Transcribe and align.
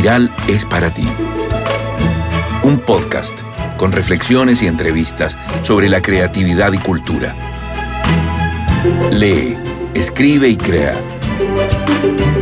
Espiral 0.00 0.34
es 0.48 0.64
para 0.64 0.94
ti. 0.94 1.06
Un 2.62 2.78
podcast 2.78 3.38
con 3.76 3.92
reflexiones 3.92 4.62
y 4.62 4.66
entrevistas 4.66 5.36
sobre 5.62 5.90
la 5.90 6.00
creatividad 6.00 6.72
y 6.72 6.78
cultura. 6.78 7.34
Lee, 9.12 9.58
escribe 9.92 10.48
y 10.48 10.56
crea. 10.56 10.98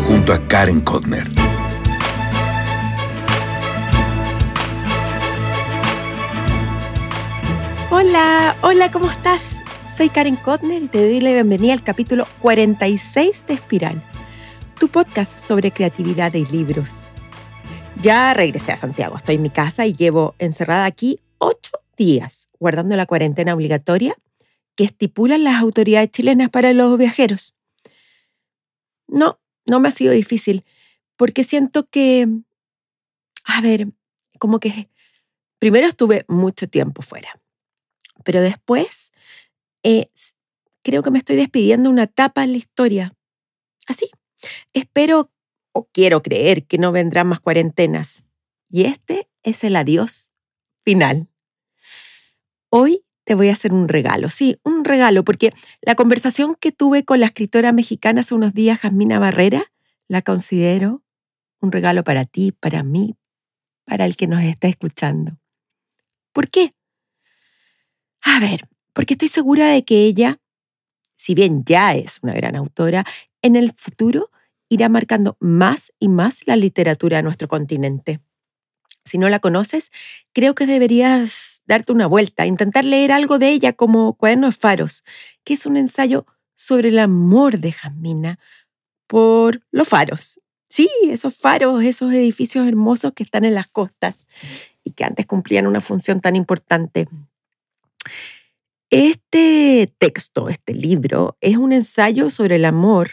Junto 0.07 0.32
a 0.32 0.39
Karen 0.46 0.82
Kodner. 0.82 1.26
Hola, 7.90 8.54
hola, 8.61 8.88
¿cómo 8.93 9.11
estás? 9.11 9.64
Soy 9.82 10.11
Karen 10.11 10.36
Kotner 10.36 10.84
y 10.84 10.86
te 10.86 11.00
doy 11.00 11.20
la 11.20 11.32
bienvenida 11.32 11.72
al 11.72 11.82
capítulo 11.82 12.29
46 12.40 13.46
de 13.48 13.54
Espiral, 13.54 14.00
tu 14.79 14.86
podcast 14.86 15.32
sobre 15.32 15.72
creatividad 15.72 16.32
y 16.34 16.46
libros. 16.46 17.18
Ya 18.00 18.32
regresé 18.32 18.70
a 18.70 18.76
Santiago, 18.76 19.16
estoy 19.16 19.34
en 19.34 19.43
mi 19.43 19.50
casa 19.50 19.84
y 19.84 19.93
llevo 19.93 20.36
encerrada 20.39 20.84
aquí 20.84 21.18
ocho 21.39 21.72
días, 21.96 22.48
guardando 22.61 22.96
la 22.96 23.06
cuarentena 23.06 23.54
obligatoria 23.54 24.14
que 24.76 24.84
estipulan 24.84 25.43
las 25.43 25.61
autoridades 25.61 26.11
chilenas 26.12 26.48
para 26.48 26.72
los 26.72 26.96
viajeros. 26.96 27.56
No, 29.08 29.40
no 29.66 29.80
me 29.80 29.89
ha 29.89 29.90
sido 29.90 30.12
difícil, 30.12 30.64
porque 31.16 31.42
siento 31.42 31.89
que, 31.89 32.28
a 33.44 33.61
ver, 33.61 33.89
como 34.39 34.61
que 34.61 34.89
primero 35.58 35.89
estuve 35.89 36.25
mucho 36.28 36.69
tiempo 36.69 37.03
fuera, 37.03 37.41
pero 38.22 38.41
después 38.41 39.12
eh, 39.83 40.08
creo 40.83 41.03
que 41.03 41.11
me 41.11 41.19
estoy 41.19 41.34
despidiendo 41.34 41.91
una 41.91 42.05
etapa 42.05 42.44
en 42.44 42.53
la 42.53 42.58
historia. 42.58 43.12
Así. 43.89 44.08
Espero 44.73 45.33
quiero 45.93 46.23
creer 46.23 46.65
que 46.67 46.79
no 46.79 46.93
vendrán 46.93 47.29
más 47.29 47.41
cuarentenas. 47.41 48.25
Y 48.69 48.84
este 48.84 49.29
es 49.43 49.65
el 49.65 49.77
adiós 49.77 50.33
final. 50.85 51.29
Hoy 52.70 53.05
te 53.25 53.35
voy 53.35 53.51
a 53.51 53.53
hacer 53.53 53.73
un 53.73 53.89
regalo, 53.89 54.29
sí, 54.29 54.59
un 54.65 54.85
regalo, 54.85 55.23
porque 55.25 55.53
la 55.83 55.95
conversación 55.95 56.55
que 56.55 56.73
tuve 56.73 57.05
con 57.05 57.20
la 57.20 57.27
escritora 57.27 57.73
mexicana 57.73 58.23
hace 58.23 58.35
unos 58.35 58.55
días, 58.55 58.79
Jasmina 58.79 59.19
Barrera, 59.19 59.70
la 60.09 60.23
considero 60.23 61.03
un 61.61 61.73
regalo 61.73 62.05
para 62.05 62.25
ti, 62.25 62.53
para 62.53 62.83
mí, 62.83 63.17
para 63.85 64.07
el 64.07 64.17
que 64.17 64.27
nos 64.27 64.42
está 64.42 64.69
escuchando. 64.69 65.39
¿Por 66.33 66.48
qué? 66.48 66.75
A 68.23 68.41
ver, 68.41 68.69
porque 68.92 69.15
estoy 69.15 69.29
segura 69.29 69.67
de 69.69 69.85
que 69.85 70.05
ella, 70.05 70.41
si 71.17 71.35
bien 71.35 71.65
ya 71.65 71.95
es 71.95 72.20
una 72.23 72.33
gran 72.33 72.57
autora, 72.57 73.05
en 73.42 73.57
el 73.57 73.73
futuro 73.73 74.31
irá 74.69 74.88
marcando 74.88 75.36
más 75.41 75.92
y 75.98 76.08
más 76.08 76.47
la 76.47 76.56
literatura 76.56 77.19
de 77.19 77.22
nuestro 77.22 77.48
continente. 77.48 78.20
Si 79.05 79.16
no 79.16 79.28
la 79.28 79.38
conoces, 79.38 79.91
creo 80.33 80.55
que 80.55 80.66
deberías 80.66 81.62
darte 81.66 81.92
una 81.92 82.06
vuelta, 82.06 82.47
intentar 82.47 82.84
leer 82.84 83.11
algo 83.11 83.39
de 83.39 83.48
ella 83.48 83.72
como 83.72 84.14
Cuadernos 84.14 84.56
Faros, 84.56 85.02
que 85.44 85.55
es 85.55 85.64
un 85.64 85.78
ensayo 85.78 86.27
sobre 86.55 86.89
el 86.89 86.98
amor 86.98 87.58
de 87.58 87.72
Jasmina 87.72 88.39
por 89.06 89.62
los 89.70 89.89
faros. 89.89 90.41
Sí, 90.69 90.91
esos 91.05 91.34
faros, 91.34 91.83
esos 91.83 92.12
edificios 92.12 92.69
hermosos 92.69 93.14
que 93.14 93.22
están 93.22 93.46
en 93.46 93.55
las 93.55 93.69
costas 93.69 94.27
y 94.84 94.91
que 94.91 95.05
antes 95.05 95.24
cumplían 95.24 95.66
una 95.66 95.80
función 95.80 96.20
tan 96.20 96.36
importante. 96.36 97.08
Este 98.91 99.94
texto, 99.98 100.48
este 100.48 100.74
libro, 100.74 101.39
es 101.41 101.56
un 101.56 101.72
ensayo 101.72 102.28
sobre 102.28 102.56
el 102.56 102.66
amor 102.66 103.12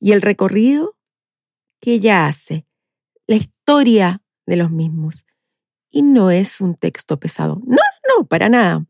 y 0.00 0.12
el 0.12 0.22
recorrido 0.22 0.96
que 1.80 1.94
ella 1.94 2.26
hace, 2.26 2.66
la 3.26 3.36
historia 3.36 4.22
de 4.46 4.56
los 4.56 4.70
mismos. 4.70 5.26
Y 5.90 6.02
no 6.02 6.30
es 6.30 6.60
un 6.60 6.74
texto 6.74 7.18
pesado. 7.20 7.60
No, 7.66 7.76
no, 8.08 8.26
para 8.26 8.48
nada. 8.48 8.86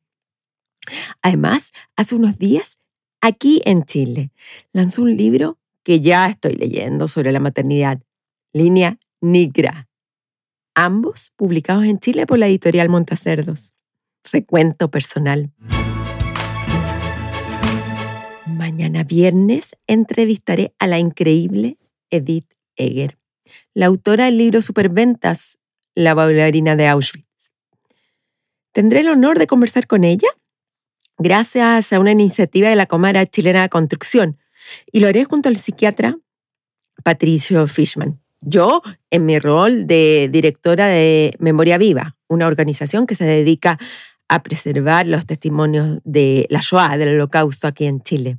Además, 1.23 1.73
hace 1.97 2.15
unos 2.15 2.39
días, 2.39 2.79
aquí 3.21 3.63
en 3.65 3.85
Chile, 3.85 4.31
lanzó 4.73 5.03
un 5.03 5.17
libro 5.17 5.59
que 5.83 6.01
ya 6.01 6.27
estoy 6.27 6.55
leyendo 6.55 7.09
sobre 7.09 7.33
la 7.33 7.41
maternidad, 7.41 8.01
Línea 8.53 8.99
Nigra. 9.21 9.89
Ambos 10.75 11.31
publicados 11.37 11.85
en 11.85 11.99
Chile 11.99 12.27
por 12.27 12.39
la 12.39 12.47
editorial 12.47 12.89
Montacerdos. 12.89 13.75
Recuento 14.33 14.91
personal. 14.91 15.53
Mañana 18.65 19.05
viernes 19.05 19.77
entrevistaré 19.87 20.75
a 20.79 20.87
la 20.87 20.99
increíble 20.99 21.77
Edith 22.09 22.51
Eger, 22.77 23.19
la 23.75 23.85
autora 23.85 24.25
del 24.25 24.39
libro 24.39 24.63
Superventas, 24.63 25.59
La 25.95 26.15
bailarina 26.15 26.75
de 26.75 26.87
Auschwitz. 26.87 27.53
Tendré 28.73 29.01
el 29.01 29.09
honor 29.09 29.39
de 29.39 29.47
conversar 29.47 29.87
con 29.87 30.03
ella 30.03 30.29
gracias 31.19 31.93
a 31.93 32.01
una 32.01 32.13
iniciativa 32.13 32.71
de 32.71 32.77
la 32.77 32.87
Comara 32.87 33.27
Chilena 33.27 33.61
de 33.61 33.69
Construcción 33.69 34.39
y 34.91 35.01
lo 35.01 35.09
haré 35.09 35.27
junto 35.27 35.51
al 35.51 35.59
psiquiatra 35.59 36.17
Patricio 37.03 37.67
Fishman. 37.67 38.23
Yo, 38.41 38.81
en 39.11 39.27
mi 39.27 39.39
rol 39.41 39.87
de 39.87 40.31
directora 40.33 40.87
de 40.87 41.35
Memoria 41.39 41.77
Viva, 41.77 42.17
una 42.29 42.47
organización 42.47 43.07
que 43.07 43.15
se 43.15 43.27
dedica 43.27 43.79
a 44.31 44.43
preservar 44.43 45.07
los 45.07 45.27
testimonios 45.27 45.99
de 46.05 46.47
la 46.49 46.61
Shoah, 46.63 46.97
del 46.97 47.17
Holocausto 47.17 47.67
aquí 47.67 47.85
en 47.85 48.01
Chile. 48.01 48.39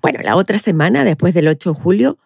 Bueno, 0.00 0.20
la 0.22 0.36
otra 0.36 0.58
semana, 0.58 1.04
después 1.04 1.34
del 1.34 1.48
8 1.48 1.72
de 1.72 1.80
julio, 1.80 2.18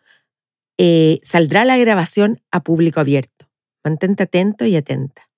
eh, 0.79 1.21
saldrá 1.23 1.65
la 1.65 1.77
grabación 1.77 2.41
a 2.51 2.63
público 2.63 3.01
abierto. 3.01 3.49
Mantente 3.85 4.25
atento 4.25 4.65
y 4.65 4.77
atenta. 4.77 5.29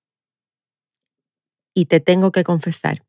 Y 1.73 1.85
te 1.85 1.99
tengo 1.99 2.31
que 2.31 2.43
confesar 2.43 3.03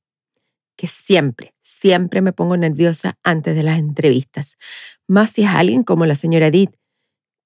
que 0.76 0.86
siempre, 0.86 1.54
siempre 1.62 2.22
me 2.22 2.32
pongo 2.32 2.56
nerviosa 2.56 3.18
antes 3.22 3.54
de 3.54 3.62
las 3.62 3.78
entrevistas, 3.78 4.56
más 5.06 5.30
si 5.30 5.42
es 5.42 5.50
alguien 5.50 5.82
como 5.82 6.06
la 6.06 6.14
señora 6.14 6.46
Edith, 6.46 6.74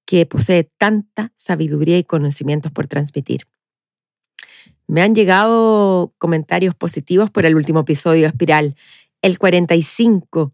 que 0.05 0.25
posee 0.25 0.71
tanta 0.77 1.33
sabiduría 1.35 1.97
y 1.97 2.03
conocimientos 2.03 2.71
por 2.71 2.87
transmitir. 2.87 3.41
Me 4.87 5.01
han 5.01 5.13
llegado 5.15 6.13
comentarios 6.17 6.73
positivos 6.73 7.29
por 7.29 7.45
el 7.45 7.55
último 7.55 7.81
episodio 7.81 8.21
de 8.21 8.27
Espiral, 8.27 8.75
el 9.21 9.37
45, 9.37 10.53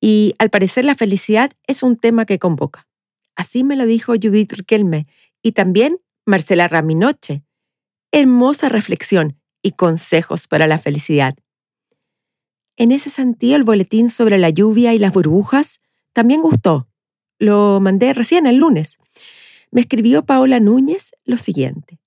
y 0.00 0.34
al 0.38 0.50
parecer 0.50 0.84
la 0.84 0.94
felicidad 0.94 1.50
es 1.66 1.82
un 1.82 1.96
tema 1.96 2.26
que 2.26 2.38
convoca. 2.38 2.86
Así 3.34 3.64
me 3.64 3.76
lo 3.76 3.86
dijo 3.86 4.12
Judith 4.12 4.52
Riquelme 4.52 5.06
y 5.42 5.52
también 5.52 5.98
Marcela 6.24 6.68
Raminoche. 6.68 7.42
Hermosa 8.12 8.68
reflexión 8.68 9.38
y 9.62 9.72
consejos 9.72 10.46
para 10.46 10.66
la 10.66 10.78
felicidad. 10.78 11.36
En 12.76 12.92
ese 12.92 13.10
sentido, 13.10 13.56
el 13.56 13.64
boletín 13.64 14.10
sobre 14.10 14.38
la 14.38 14.50
lluvia 14.50 14.94
y 14.94 14.98
las 14.98 15.12
burbujas 15.12 15.80
también 16.12 16.42
gustó. 16.42 16.88
Lo 17.38 17.80
mandé 17.80 18.12
recién 18.12 18.46
el 18.46 18.56
lunes. 18.56 18.98
Me 19.70 19.82
escribió 19.82 20.24
Paola 20.24 20.60
Núñez 20.60 21.12
lo 21.24 21.36
siguiente. 21.36 21.98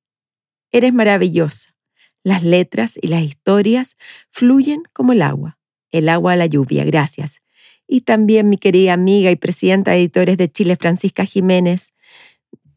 Eres 0.71 0.93
maravillosa. 0.93 1.75
Las 2.23 2.43
letras 2.43 2.99
y 3.01 3.07
las 3.07 3.21
historias 3.21 3.95
fluyen 4.29 4.83
como 4.93 5.13
el 5.13 5.21
agua. 5.21 5.57
El 5.91 6.09
agua 6.09 6.33
a 6.33 6.35
la 6.35 6.45
lluvia, 6.45 6.85
gracias 6.85 7.41
y 7.89 8.01
también 8.01 8.47
mi 8.47 8.57
querida 8.57 8.93
amiga 8.93 9.31
y 9.31 9.35
presidenta 9.35 9.91
de 9.91 9.97
editores 9.97 10.37
de 10.37 10.49
Chile, 10.49 10.75
Francisca 10.75 11.25
Jiménez, 11.25 11.93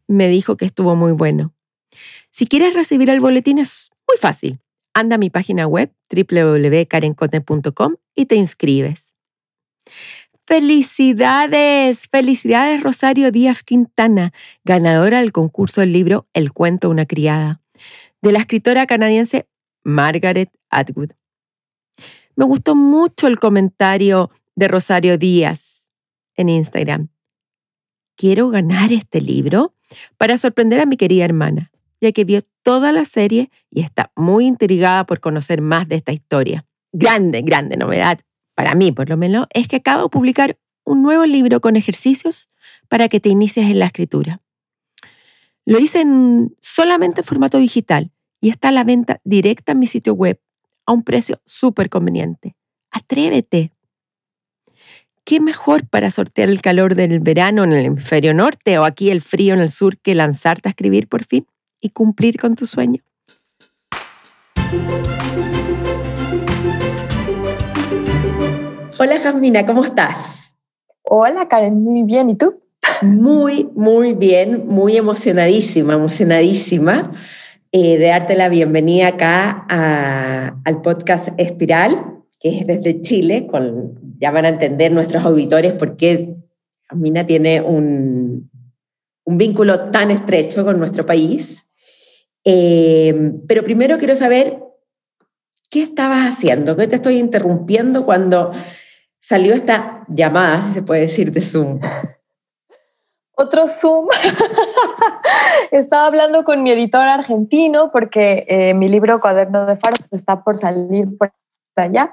me 0.09 0.27
dijo 0.27 0.57
que 0.57 0.65
estuvo 0.65 0.97
muy 0.97 1.13
bueno. 1.13 1.55
Si 2.31 2.47
quieres 2.47 2.73
recibir 2.73 3.11
el 3.11 3.21
boletín 3.21 3.59
es 3.59 3.91
muy 4.09 4.17
fácil. 4.17 4.59
Anda 4.95 5.17
a 5.17 5.19
mi 5.19 5.29
página 5.29 5.67
web 5.67 5.93
www.karencote.com 6.11 7.97
y 8.15 8.27
te 8.27 8.37
inscribes. 8.37 9.13
¡Felicidades! 10.47 12.09
¡Felicidades 12.09 12.83
Rosario 12.83 13.31
Díaz 13.31 13.63
Quintana, 13.63 14.33
ganadora 14.65 15.21
del 15.21 15.33
concurso 15.33 15.83
del 15.83 15.93
libro 15.93 16.27
El 16.33 16.53
cuento 16.53 16.89
de 16.89 16.93
una 16.93 17.07
criada, 17.07 17.61
de 18.23 18.33
la 18.33 18.39
escritora 18.41 18.87
canadiense 18.87 19.47
Margaret 19.85 20.51
Atwood. 20.71 21.11
Me 22.35 22.47
gustó 22.47 22.75
mucho 22.75 23.27
el 23.27 23.39
comentario 23.39 24.31
de 24.55 24.69
Rosario 24.69 25.19
Díaz 25.19 25.91
en 26.37 26.49
Instagram. 26.49 27.09
Quiero 28.17 28.51
ganar 28.51 28.93
este 28.93 29.21
libro 29.21 29.75
para 30.17 30.39
sorprender 30.39 30.81
a 30.81 30.87
mi 30.87 30.97
querida 30.97 31.25
hermana, 31.25 31.71
ya 32.01 32.13
que 32.13 32.25
vio 32.25 32.41
toda 32.63 32.93
la 32.93 33.05
serie 33.05 33.51
y 33.71 33.83
está 33.83 34.13
muy 34.17 34.47
intrigada 34.47 35.07
por 35.07 35.21
conocer 35.21 35.61
más 35.61 35.89
de 35.89 35.97
esta 35.97 36.13
historia. 36.13 36.67
Grande, 36.93 37.43
grande 37.43 37.77
novedad, 37.77 38.21
para 38.55 38.75
mí 38.75 38.93
por 38.93 39.09
lo 39.09 39.17
menos, 39.17 39.47
es 39.51 39.69
que 39.69 39.77
acabo 39.77 40.05
de 40.05 40.09
publicar 40.11 40.59
un 40.85 41.03
nuevo 41.03 41.27
libro 41.27 41.61
con 41.61 41.77
ejercicios 41.77 42.51
para 42.89 43.09
que 43.09 43.21
te 43.21 43.29
inicies 43.29 43.71
en 43.71 43.79
la 43.79 43.87
escritura. 43.87 44.43
Lo 45.65 45.79
hice 45.79 46.01
en, 46.01 46.57
solamente 46.61 47.21
en 47.21 47.25
formato 47.25 47.59
digital 47.59 48.11
y 48.41 48.51
está 48.51 48.69
a 48.69 48.73
la 48.73 48.85
venta 48.85 49.21
directa 49.25 49.73
en 49.73 49.79
mi 49.79 49.87
sitio 49.87 50.15
web 50.15 50.41
a 50.87 50.93
un 50.93 51.05
precio 51.05 51.41
súper 51.47 51.89
conveniente. 51.89 52.57
Atrévete. 52.91 53.73
¿Qué 55.25 55.41
mejor 55.41 55.89
para 55.89 56.11
sortear 56.11 56.49
el 56.49 56.61
calor 56.63 56.95
del 56.95 57.21
verano 57.21 57.65
en 57.65 57.73
el 57.73 57.87
hemisferio 57.87 58.35
norte 58.35 58.79
o 58.79 58.85
aquí 58.85 59.11
el 59.11 59.21
frío 59.21 59.55
en 59.55 59.61
el 59.61 59.71
sur 59.71 59.99
que 59.99 60.15
lanzarte 60.15 60.69
a 60.69 60.71
escribir 60.71 61.09
por 61.09 61.25
fin 61.25 61.47
y 61.81 61.91
cumplir 61.91 62.39
con 62.39 62.55
tu 62.55 62.67
sueño? 62.67 63.03
Hola 68.99 69.19
Jasmina, 69.21 69.67
¿cómo 69.67 69.85
estás? 69.85 70.55
Hola 71.03 71.49
Karen, 71.49 71.83
muy 71.83 72.05
bien. 72.05 72.31
¿Y 72.31 72.37
tú? 72.37 72.61
Muy, 73.03 73.69
muy 73.75 74.15
bien, 74.15 74.67
muy 74.69 74.97
emocionadísima, 74.97 75.95
emocionadísima 75.95 77.13
eh, 77.73 77.99
de 77.99 78.07
darte 78.07 78.37
la 78.37 78.49
bienvenida 78.49 79.09
acá 79.09 79.67
al 80.65 80.83
podcast 80.83 81.31
Espiral, 81.39 82.22
que 82.43 82.59
es 82.59 82.67
desde 82.67 83.01
Chile, 83.03 83.47
ya 84.19 84.33
van 84.33 84.45
a 84.45 84.49
entender 84.49 84.91
nuestros 84.91 85.25
auditores 85.25 85.75
por 85.75 85.97
qué 85.97 86.35
Jasmina 86.89 87.25
tiene 87.25 87.61
un, 87.61 88.51
un 89.25 89.39
vínculo 89.39 89.91
tan 89.91 90.11
estrecho 90.11 90.65
con 90.65 90.81
nuestro 90.81 91.07
país. 91.07 91.69
Eh, 92.45 93.33
pero 93.47 93.63
primero 93.63 93.97
quiero 93.97 94.17
saber, 94.17 94.59
¿qué 95.71 95.85
estabas 95.85 96.27
haciendo? 96.27 96.77
¿Qué 96.77 96.89
te 96.89 96.97
estoy 96.97 97.19
interrumpiendo 97.19 98.05
cuando 98.05 98.51
salió 99.21 99.55
esta 99.55 100.05
llamada, 100.09 100.63
si 100.63 100.73
se 100.73 100.83
puede 100.83 101.03
decir, 101.03 101.31
de 101.31 101.43
Zoom? 101.43 101.79
Otro 103.37 103.69
Zoom. 103.69 104.09
Estaba 105.71 106.07
hablando 106.07 106.43
con 106.43 106.65
mi 106.65 106.73
editor 106.73 107.03
argentino 107.03 107.93
porque 107.93 108.45
eh, 108.49 108.75
mi 108.75 108.89
libro 108.89 109.21
Cuaderno 109.21 109.65
de 109.65 109.77
Faros 109.77 110.09
está 110.11 110.43
por 110.43 110.57
salir 110.57 111.17
por 111.17 111.33
allá 111.77 112.13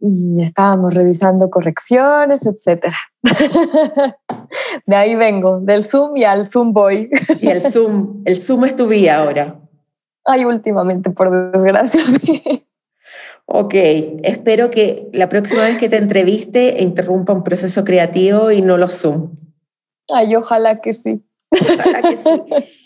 y 0.00 0.42
estábamos 0.42 0.94
revisando 0.94 1.48
correcciones, 1.50 2.46
etc. 2.46 2.92
De 4.86 4.96
ahí 4.96 5.14
vengo, 5.16 5.60
del 5.60 5.84
Zoom 5.84 6.16
y 6.16 6.24
al 6.24 6.46
Zoom 6.46 6.72
voy. 6.72 7.10
Y 7.40 7.48
el 7.48 7.62
Zoom, 7.62 8.22
el 8.24 8.36
Zoom 8.36 8.64
es 8.66 8.76
tu 8.76 8.86
vida 8.86 9.16
ahora. 9.16 9.60
Ay, 10.24 10.44
últimamente, 10.44 11.10
por 11.10 11.52
desgracia, 11.52 12.00
sí. 12.20 12.66
Ok, 13.46 13.74
espero 14.24 14.70
que 14.70 15.08
la 15.12 15.28
próxima 15.28 15.62
vez 15.62 15.78
que 15.78 15.88
te 15.88 15.96
entreviste 15.96 16.82
interrumpa 16.82 17.32
un 17.32 17.44
proceso 17.44 17.84
creativo 17.84 18.50
y 18.50 18.60
no 18.60 18.76
lo 18.76 18.88
Zoom. 18.88 19.36
Ay, 20.12 20.34
ojalá 20.34 20.80
que 20.80 20.92
sí. 20.92 21.24
Ojalá 21.50 22.02
que 22.02 22.16
sí. 22.16 22.30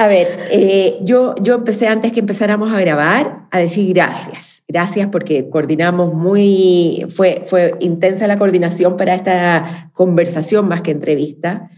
A 0.00 0.08
ver, 0.08 0.48
eh, 0.50 0.98
yo, 1.02 1.34
yo 1.42 1.56
empecé 1.56 1.86
antes 1.86 2.10
que 2.10 2.20
empezáramos 2.20 2.72
a 2.72 2.80
grabar 2.80 3.46
a 3.50 3.58
decir 3.58 3.92
gracias. 3.92 4.64
Gracias 4.66 5.10
porque 5.10 5.50
coordinamos 5.50 6.14
muy, 6.14 7.04
fue, 7.14 7.42
fue 7.44 7.74
intensa 7.80 8.26
la 8.26 8.38
coordinación 8.38 8.96
para 8.96 9.14
esta 9.14 9.90
conversación 9.92 10.66
más 10.68 10.80
que 10.80 10.92
entrevista. 10.92 11.68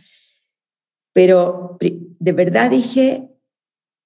Pero 1.13 1.79
de 1.81 2.33
verdad 2.33 2.71
dije, 2.71 3.29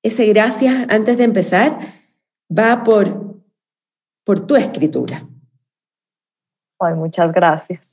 ese 0.03 0.25
gracias 0.29 0.87
antes 0.89 1.19
de 1.19 1.25
empezar 1.25 1.79
va 2.51 2.85
por 2.85 3.43
por 4.25 4.47
tu 4.47 4.57
escritura. 4.57 5.29
Ay, 6.81 6.95
muchas 6.95 7.33
gracias. 7.33 7.91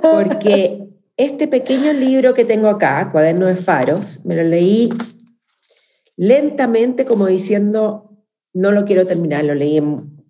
Porque 0.00 0.86
este 1.16 1.48
pequeño 1.48 1.92
libro 1.92 2.32
que 2.32 2.44
tengo 2.44 2.68
acá, 2.68 3.10
Cuaderno 3.10 3.46
de 3.46 3.56
Faros, 3.56 4.24
me 4.24 4.36
lo 4.36 4.44
leí 4.44 4.88
lentamente 6.16 7.04
como 7.04 7.26
diciendo, 7.26 8.16
no 8.52 8.72
lo 8.72 8.84
quiero 8.84 9.06
terminar, 9.06 9.44
lo 9.44 9.54
leí, 9.54 9.80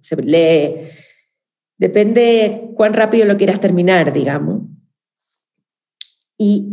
se 0.01 0.17
depende 1.77 2.71
cuán 2.77 2.95
rápido 2.95 3.27
lo 3.27 3.37
quieras 3.37 3.61
terminar, 3.61 4.13
digamos. 4.13 4.63
Y, 6.39 6.69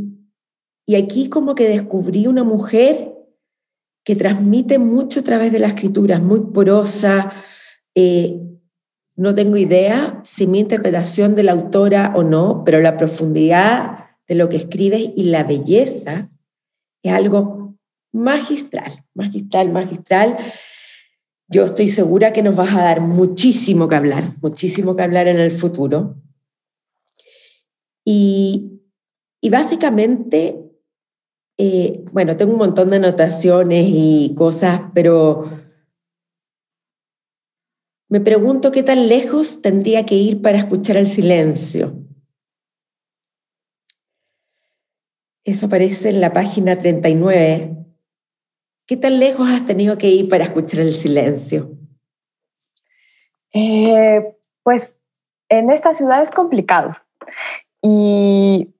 y 0.85 0.95
aquí 0.95 1.29
como 1.29 1.55
que 1.55 1.67
descubrí 1.67 2.27
una 2.27 2.43
mujer 2.43 3.13
que 4.03 4.15
transmite 4.15 4.79
mucho 4.79 5.19
a 5.19 5.23
través 5.23 5.51
de 5.51 5.59
la 5.59 5.67
escritura, 5.67 6.19
muy 6.19 6.39
porosa, 6.51 7.31
eh, 7.95 8.39
no 9.15 9.35
tengo 9.35 9.57
idea 9.57 10.19
si 10.23 10.47
mi 10.47 10.59
interpretación 10.59 11.35
de 11.35 11.43
la 11.43 11.51
autora 11.51 12.13
o 12.15 12.23
no, 12.23 12.63
pero 12.65 12.79
la 12.79 12.97
profundidad 12.97 14.05
de 14.27 14.35
lo 14.35 14.49
que 14.49 14.57
escribes 14.57 15.11
y 15.15 15.25
la 15.25 15.43
belleza 15.43 16.29
es 17.03 17.13
algo 17.13 17.60
magistral, 18.11 18.91
magistral, 19.13 19.71
magistral. 19.71 20.37
Yo 21.47 21.65
estoy 21.65 21.89
segura 21.89 22.33
que 22.33 22.43
nos 22.43 22.55
vas 22.55 22.73
a 22.75 22.83
dar 22.83 23.01
muchísimo 23.01 23.87
que 23.87 23.95
hablar, 23.95 24.35
muchísimo 24.41 24.95
que 24.95 25.03
hablar 25.03 25.27
en 25.27 25.39
el 25.39 25.51
futuro. 25.51 26.15
Y, 28.05 28.81
básicamente, 29.49 30.71
eh, 31.57 32.03
bueno, 32.11 32.37
tengo 32.37 32.53
un 32.53 32.59
montón 32.59 32.89
de 32.89 32.97
anotaciones 32.97 33.85
y 33.89 34.33
cosas, 34.35 34.81
pero 34.93 35.49
me 38.09 38.21
pregunto 38.21 38.71
qué 38.71 38.83
tan 38.83 39.07
lejos 39.07 39.61
tendría 39.61 40.05
que 40.05 40.15
ir 40.15 40.41
para 40.41 40.57
escuchar 40.57 40.97
el 40.97 41.07
silencio. 41.07 41.97
Eso 45.43 45.65
aparece 45.65 46.09
en 46.09 46.21
la 46.21 46.33
página 46.33 46.77
39. 46.77 47.80
¿Qué 48.91 48.97
tan 48.97 49.21
lejos 49.21 49.49
has 49.49 49.65
tenido 49.65 49.97
que 49.97 50.09
ir 50.09 50.27
para 50.27 50.43
escuchar 50.43 50.81
el 50.81 50.91
silencio? 50.91 51.71
Eh, 53.53 54.35
pues 54.63 54.97
en 55.47 55.69
esta 55.71 55.93
ciudad 55.93 56.21
es 56.21 56.29
complicado 56.29 56.91
y 57.81 58.75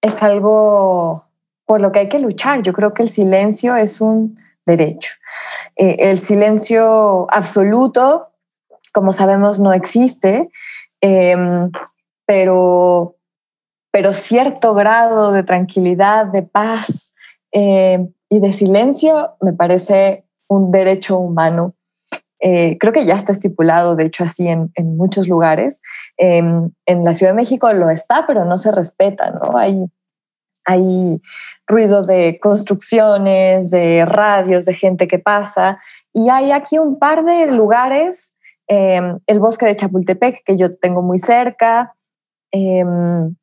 es 0.00 0.22
algo 0.22 1.24
por 1.66 1.80
lo 1.80 1.90
que 1.90 1.98
hay 1.98 2.08
que 2.08 2.20
luchar. 2.20 2.62
Yo 2.62 2.72
creo 2.72 2.94
que 2.94 3.02
el 3.02 3.08
silencio 3.08 3.74
es 3.74 4.00
un 4.00 4.38
derecho. 4.64 5.10
Eh, 5.74 5.96
el 5.98 6.18
silencio 6.18 7.26
absoluto 7.28 8.28
como 8.92 9.12
sabemos, 9.12 9.58
no 9.58 9.72
existe, 9.72 10.52
em, 11.00 11.72
pero, 12.26 13.16
pero 13.90 14.12
cierto 14.12 14.72
grado 14.72 15.32
de 15.32 15.42
tranquilidad, 15.42 16.26
de 16.26 16.42
paz 16.42 17.12
em, 17.50 18.12
y 18.32 18.40
de 18.40 18.52
silencio 18.52 19.36
me 19.40 19.52
parece 19.52 20.24
un 20.48 20.70
derecho 20.70 21.18
humano. 21.18 21.74
Eh, 22.40 22.76
creo 22.78 22.92
que 22.92 23.04
ya 23.04 23.14
está 23.14 23.32
estipulado, 23.32 23.94
de 23.94 24.06
hecho, 24.06 24.24
así 24.24 24.48
en, 24.48 24.70
muchos 24.96 25.28
lugares. 25.28 25.80
En 26.16 26.72
la 26.86 27.12
Ciudad 27.12 27.32
de 27.32 27.36
México 27.36 27.72
lo 27.72 27.90
está, 27.90 28.26
pero 28.26 28.44
no 28.44 28.58
se 28.58 28.72
respeta, 28.72 29.30
¿no? 29.30 29.56
Hay, 29.56 29.84
hay 30.64 31.20
ruido 31.66 32.02
de 32.02 32.38
construcciones, 32.40 33.70
de 33.70 34.04
radios, 34.04 34.64
de 34.64 34.74
gente 34.74 35.06
que 35.06 35.18
pasa, 35.18 35.78
y 36.12 36.28
hay 36.30 36.50
aquí 36.50 36.78
un 36.78 36.98
par 36.98 37.24
de 37.24 37.46
lugares 37.46 38.34
Em, 38.74 39.18
el 39.26 39.38
bosque 39.38 39.66
de 39.66 39.74
Chapultepec, 39.74 40.44
que 40.44 40.56
yo 40.56 40.70
tengo 40.70 41.02
muy 41.02 41.18
cerca, 41.18 41.94
em, 42.52 43.34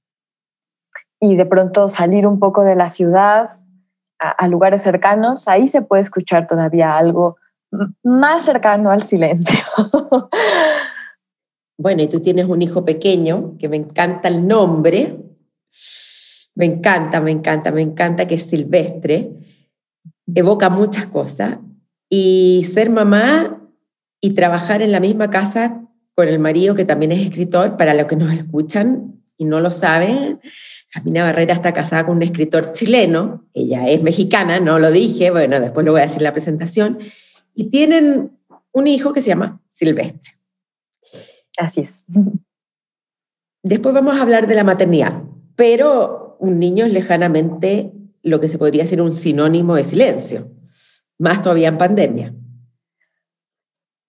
y 1.20 1.36
de 1.36 1.46
pronto 1.46 1.88
salir 1.90 2.26
un 2.26 2.40
poco 2.40 2.64
de 2.64 2.76
la 2.76 2.88
ciudad 2.88 3.50
a, 4.20 4.48
lugares 4.48 4.82
cercanos, 4.82 5.48
ahí 5.48 5.68
se 5.68 5.82
puede 5.82 6.02
escuchar 6.02 6.48
todavía 6.48 6.98
algo 6.98 7.38
más 8.04 8.44
cercano 8.44 8.92
al 8.92 9.04
silencio. 9.04 9.60
Bueno, 11.82 12.04
y 12.04 12.08
tú 12.08 12.20
tienes 12.20 12.46
un 12.48 12.62
hijo 12.62 12.84
pequeño, 12.84 13.56
que 13.58 13.70
me 13.70 13.78
encanta 13.78 14.28
el 14.28 14.46
nombre, 14.46 15.18
me 16.54 16.66
encanta, 16.66 17.22
me 17.22 17.32
encanta, 17.32 17.72
me 17.72 17.82
encanta 17.82 18.28
que 18.28 18.36
es 18.36 18.50
silvestre, 18.50 19.32
evoca 20.36 20.70
muchas 20.70 21.06
cosas, 21.06 21.60
y 22.10 22.66
ser 22.66 22.90
mamá 22.90 23.62
y 24.20 24.34
trabajar 24.34 24.82
en 24.82 24.92
la 24.92 25.00
misma 25.00 25.30
casa 25.30 25.86
con 26.16 26.28
el 26.28 26.40
marido 26.40 26.76
que 26.76 26.84
también 26.84 27.14
es 27.14 27.22
escritor, 27.22 27.78
para 27.78 27.94
los 27.94 28.08
que 28.08 28.18
nos 28.18 28.34
escuchan 28.34 29.24
y 29.38 29.46
no 29.46 29.62
lo 29.62 29.72
saben, 29.72 30.42
Camina 30.92 31.24
Barrera 31.24 31.54
está 31.54 31.72
casada 31.72 32.06
con 32.06 32.18
un 32.18 32.24
escritor 32.24 32.72
chileno, 32.72 33.48
ella 33.54 33.88
es 33.88 34.02
mexicana, 34.02 34.60
no 34.60 34.80
lo 34.80 34.92
dije, 34.92 35.30
bueno, 35.30 35.60
después 35.60 35.86
lo 35.86 35.92
voy 35.92 36.02
a 36.02 36.06
decir 36.06 36.20
en 36.20 36.24
la 36.24 36.34
presentación, 36.34 36.98
y 37.54 37.70
tienen 37.70 38.38
un 38.72 38.88
hijo 38.88 39.14
que 39.14 39.22
se 39.22 39.30
llama 39.30 39.62
Silvestre. 39.68 40.38
Así 41.58 41.82
es. 41.82 42.06
Después 43.62 43.94
vamos 43.94 44.18
a 44.18 44.22
hablar 44.22 44.48
de 44.48 44.56
la 44.56 44.64
maternidad, 44.64 45.22
pero 45.56 46.38
un 46.40 46.58
niño 46.58 46.86
es 46.86 46.94
lejanamente 46.94 47.94
lo 48.24 48.40
que 48.40 48.48
se 48.48 48.58
podría 48.58 48.88
ser 48.88 49.02
un 49.02 49.14
sinónimo 49.14 49.76
de 49.76 49.84
silencio, 49.84 50.52
más 51.20 51.42
todavía 51.42 51.68
en 51.68 51.78
pandemia. 51.78 52.34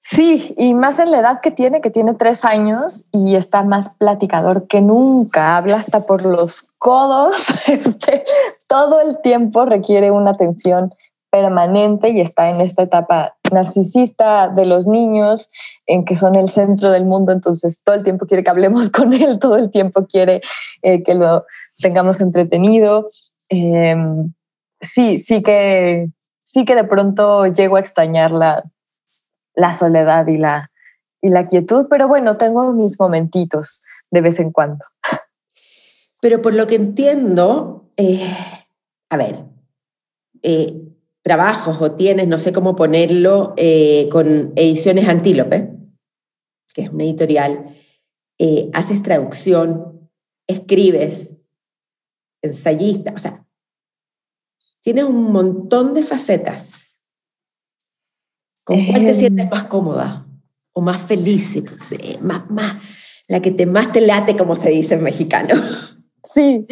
Sí, 0.03 0.55
y 0.57 0.73
más 0.73 0.99
en 0.99 1.11
la 1.11 1.19
edad 1.19 1.41
que 1.43 1.51
tiene, 1.51 1.83
que 1.83 1.91
tiene 1.91 2.15
tres 2.15 2.47
años 2.47 3.05
y 3.13 3.35
está 3.35 3.63
más 3.65 3.91
platicador 3.91 4.67
que 4.67 4.81
nunca, 4.81 5.59
habla 5.59 5.77
hasta 5.77 6.07
por 6.07 6.25
los 6.25 6.71
codos, 6.79 7.37
este, 7.67 8.25
todo 8.67 9.03
el 9.03 9.21
tiempo 9.21 9.67
requiere 9.67 10.11
una 10.11 10.31
atención 10.31 10.95
permanente 11.31 12.09
y 12.09 12.23
está 12.23 12.49
en 12.49 12.63
esta 12.63 12.85
etapa 12.85 13.37
narcisista 13.53 14.49
de 14.49 14.65
los 14.65 14.87
niños, 14.87 15.51
en 15.87 16.07
que 16.07 16.17
son 16.17 16.35
el 16.35 16.49
centro 16.49 16.91
del 16.91 17.05
mundo, 17.05 17.33
entonces 17.33 17.83
todo 17.85 17.95
el 17.95 18.03
tiempo 18.03 18.25
quiere 18.25 18.43
que 18.43 18.51
hablemos 18.51 18.89
con 18.91 19.13
él, 19.13 19.39
todo 19.39 19.57
el 19.57 19.71
tiempo 19.71 20.07
quiere 20.07 20.41
eh, 20.81 21.03
que 21.03 21.15
lo 21.15 21.45
tengamos 21.79 22.23
entretenido. 22.23 23.11
Em, 23.51 24.33
sí, 24.81 25.19
sí 25.19 25.43
que, 25.43 26.09
sí 26.43 26.65
que 26.65 26.75
de 26.75 26.85
pronto 26.85 27.47
llego 27.49 27.77
a 27.77 27.81
extrañar 27.81 28.33
la, 29.61 29.73
soledad 29.73 30.27
y 30.29 30.39
la, 30.39 30.71
y 31.21 31.29
la 31.29 31.47
quietud, 31.47 31.87
pero 31.89 32.09
bueno, 32.09 32.37
tengo 32.37 32.73
mis 32.73 32.99
momentitos 32.99 33.83
de 34.11 34.21
vez 34.21 34.41
en 34.41 34.51
cuando. 34.51 34.85
Pero 36.21 36.43
por 36.43 36.55
lo 36.55 36.67
que 36.67 36.75
entiendo, 36.75 37.91
eh, 37.97 38.29
a 39.09 39.17
ver, 39.17 39.45
eh, 40.43 40.83
trabajos 41.23 41.81
o 41.81 41.93
tienes, 41.93 42.29
no 42.29 42.39
sé 42.39 42.53
cómo 42.53 42.77
ponerlo, 42.77 43.55
eh, 43.57 44.09
con 44.11 44.53
Ediciones 44.57 45.09
Antílope, 45.09 45.73
que 46.75 46.83
es 46.83 46.91
una 46.91 47.05
editorial, 47.05 47.75
haces 48.73 49.03
traducción, 49.03 50.11
escribes, 50.47 51.37
ensayista, 52.43 53.13
o 53.15 53.19
sea, 53.19 53.47
tienes 54.81 55.05
un 55.05 55.31
montón 55.31 55.93
de 55.93 56.03
facetas. 56.03 56.80
¿Con 58.65 58.85
cuál 58.87 59.05
te 59.05 59.15
sientes 59.15 59.51
más 59.51 59.65
cómoda 59.65 60.27
o 60.73 60.81
más 60.81 61.03
feliz? 61.03 61.63
Más, 62.21 62.51
más, 62.51 62.77
la 63.29 63.41
que 63.41 63.51
te 63.51 63.67
más 63.67 63.93
te 63.93 64.01
late, 64.01 64.37
como 64.37 64.57
se 64.57 64.71
dice 64.71 64.95
en 64.95 65.03
mexicano. 65.03 65.55
Sí, 66.23 66.67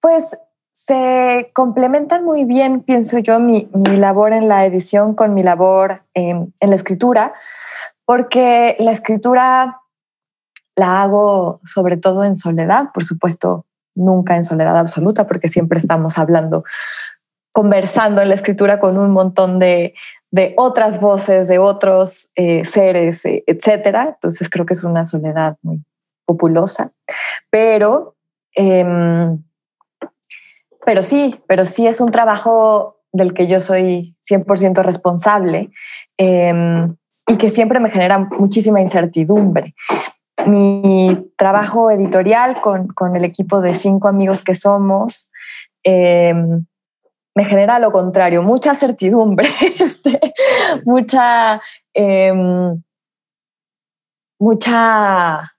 pues 0.00 0.24
se 0.72 1.50
complementan 1.54 2.24
muy 2.24 2.44
bien, 2.44 2.82
pienso 2.82 3.18
yo, 3.18 3.40
mi, 3.40 3.68
labor 3.84 4.32
en 4.32 4.46
la 4.46 4.66
edición 4.66 5.14
con 5.14 5.34
mi 5.34 5.42
labor 5.42 6.02
en, 6.14 6.52
la 6.60 6.74
escritura, 6.74 7.32
porque 8.04 8.76
la 8.78 8.92
escritura 8.92 9.80
la 10.76 11.02
hago 11.02 11.60
sobre 11.64 11.96
todo 11.96 12.22
en 12.22 12.36
soledad, 12.36 12.90
por 12.92 13.04
supuesto, 13.04 13.64
nunca 13.94 14.36
en 14.36 14.44
soledad 14.44 14.76
absoluta, 14.76 15.26
porque 15.26 15.48
siempre 15.48 15.78
estamos 15.78 16.18
hablando, 16.18 16.62
conversando 17.50 18.20
en 18.20 18.28
la 18.28 18.34
escritura 18.34 18.78
con 18.78 18.98
un 18.98 19.10
montón 19.10 19.58
de, 19.58 19.94
otras 20.56 21.00
voces, 21.00 21.48
de 21.48 21.58
otros 21.58 22.30
eh, 22.34 22.64
seres, 22.64 23.24
eh, 23.24 23.44
etcétera. 23.46 24.10
Entonces 24.14 24.48
creo 24.48 24.66
que 24.66 24.74
es 24.74 24.84
una 24.84 25.04
soledad 25.04 25.56
muy 25.62 25.82
populosa, 26.26 26.90
pero 27.50 28.16
Em, 28.56 29.42
pero 30.84 31.02
sí, 31.02 31.36
pero 31.46 31.66
sí 31.66 31.86
es 31.86 32.00
un 32.00 32.10
trabajo 32.10 32.96
del 33.12 33.34
que 33.34 33.46
yo 33.46 33.60
soy 33.60 34.16
100% 34.22 34.82
responsable 34.82 35.70
em, 36.16 36.96
y 37.28 37.36
que 37.36 37.50
siempre 37.50 37.80
me 37.80 37.90
genera 37.90 38.18
muchísima 38.18 38.80
incertidumbre. 38.80 39.74
Mi 40.46 41.30
trabajo 41.36 41.90
editorial 41.90 42.60
con, 42.60 42.88
con 42.88 43.14
el 43.14 43.24
equipo 43.24 43.60
de 43.60 43.74
cinco 43.74 44.08
amigos 44.08 44.42
que 44.42 44.54
somos 44.54 45.30
em, 45.82 46.64
me 47.36 47.44
genera 47.44 47.78
lo 47.78 47.92
contrario, 47.92 48.42
mucha 48.42 48.74
certidumbre, 48.74 49.48
este, 49.78 50.18
mucha, 50.84 51.60
mucha, 54.38 55.54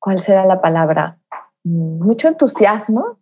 ¿cuál 0.00 0.20
será 0.20 0.44
la 0.44 0.60
palabra? 0.60 1.18
mucho 1.66 2.28
entusiasmo 2.28 3.18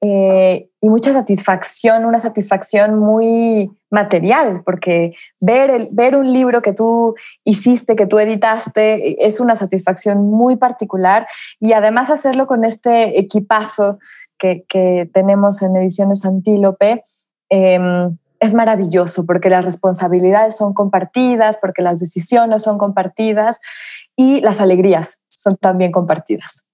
eh, 0.00 0.68
y 0.80 0.88
mucha 0.88 1.12
satisfacción, 1.12 2.04
una 2.04 2.18
satisfacción 2.18 2.98
muy 2.98 3.70
material, 3.90 4.62
porque 4.64 5.14
ver, 5.40 5.70
el, 5.70 5.88
ver 5.92 6.14
un 6.14 6.30
libro 6.30 6.60
que 6.60 6.74
tú 6.74 7.14
hiciste, 7.42 7.96
que 7.96 8.06
tú 8.06 8.18
editaste, 8.18 9.24
es 9.24 9.40
una 9.40 9.56
satisfacción 9.56 10.30
muy 10.30 10.56
particular 10.56 11.26
y 11.58 11.72
además 11.72 12.10
hacerlo 12.10 12.46
con 12.46 12.64
este 12.64 13.18
equipazo 13.18 13.98
que, 14.68 15.10
tenemos 15.12 15.62
en 15.62 15.76
Ediciones 15.76 16.24
Antílope. 16.24 17.02
Em, 17.48 18.16
es 18.40 18.54
maravilloso 18.54 19.24
porque 19.24 19.48
las 19.48 19.64
responsabilidades 19.64 20.56
son 20.56 20.74
compartidas, 20.74 21.58
porque 21.58 21.82
las 21.82 21.98
decisiones 21.98 22.62
son 22.62 22.78
compartidas 22.78 23.58
y 24.16 24.40
las 24.40 24.60
alegrías 24.60 25.20
son 25.30 25.56
también 25.56 25.92
compartidas. 25.92 26.66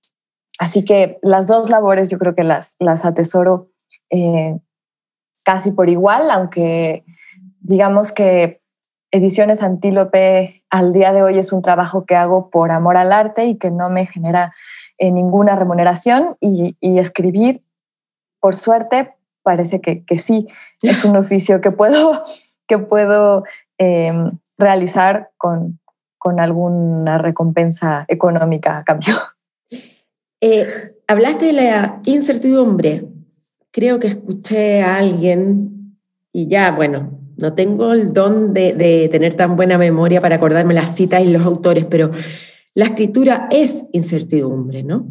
Así 0.58 0.84
que 0.84 1.18
las 1.22 1.46
dos 1.46 1.70
labores 1.70 2.10
yo 2.10 2.18
creo 2.18 2.34
que 2.34 2.44
las, 2.44 2.76
las 2.78 3.04
atesoro 3.04 3.68
eh, 4.10 4.58
casi 5.44 5.72
por 5.72 5.88
igual, 5.88 6.30
aunque 6.30 7.04
digamos 7.60 8.12
que 8.12 8.60
Ediciones 9.12 9.62
Antílope 9.62 10.64
al 10.70 10.92
día 10.92 11.12
de 11.12 11.22
hoy 11.22 11.38
es 11.38 11.52
un 11.52 11.62
trabajo 11.62 12.04
que 12.04 12.14
hago 12.14 12.50
por 12.50 12.70
amor 12.70 12.96
al 12.96 13.12
arte 13.12 13.46
y 13.46 13.58
que 13.58 13.70
no 13.70 13.90
me 13.90 14.06
genera 14.06 14.54
eh, 15.00 15.10
ninguna 15.10 15.56
remuneración 15.56 16.36
y, 16.40 16.76
escribir, 16.80 17.64
por 18.38 18.54
suerte, 18.54 19.14
parece 19.42 19.80
que, 19.80 20.04
sí, 20.18 20.46
es 20.82 21.04
un 21.04 21.16
oficio 21.16 21.60
que 21.60 21.72
puedo, 21.72 22.24
que 22.68 22.78
puedo 22.78 23.44
em, 23.78 24.38
realizar 24.58 25.30
con, 25.36 25.80
con 26.18 26.38
alguna 26.38 27.16
recompensa 27.16 28.04
económica 28.08 28.78
a 28.78 28.84
cambio. 28.84 29.14
Eh, 30.42 30.94
hablaste 31.06 31.44
de 31.44 31.52
la 31.52 32.00
incertidumbre. 32.06 33.04
Creo 33.70 34.00
que 34.00 34.06
escuché 34.06 34.80
a 34.80 34.96
alguien 34.96 35.98
y 36.32 36.48
ya, 36.48 36.70
bueno, 36.70 37.20
no 37.36 37.52
tengo 37.52 37.92
el 37.92 38.12
don 38.12 38.54
de, 38.54 39.08
tener 39.10 39.34
tan 39.34 39.56
buena 39.56 39.78
memoria 39.78 40.20
para 40.20 40.36
acordarme 40.36 40.74
las 40.74 40.94
citas 40.94 41.22
y 41.22 41.30
los 41.30 41.44
autores, 41.44 41.84
pero 41.84 42.10
la 42.74 42.84
escritura 42.86 43.48
es 43.50 43.86
incertidumbre, 43.92 44.82
¿no? 44.82 45.06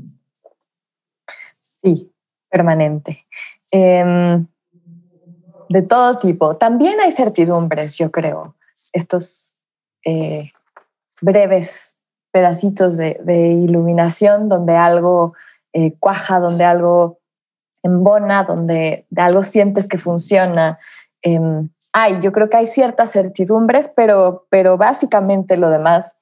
Sí, 1.62 2.12
permanente. 2.50 3.26
Em, 3.72 4.46
de 5.70 5.82
todo 5.84 6.18
tipo. 6.18 6.56
También 6.56 7.00
hay 7.00 7.12
certidumbres, 7.12 7.96
yo 7.98 8.12
creo. 8.12 8.56
Estos 8.92 9.54
eh, 10.06 10.52
breves 11.22 11.96
pedacitos 12.32 12.98
de, 12.98 13.20
iluminación 13.64 14.50
donde 14.50 14.76
algo 14.76 15.34
eh, 15.74 15.94
cuaja, 16.00 16.40
donde 16.40 16.64
algo 16.64 17.20
embona, 17.84 18.44
donde 18.44 19.06
de 19.10 19.22
algo 19.22 19.44
sientes 19.44 19.88
que 19.88 19.98
funciona. 19.98 20.80
Em, 21.22 21.70
hay, 21.94 22.20
yo 22.22 22.32
creo 22.32 22.50
que 22.50 22.58
hay 22.58 22.68
ciertas 22.68 23.12
certidumbres, 23.12 23.92
pero, 23.96 24.48
pero 24.50 24.78
básicamente 24.78 25.58
lo 25.58 25.70
demás 25.70 26.16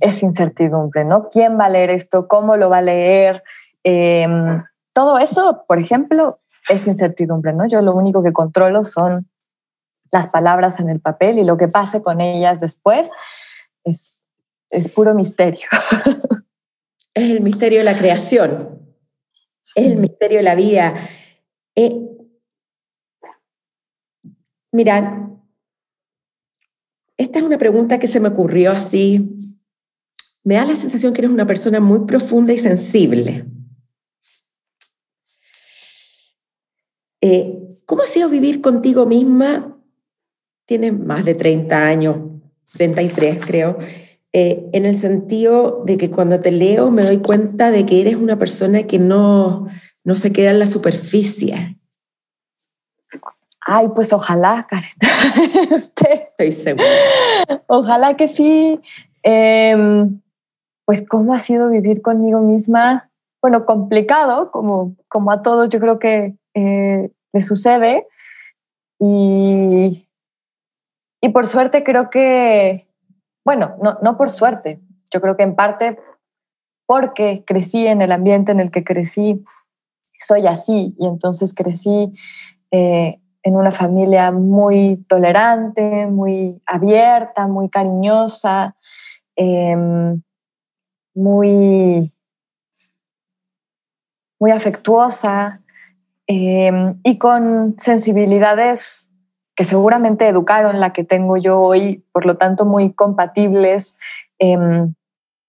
es 0.00 0.22
incertidumbre, 0.22 1.04
¿no? 1.04 1.28
¿Quién 1.28 1.58
va 1.58 1.66
a 1.66 1.70
leer 1.70 1.90
esto? 1.90 2.28
¿Cómo 2.28 2.56
lo 2.56 2.70
va 2.70 2.78
a 2.78 2.82
leer? 2.82 3.42
Em, 3.82 4.62
todo 4.92 5.18
eso, 5.18 5.64
por 5.66 5.78
ejemplo, 5.78 6.40
es 6.68 6.86
incertidumbre, 6.86 7.52
¿no? 7.52 7.66
Yo 7.66 7.82
lo 7.82 7.94
único 7.94 8.22
que 8.22 8.32
controlo 8.32 8.84
son 8.84 9.28
las 10.12 10.28
palabras 10.28 10.80
en 10.80 10.88
el 10.88 11.00
papel 11.00 11.38
y 11.38 11.44
lo 11.44 11.56
que 11.56 11.68
pase 11.68 12.00
con 12.00 12.20
ellas 12.20 12.60
después 12.60 13.10
es, 13.84 14.22
es 14.70 14.88
puro 14.88 15.14
misterio. 15.14 15.68
Es 17.16 17.30
el 17.30 17.42
misterio 17.42 17.78
de 17.78 17.84
la 17.84 17.96
creación, 17.96 18.92
es 19.76 19.92
el 19.92 19.98
misterio 19.98 20.38
de 20.38 20.42
la 20.42 20.56
vida. 20.56 20.94
Eh, 21.76 22.08
mira, 24.72 25.30
esta 27.16 27.38
es 27.38 27.44
una 27.44 27.56
pregunta 27.56 28.00
que 28.00 28.08
se 28.08 28.18
me 28.18 28.30
ocurrió 28.30 28.72
así. 28.72 29.53
Me 30.44 30.56
da 30.56 30.66
la 30.66 30.76
sensación 30.76 31.14
que 31.14 31.22
eres 31.22 31.30
una 31.30 31.46
persona 31.46 31.80
muy 31.80 32.00
profunda 32.00 32.52
y 32.52 32.58
sensible. 32.58 33.46
Eh, 37.22 37.58
¿Cómo 37.86 38.02
ha 38.02 38.06
sido 38.06 38.28
vivir 38.28 38.60
contigo 38.60 39.06
misma? 39.06 39.78
Tienes 40.66 40.98
más 40.98 41.24
de 41.24 41.34
30 41.34 41.86
años, 41.86 42.18
33 42.74 43.38
creo. 43.44 43.78
Eh, 44.32 44.68
en 44.72 44.84
el 44.84 44.96
sentido 44.96 45.82
de 45.86 45.96
que 45.96 46.10
cuando 46.10 46.40
te 46.40 46.50
leo 46.50 46.90
me 46.90 47.02
doy 47.02 47.18
cuenta 47.18 47.70
de 47.70 47.86
que 47.86 48.00
eres 48.00 48.16
una 48.16 48.38
persona 48.38 48.82
que 48.82 48.98
no, 48.98 49.68
no 50.02 50.16
se 50.16 50.32
queda 50.32 50.50
en 50.50 50.58
la 50.58 50.66
superficie. 50.66 51.78
Ay, 53.60 53.88
pues 53.94 54.12
ojalá, 54.12 54.66
Karen. 54.68 54.90
este, 55.70 56.30
Estoy 56.38 56.52
segura. 56.52 56.86
Ojalá 57.66 58.16
que 58.16 58.28
sí. 58.28 58.78
Em, 59.22 60.20
pues 60.84 61.06
cómo 61.08 61.34
ha 61.34 61.38
sido 61.38 61.68
vivir 61.68 62.02
conmigo 62.02 62.40
misma. 62.40 63.10
Bueno, 63.42 63.66
complicado, 63.66 64.50
como, 64.50 64.96
como 65.08 65.32
a 65.32 65.40
todos 65.40 65.68
yo 65.68 65.80
creo 65.80 65.98
que 65.98 66.36
eh, 66.54 67.10
le 67.32 67.40
sucede. 67.40 68.06
Y, 68.98 70.08
y 71.20 71.28
por 71.30 71.46
suerte 71.46 71.84
creo 71.84 72.10
que 72.10 72.86
bueno, 73.44 73.76
no, 73.82 73.98
no 74.02 74.16
por 74.16 74.30
suerte, 74.30 74.80
yo 75.12 75.20
creo 75.20 75.36
que 75.36 75.42
en 75.42 75.54
parte 75.54 75.98
porque 76.86 77.44
crecí 77.46 77.86
en 77.86 78.02
el 78.02 78.12
ambiente 78.12 78.52
en 78.52 78.60
el 78.60 78.70
que 78.70 78.84
crecí, 78.84 79.44
soy 80.16 80.46
así 80.46 80.94
y 80.98 81.06
entonces 81.06 81.54
crecí 81.54 82.14
eh, 82.70 83.20
en 83.42 83.56
una 83.56 83.70
familia 83.70 84.32
muy 84.32 85.04
tolerante, 85.08 86.06
muy 86.06 86.60
abierta, 86.66 87.46
muy 87.46 87.68
cariñosa, 87.68 88.76
em, 89.36 90.22
muy, 91.14 92.12
muy 94.40 94.50
afectuosa 94.50 95.60
em, 96.26 96.98
y 97.02 97.18
con 97.18 97.74
sensibilidades 97.78 99.08
que 99.54 99.64
seguramente 99.64 100.26
educaron 100.26 100.80
la 100.80 100.92
que 100.92 101.04
tengo 101.04 101.36
yo 101.36 101.60
hoy, 101.60 102.04
por 102.12 102.26
lo 102.26 102.36
tanto 102.36 102.64
muy 102.64 102.92
compatibles. 102.92 103.98
Em, 104.38 104.94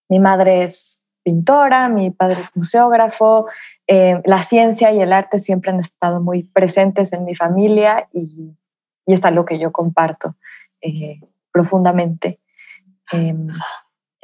mi 0.09 0.19
madre 0.19 0.63
es 0.63 1.01
pintora, 1.23 1.89
mi 1.89 2.11
padre 2.11 2.39
es 2.39 2.55
museógrafo, 2.55 3.47
em, 3.87 4.21
la 4.25 4.43
ciencia 4.43 4.91
y 4.91 5.01
el 5.01 5.11
arte 5.11 5.39
siempre 5.39 5.71
han 5.71 5.79
estado 5.79 6.21
muy 6.21 6.43
presentes 6.43 7.13
en 7.13 7.25
mi 7.25 7.35
familia 7.35 8.07
y, 8.13 8.53
es 9.07 9.23
algo 9.23 9.45
que 9.45 9.59
yo 9.59 9.71
comparto 9.71 10.35
eh, 10.81 11.19
profundamente. 11.51 12.39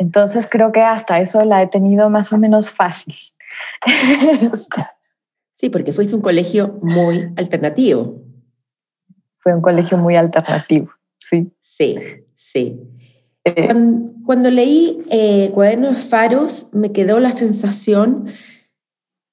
Entonces 0.01 0.47
creo 0.49 0.71
que 0.71 0.81
hasta 0.81 1.19
eso 1.19 1.45
la 1.45 1.61
he 1.61 1.67
tenido 1.67 2.09
más 2.09 2.33
o 2.33 2.37
menos 2.37 2.71
fácil. 2.71 3.15
sí, 5.53 5.69
porque 5.69 5.93
fuiste 5.93 6.15
un 6.15 6.21
colegio 6.21 6.79
muy 6.81 7.31
alternativo 7.37 8.21
fue 9.41 9.55
un 9.55 9.61
colegio 9.61 9.97
muy 9.97 10.15
alternativo, 10.15 10.91
sí. 11.17 11.51
Sí, 11.61 11.95
sí. 12.35 12.79
Eh, 13.43 13.73
cuando, 14.23 14.51
leí 14.51 15.01
eh, 15.09 15.49
Cuadernos 15.51 15.97
Faros, 15.97 16.69
me 16.73 16.91
quedó 16.91 17.19
la 17.19 17.31
sensación 17.31 18.27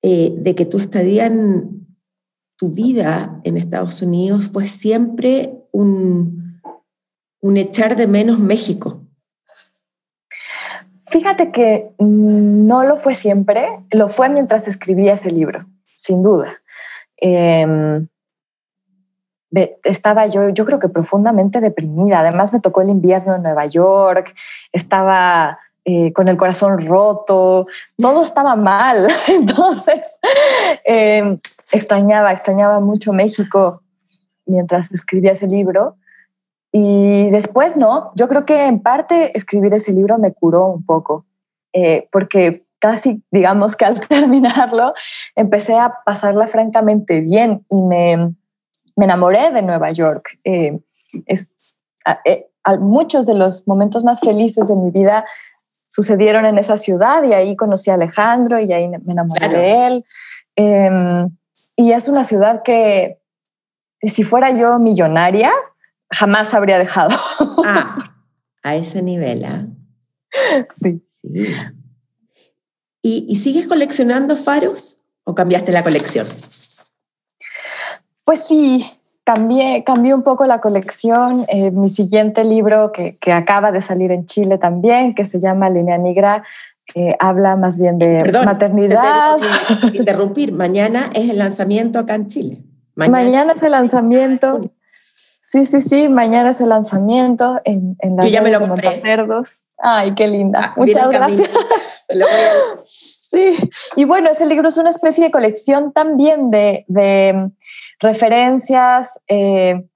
eh, 0.02 0.34
de 0.34 0.54
que 0.54 0.64
tu 0.64 0.78
estadía 0.78 1.26
en 1.26 1.86
tu 2.56 2.70
vida 2.70 3.38
en 3.44 3.58
Estados 3.58 4.00
Unidos 4.00 4.46
fue 4.46 4.66
siempre 4.66 5.52
un, 5.72 6.58
un 7.40 7.56
echar 7.58 7.94
de 7.94 8.06
menos 8.06 8.38
México. 8.38 9.06
Fíjate 11.08 11.52
que 11.52 11.90
no 11.98 12.84
lo 12.84 12.96
fue 12.96 13.14
siempre, 13.14 13.66
lo 13.90 14.08
fue 14.08 14.28
mientras 14.28 14.68
escribía 14.68 15.14
ese 15.14 15.30
libro, 15.30 15.66
sin 15.96 16.22
duda. 16.22 16.56
Eh, 17.20 18.06
estaba 19.84 20.26
yo, 20.26 20.48
yo 20.50 20.64
creo 20.64 20.78
que 20.78 20.88
profundamente 20.88 21.60
deprimida. 21.60 22.20
Además 22.20 22.52
me 22.52 22.60
tocó 22.60 22.82
el 22.82 22.90
invierno 22.90 23.36
en 23.36 23.42
Nueva 23.42 23.66
York, 23.66 24.34
estaba 24.72 25.58
eh, 25.84 26.12
con 26.12 26.28
el 26.28 26.36
corazón 26.36 26.78
roto, 26.86 27.66
todo 27.96 28.22
estaba 28.22 28.56
mal. 28.56 29.08
Entonces, 29.28 30.00
em, 30.84 31.38
extrañaba, 31.72 32.32
extrañaba 32.32 32.80
mucho 32.80 33.12
México 33.12 33.82
mientras 34.44 34.92
escribía 34.92 35.32
ese 35.32 35.46
libro. 35.46 35.96
Y 36.72 37.30
después 37.30 37.76
no, 37.76 38.12
yo 38.14 38.28
creo 38.28 38.44
que 38.44 38.66
en 38.66 38.80
parte 38.80 39.36
escribir 39.36 39.72
ese 39.74 39.92
libro 39.92 40.18
me 40.18 40.32
curó 40.32 40.66
un 40.66 40.84
poco, 40.84 41.24
eh, 41.72 42.08
porque 42.12 42.66
casi 42.78 43.22
digamos 43.30 43.74
que 43.74 43.86
al 43.86 44.00
terminarlo 44.08 44.92
empecé 45.34 45.78
a 45.78 45.94
pasarla 46.04 46.48
francamente 46.48 47.20
bien 47.20 47.64
y 47.70 47.80
me, 47.80 48.34
me 48.96 49.04
enamoré 49.04 49.50
de 49.50 49.62
Nueva 49.62 49.90
York. 49.92 50.38
Eh, 50.44 50.78
es, 51.26 51.50
eh, 52.24 52.46
muchos 52.80 53.24
de 53.26 53.34
los 53.34 53.66
momentos 53.66 54.04
más 54.04 54.20
felices 54.20 54.68
de 54.68 54.76
mi 54.76 54.90
vida 54.90 55.24
sucedieron 55.86 56.44
en 56.44 56.58
esa 56.58 56.76
ciudad 56.76 57.22
y 57.24 57.32
ahí 57.32 57.56
conocí 57.56 57.90
a 57.90 57.94
Alejandro 57.94 58.60
y 58.60 58.72
ahí 58.72 58.88
me 58.88 59.00
enamoré 59.06 59.48
de 59.48 59.86
él. 59.86 60.04
Em, 60.54 61.30
y 61.76 61.92
es 61.92 62.08
una 62.08 62.24
ciudad 62.24 62.62
que 62.62 63.18
si 64.02 64.22
fuera 64.22 64.50
yo 64.50 64.78
millonaria, 64.78 65.52
jamás 66.10 66.54
habría 66.54 66.78
dejado. 66.78 67.16
Ah, 67.64 68.14
a 68.62 68.76
ese 68.76 69.02
nivel, 69.02 69.44
¿ah? 69.44 69.66
Sí. 70.80 71.02
¿Y, 73.02 73.26
¿Y 73.28 73.36
sigues 73.36 73.66
coleccionando 73.66 74.36
faros 74.36 74.98
o 75.24 75.34
cambiaste 75.34 75.72
la 75.72 75.82
colección? 75.82 76.26
Pues 78.24 78.44
sí, 78.46 78.84
cambié, 79.24 79.84
cambié 79.84 80.14
un 80.14 80.22
poco 80.22 80.46
la 80.46 80.60
colección. 80.60 81.44
Eh, 81.48 81.70
mi 81.70 81.88
siguiente 81.88 82.44
libro, 82.44 82.92
que, 82.92 83.18
acaba 83.32 83.72
de 83.72 83.80
salir 83.80 84.10
en 84.10 84.26
Chile 84.26 84.58
también, 84.58 85.14
que 85.14 85.24
se 85.24 85.38
llama 85.38 85.70
Línea 85.70 85.98
Negra, 85.98 86.44
habla 87.18 87.56
más 87.56 87.78
bien 87.78 87.98
de 87.98 88.22
maternidad. 88.44 89.38
Interrumpir, 89.92 90.52
mañana 90.52 91.10
es 91.14 91.28
el 91.28 91.38
lanzamiento 91.38 91.98
acá 91.98 92.14
en 92.14 92.26
Chile. 92.28 92.62
Mañana, 92.94 93.52
es 93.52 93.62
el 93.62 93.72
lanzamiento. 93.72 94.70
Sí, 95.50 95.64
sí, 95.64 95.80
sí, 95.80 96.10
mañana 96.10 96.50
es 96.50 96.60
el 96.60 96.68
lanzamiento 96.68 97.58
en, 97.64 97.96
en 98.00 98.16
la 98.16 98.24
Yo 98.24 98.28
ya 98.28 98.42
me 98.42 98.50
lo 98.50 98.60
compré. 98.60 99.00
Cerdos. 99.00 99.64
Ay, 99.78 100.14
qué 100.14 100.26
linda. 100.26 100.60
Ah, 100.62 100.74
Muchas 100.76 101.08
gracias. 101.08 101.48
Sí, 102.84 103.54
y 103.94 104.06
bueno, 104.06 104.30
ese 104.30 104.46
libro 104.46 104.68
es 104.68 104.78
una 104.78 104.88
especie 104.88 105.24
de 105.24 105.30
colección 105.30 105.92
también 105.92 106.50
de, 106.50 106.86
de 106.88 107.50
referencias 108.00 109.20
eh, 109.28 109.86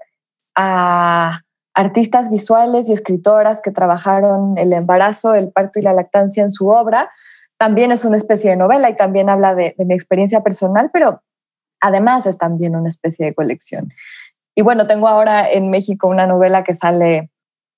a 0.55 1.41
artistas 1.73 2.31
visuales 2.31 2.91
y 2.91 2.93
escritoras 2.93 3.63
que 3.63 3.71
trabajaron 3.71 4.59
el 4.59 4.75
embarazo, 4.75 5.35
el 5.35 5.51
parto 5.51 5.79
y 5.79 5.83
la 5.83 5.95
lactancia 5.95 6.43
en 6.43 6.51
su 6.51 6.69
obra. 6.69 7.11
También 7.57 7.91
es 7.91 8.05
una 8.05 8.17
especie 8.17 8.51
de 8.51 8.57
novela 8.57 8.91
y 8.91 8.97
también 8.97 9.31
habla 9.31 9.55
de, 9.55 9.75
mi 9.79 9.95
experiencia 9.95 10.43
personal, 10.43 10.91
pero 10.93 11.23
además 11.81 12.27
es 12.27 12.37
también 12.37 12.77
una 12.77 12.91
especie 12.91 13.25
de 13.25 13.35
colección. 13.35 13.89
Y 14.55 14.63
bueno, 14.63 14.87
tengo 14.87 15.09
ahora 15.09 15.51
en 15.51 15.71
México 15.71 16.09
una 16.09 16.27
novela 16.27 16.63
que 16.65 16.75
sale 16.75 17.31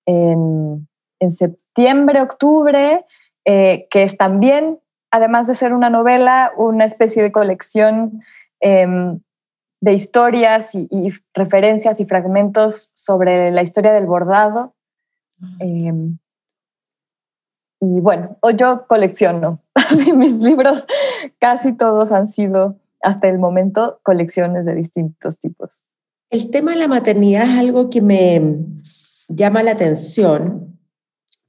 en, 0.06 0.88
septiembre, 1.28 2.20
octubre, 2.20 3.06
eh, 3.46 3.86
que 3.90 4.02
es 4.02 4.18
también, 4.18 4.78
además 5.10 5.46
de 5.46 5.54
ser 5.54 5.72
una 5.72 5.88
novela, 5.88 6.52
una 6.56 6.84
especie 6.84 7.22
de 7.22 7.32
colección 7.32 8.22
em, 8.60 9.20
de 9.80 9.92
historias 9.94 10.74
y, 10.74 10.88
referencias 11.32 12.00
y 12.00 12.04
fragmentos 12.04 12.92
sobre 12.94 13.50
la 13.50 13.62
historia 13.62 13.92
del 13.92 14.06
bordado. 14.06 14.74
Em, 15.60 16.18
y 17.80 18.00
bueno, 18.00 18.36
yo 18.56 18.86
colecciono. 18.86 19.60
Mis 20.16 20.40
libros 20.40 20.86
casi 21.38 21.72
todos 21.74 22.12
han 22.12 22.26
sido, 22.26 22.76
hasta 23.02 23.28
el 23.28 23.38
momento, 23.38 24.00
colecciones 24.02 24.66
de 24.66 24.74
distintos 24.74 25.38
tipos. 25.38 25.84
El 26.34 26.50
tema 26.50 26.72
de 26.72 26.80
la 26.80 26.88
maternidad 26.88 27.44
es 27.44 27.58
algo 27.60 27.88
que 27.90 28.02
me 28.02 28.42
llama 29.28 29.62
la 29.62 29.70
atención, 29.70 30.80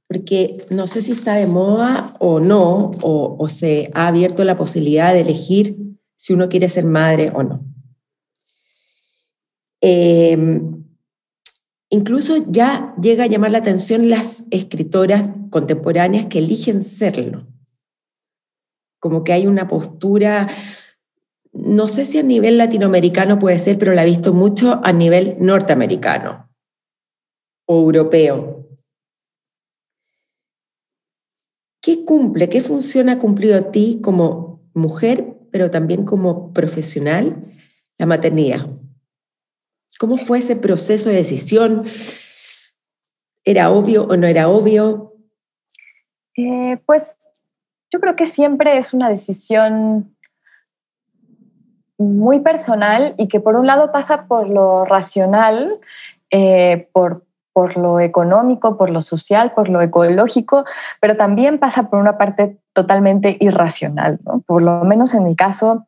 porque 0.06 0.64
no 0.70 0.86
sé 0.86 1.02
si 1.02 1.10
está 1.10 1.34
de 1.34 1.48
moda 1.48 2.14
o 2.20 2.38
no, 2.38 2.92
o, 3.02 3.48
se 3.48 3.90
ha 3.94 4.06
abierto 4.06 4.44
la 4.44 4.56
posibilidad 4.56 5.12
de 5.12 5.22
elegir 5.22 5.76
si 6.14 6.34
uno 6.34 6.48
quiere 6.48 6.68
ser 6.68 6.84
madre 6.84 7.32
o 7.34 7.42
no. 7.42 7.64
Em, 9.80 10.84
incluso 11.90 12.44
ya 12.48 12.94
llega 13.02 13.24
a 13.24 13.26
llamar 13.26 13.50
la 13.50 13.58
atención 13.58 14.08
las 14.08 14.44
escritoras 14.52 15.30
contemporáneas 15.50 16.26
que 16.26 16.38
eligen 16.38 16.80
serlo. 16.80 17.44
Como 19.00 19.24
que 19.24 19.32
hay 19.32 19.48
una 19.48 19.66
postura, 19.66 20.46
no 21.58 21.88
sé 21.88 22.04
si 22.04 22.18
a 22.18 22.22
nivel 22.22 22.58
latinoamericano 22.58 23.38
puede 23.38 23.58
ser, 23.58 23.78
pero 23.78 23.94
la 23.94 24.02
he 24.02 24.06
visto 24.06 24.32
mucho 24.32 24.80
a 24.84 24.92
nivel 24.92 25.36
norteamericano 25.40 26.50
o 27.66 27.80
europeo. 27.80 28.68
¿Qué 31.80 32.04
cumple, 32.04 32.48
qué 32.48 32.60
función 32.60 33.08
ha 33.08 33.18
cumplido 33.18 33.56
a 33.56 33.70
ti 33.70 34.00
como 34.02 34.68
mujer, 34.74 35.36
pero 35.50 35.70
también 35.70 36.04
como 36.04 36.52
profesional, 36.52 37.40
la 37.98 38.06
maternidad? 38.06 38.66
¿Cómo 39.98 40.18
fue 40.18 40.38
ese 40.38 40.56
proceso 40.56 41.08
de 41.08 41.16
decisión? 41.16 41.86
¿Era 43.44 43.70
obvio 43.70 44.04
o 44.04 44.16
no 44.16 44.26
era 44.26 44.48
obvio? 44.48 45.14
Eh, 46.36 46.78
pues 46.84 47.16
yo 47.90 48.00
creo 48.00 48.16
que 48.16 48.26
siempre 48.26 48.76
es 48.78 48.92
una 48.92 49.08
decisión 49.08 50.15
muy 51.98 52.40
personal 52.40 53.14
y 53.16 53.28
que 53.28 53.40
por 53.40 53.56
un 53.56 53.66
lado 53.66 53.92
pasa 53.92 54.26
por 54.26 54.48
lo 54.48 54.84
racional, 54.84 55.78
eh, 56.30 56.88
por, 56.92 57.24
por 57.52 57.76
lo 57.76 58.00
económico, 58.00 58.76
por 58.76 58.90
lo 58.90 59.00
social, 59.00 59.52
por 59.54 59.68
lo 59.68 59.80
ecológico, 59.80 60.64
pero 61.00 61.16
también 61.16 61.58
pasa 61.58 61.88
por 61.88 61.98
una 61.98 62.18
parte 62.18 62.58
totalmente 62.72 63.36
irracional. 63.40 64.18
Por 64.46 64.62
lo 64.62 64.84
menos 64.84 65.14
en 65.14 65.24
mi 65.24 65.34
caso, 65.34 65.86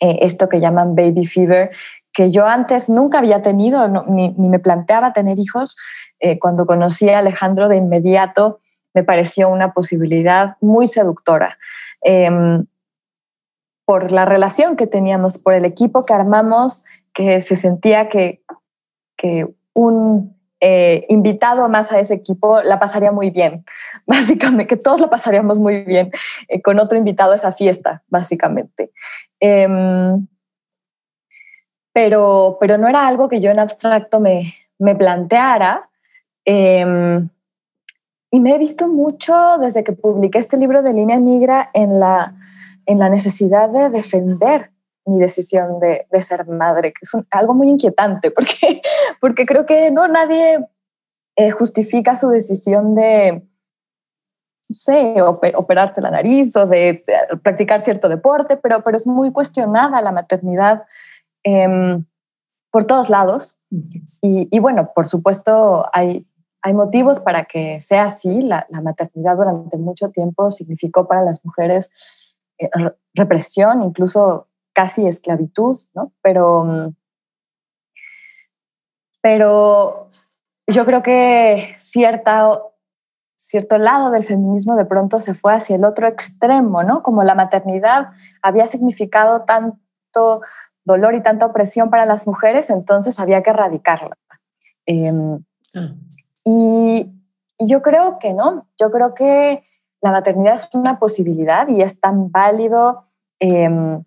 eh, 0.00 0.18
esto 0.22 0.48
que 0.48 0.60
llaman 0.60 0.94
baby 0.94 1.24
fever, 1.24 1.70
que 2.12 2.30
yo 2.30 2.46
antes 2.46 2.90
nunca 2.90 3.18
había 3.18 3.40
tenido, 3.40 3.88
ni, 4.08 4.34
me 4.36 4.58
planteaba 4.58 5.12
tener 5.12 5.38
hijos. 5.38 5.76
Eh, 6.18 6.38
cuando 6.38 6.66
conocí 6.66 7.08
a 7.08 7.20
Alejandro 7.20 7.68
de 7.68 7.76
inmediato 7.76 8.60
me 8.94 9.04
pareció 9.04 9.48
una 9.48 9.72
posibilidad 9.72 10.56
muy 10.60 10.86
seductora. 10.86 11.58
Em, 12.02 12.66
por 13.90 14.12
la 14.12 14.24
relación 14.24 14.76
que 14.76 14.86
teníamos, 14.86 15.36
por 15.36 15.52
el 15.52 15.64
equipo 15.64 16.04
que 16.04 16.14
armamos 16.14 16.84
que 17.12 17.40
se 17.40 17.56
sentía 17.56 18.08
que, 18.08 18.40
que 19.16 19.48
un 19.74 20.38
eh, 20.60 21.06
invitado 21.08 21.68
más 21.68 21.90
a 21.90 21.98
ese 21.98 22.14
equipo 22.14 22.62
la 22.62 22.78
pasaría 22.78 23.10
muy 23.10 23.30
bien, 23.30 23.64
básicamente, 24.06 24.68
que 24.68 24.80
todos 24.80 25.00
la 25.00 25.10
pasaríamos 25.10 25.58
muy 25.58 25.82
bien 25.82 26.12
eh, 26.46 26.62
con 26.62 26.78
otro 26.78 26.98
invitado 26.98 27.32
a 27.32 27.34
esa 27.34 27.50
fiesta, 27.50 28.04
básicamente. 28.06 28.92
Em, 29.40 30.24
pero, 31.92 32.58
pero 32.60 32.78
no 32.78 32.86
era 32.86 33.08
algo 33.08 33.28
que 33.28 33.40
yo 33.40 33.50
en 33.50 33.58
abstracto 33.58 34.20
me, 34.20 34.54
me 34.78 34.94
planteara. 34.94 35.90
Em, 36.44 37.28
y 38.30 38.38
me 38.38 38.54
he 38.54 38.58
visto 38.58 38.86
mucho 38.86 39.58
desde 39.58 39.82
que 39.82 39.90
publiqué 39.90 40.38
este 40.38 40.56
libro 40.56 40.80
de 40.82 40.92
Línea 40.92 41.18
Migra 41.18 41.70
en 41.74 41.98
la, 41.98 42.36
en 42.90 42.98
la 42.98 43.08
necesidad 43.08 43.70
de 43.70 43.88
defender 43.88 44.72
mi 45.06 45.20
decisión 45.20 45.78
de, 45.78 46.06
ser 46.22 46.44
madre, 46.48 46.92
que 46.92 46.98
es 47.02 47.12
algo 47.30 47.54
muy 47.54 47.68
inquietante, 47.68 48.30
porque, 48.36 48.82
porque 49.20 49.46
creo 49.46 49.64
que 49.64 49.92
no 49.92 50.08
nadie 50.08 50.66
eh, 51.36 51.50
justifica 51.52 52.16
su 52.16 52.30
decisión 52.30 52.96
de, 52.96 53.44
no 54.68 54.74
sé, 54.74 55.14
operarse 55.54 56.00
la 56.00 56.10
nariz 56.10 56.56
o 56.56 56.66
de, 56.66 57.04
practicar 57.44 57.80
cierto 57.80 58.08
deporte, 58.08 58.56
pero, 58.56 58.82
pero 58.82 58.96
es 58.96 59.06
muy 59.06 59.30
cuestionada 59.30 60.02
la 60.02 60.10
maternidad 60.10 60.82
em, 61.44 62.04
por 62.72 62.84
todos 62.84 63.08
lados. 63.08 63.56
Y, 64.20 64.58
bueno, 64.58 64.90
por 64.96 65.06
supuesto, 65.06 65.86
hay, 65.92 66.26
hay 66.60 66.74
motivos 66.74 67.20
para 67.20 67.44
que 67.44 67.80
sea 67.80 68.04
así. 68.04 68.42
La, 68.42 68.66
la 68.68 68.80
maternidad 68.80 69.36
durante 69.36 69.76
mucho 69.76 70.10
tiempo 70.10 70.50
significó 70.50 71.06
para 71.06 71.22
las 71.22 71.44
mujeres 71.44 71.92
eh, 71.92 72.19
represión, 73.14 73.82
incluso 73.82 74.48
casi 74.72 75.06
esclavitud, 75.06 75.78
¿no? 75.94 76.12
Pero, 76.22 76.64
mm, 76.64 76.94
pero 79.20 80.10
yo 80.66 80.86
creo 80.86 81.02
que 81.02 81.74
cierta, 81.78 82.60
cierto 83.36 83.78
lado 83.78 84.10
del 84.10 84.24
feminismo 84.24 84.76
de 84.76 84.84
pronto 84.84 85.20
se 85.20 85.34
fue 85.34 85.54
hacia 85.54 85.76
el 85.76 85.84
otro 85.84 86.06
extremo, 86.06 86.82
¿no? 86.82 87.02
Como 87.02 87.22
la 87.24 87.34
maternidad 87.34 88.08
había 88.42 88.66
significado 88.66 89.44
tanto 89.44 90.42
dolor 90.84 91.14
y 91.14 91.22
tanta 91.22 91.46
opresión 91.46 91.90
para 91.90 92.06
las 92.06 92.26
mujeres, 92.26 92.70
entonces 92.70 93.20
había 93.20 93.42
que 93.42 93.50
erradicarla. 93.50 94.16
Em, 94.86 95.44
ah. 95.74 95.94
y, 96.44 97.12
y 97.58 97.66
yo 97.68 97.82
creo 97.82 98.18
que 98.18 98.32
no, 98.32 98.66
yo 98.78 98.90
creo 98.90 99.14
que 99.14 99.64
la 100.00 100.12
maternidad 100.12 100.54
es 100.54 100.68
una 100.72 100.98
posibilidad 100.98 101.68
y 101.68 101.82
es 101.82 102.00
tan 102.00 102.30
válido 102.30 103.04
eh, 103.38 103.98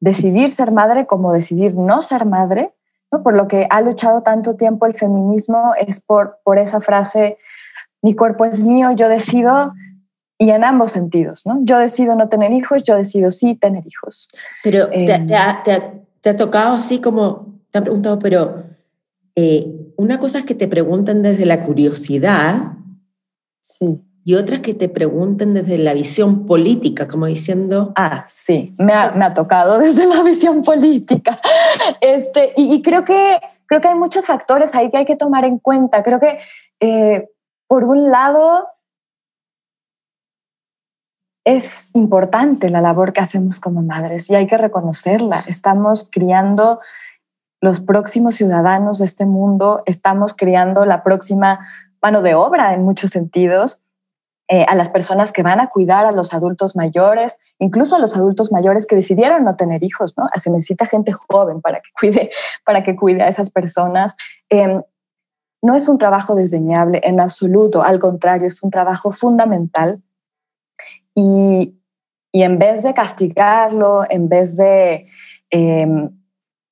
decidir 0.00 0.50
ser 0.50 0.70
madre 0.70 1.06
como 1.06 1.32
decidir 1.32 1.74
no 1.74 2.02
ser 2.02 2.24
madre, 2.24 2.72
¿no? 3.10 3.22
por 3.22 3.36
lo 3.36 3.48
que 3.48 3.66
ha 3.70 3.80
luchado 3.80 4.22
tanto 4.22 4.54
tiempo 4.56 4.86
el 4.86 4.94
feminismo, 4.94 5.72
es 5.78 6.00
por, 6.00 6.38
por 6.44 6.58
esa 6.58 6.80
frase, 6.80 7.38
mi 8.02 8.14
cuerpo 8.14 8.44
es 8.44 8.60
mío, 8.60 8.92
yo 8.92 9.08
decido, 9.08 9.72
y 10.38 10.50
en 10.50 10.62
ambos 10.62 10.92
sentidos, 10.92 11.44
¿no? 11.46 11.58
Yo 11.64 11.78
decido 11.78 12.14
no 12.14 12.28
tener 12.28 12.52
hijos, 12.52 12.84
yo 12.84 12.96
decido 12.96 13.32
sí 13.32 13.56
tener 13.56 13.84
hijos. 13.84 14.28
Pero 14.62 14.88
te, 14.88 15.12
em, 15.12 15.28
ha, 15.34 16.36
tocado 16.36 16.76
así 16.76 17.00
como, 17.00 17.56
te 17.72 17.78
han 17.78 17.84
preguntado, 17.84 18.20
pero 18.20 18.62
eh, 19.34 19.92
una 19.96 20.20
cosa 20.20 20.38
es 20.38 20.44
que 20.44 20.54
te 20.54 20.68
pregunten 20.68 21.22
desde 21.22 21.44
la 21.44 21.64
curiosidad. 21.64 22.74
Sí 23.60 24.00
y 24.28 24.34
otras 24.34 24.60
que 24.60 24.74
te 24.74 24.90
pregunten 24.90 25.54
desde 25.54 25.78
la 25.78 25.94
visión 25.94 26.44
política, 26.44 27.08
como 27.08 27.24
diciendo... 27.24 27.94
Ah, 27.96 28.26
sí, 28.28 28.74
me 28.78 28.92
ha, 28.92 29.12
me 29.12 29.24
ha 29.24 29.32
tocado 29.32 29.78
desde 29.78 30.04
la 30.04 30.22
visión 30.22 30.60
política. 30.60 31.40
Este, 32.02 32.52
y, 32.54 32.82
creo, 32.82 33.04
que, 33.04 33.40
creo 33.64 33.80
que 33.80 33.88
hay 33.88 33.94
muchos 33.94 34.26
factores 34.26 34.74
ahí 34.74 34.90
que 34.90 34.98
hay 34.98 35.06
que 35.06 35.16
tomar 35.16 35.46
en 35.46 35.58
cuenta. 35.58 36.02
Creo 36.02 36.20
que, 36.20 36.40
eh, 36.78 37.30
por 37.66 37.84
un 37.84 38.10
lado, 38.10 38.68
es 41.46 41.90
importante 41.94 42.68
la 42.68 42.82
labor 42.82 43.14
que 43.14 43.22
hacemos 43.22 43.60
como 43.60 43.80
madres 43.80 44.28
y 44.28 44.34
hay 44.34 44.46
que 44.46 44.58
reconocerla. 44.58 45.42
Estamos 45.46 46.06
criando 46.12 46.80
los 47.62 47.80
próximos 47.80 48.34
ciudadanos 48.34 48.98
de 48.98 49.06
este 49.06 49.24
mundo, 49.24 49.82
estamos 49.86 50.34
criando 50.34 50.84
la 50.84 51.02
próxima 51.02 51.66
mano 52.02 52.20
de 52.20 52.34
obra 52.34 52.74
en 52.74 52.82
muchos 52.82 53.12
sentidos 53.12 53.80
eh, 54.50 54.64
a 54.66 54.74
las 54.74 54.88
personas 54.88 55.30
que 55.30 55.42
van 55.42 55.60
a 55.60 55.68
cuidar 55.68 56.06
a 56.06 56.12
los 56.12 56.32
adultos 56.32 56.74
mayores, 56.74 57.36
incluso 57.58 57.96
a 57.96 57.98
los 57.98 58.16
adultos 58.16 58.50
mayores 58.50 58.86
que 58.86 58.96
decidieron 58.96 59.44
no 59.44 59.56
tener 59.56 59.84
hijos, 59.84 60.16
¿no? 60.16 60.26
Se 60.36 60.50
necesita 60.50 60.86
gente 60.86 61.12
joven 61.12 61.60
para 61.60 61.80
que 61.80 61.90
cuide, 62.00 62.30
para 62.64 62.82
que 62.82 62.96
cuide 62.96 63.22
a 63.22 63.28
esas 63.28 63.50
personas. 63.50 64.16
Em, 64.48 64.82
no 65.60 65.74
es 65.74 65.86
un 65.86 65.98
trabajo 65.98 66.34
desdeñable 66.34 67.02
en 67.04 67.20
absoluto, 67.20 67.82
al 67.82 67.98
contrario, 67.98 68.46
es 68.46 68.62
un 68.62 68.70
trabajo 68.70 69.12
fundamental. 69.12 70.02
Y, 71.14 71.74
en 72.32 72.58
vez 72.58 72.82
de 72.82 72.94
castigarlo, 72.94 74.04
en 74.08 74.30
vez 74.30 74.56
de 74.56 75.08
em, 75.50 76.08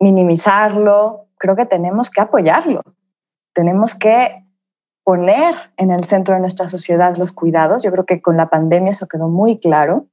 minimizarlo, 0.00 1.26
creo 1.36 1.56
que 1.56 1.66
tenemos 1.66 2.08
que 2.08 2.22
apoyarlo. 2.22 2.80
Tenemos 3.52 3.94
que 3.94 4.45
poner 5.06 5.54
en 5.76 5.92
el 5.92 6.02
centro 6.02 6.34
de 6.34 6.40
nuestra 6.40 6.68
sociedad 6.68 7.16
los 7.16 7.30
cuidados. 7.30 7.84
Yo 7.84 7.92
creo 7.92 8.04
que 8.04 8.20
con 8.20 8.36
la 8.36 8.50
pandemia 8.50 8.90
eso 8.90 9.06
quedó 9.06 9.28
muy 9.28 9.56
claro. 9.56 10.06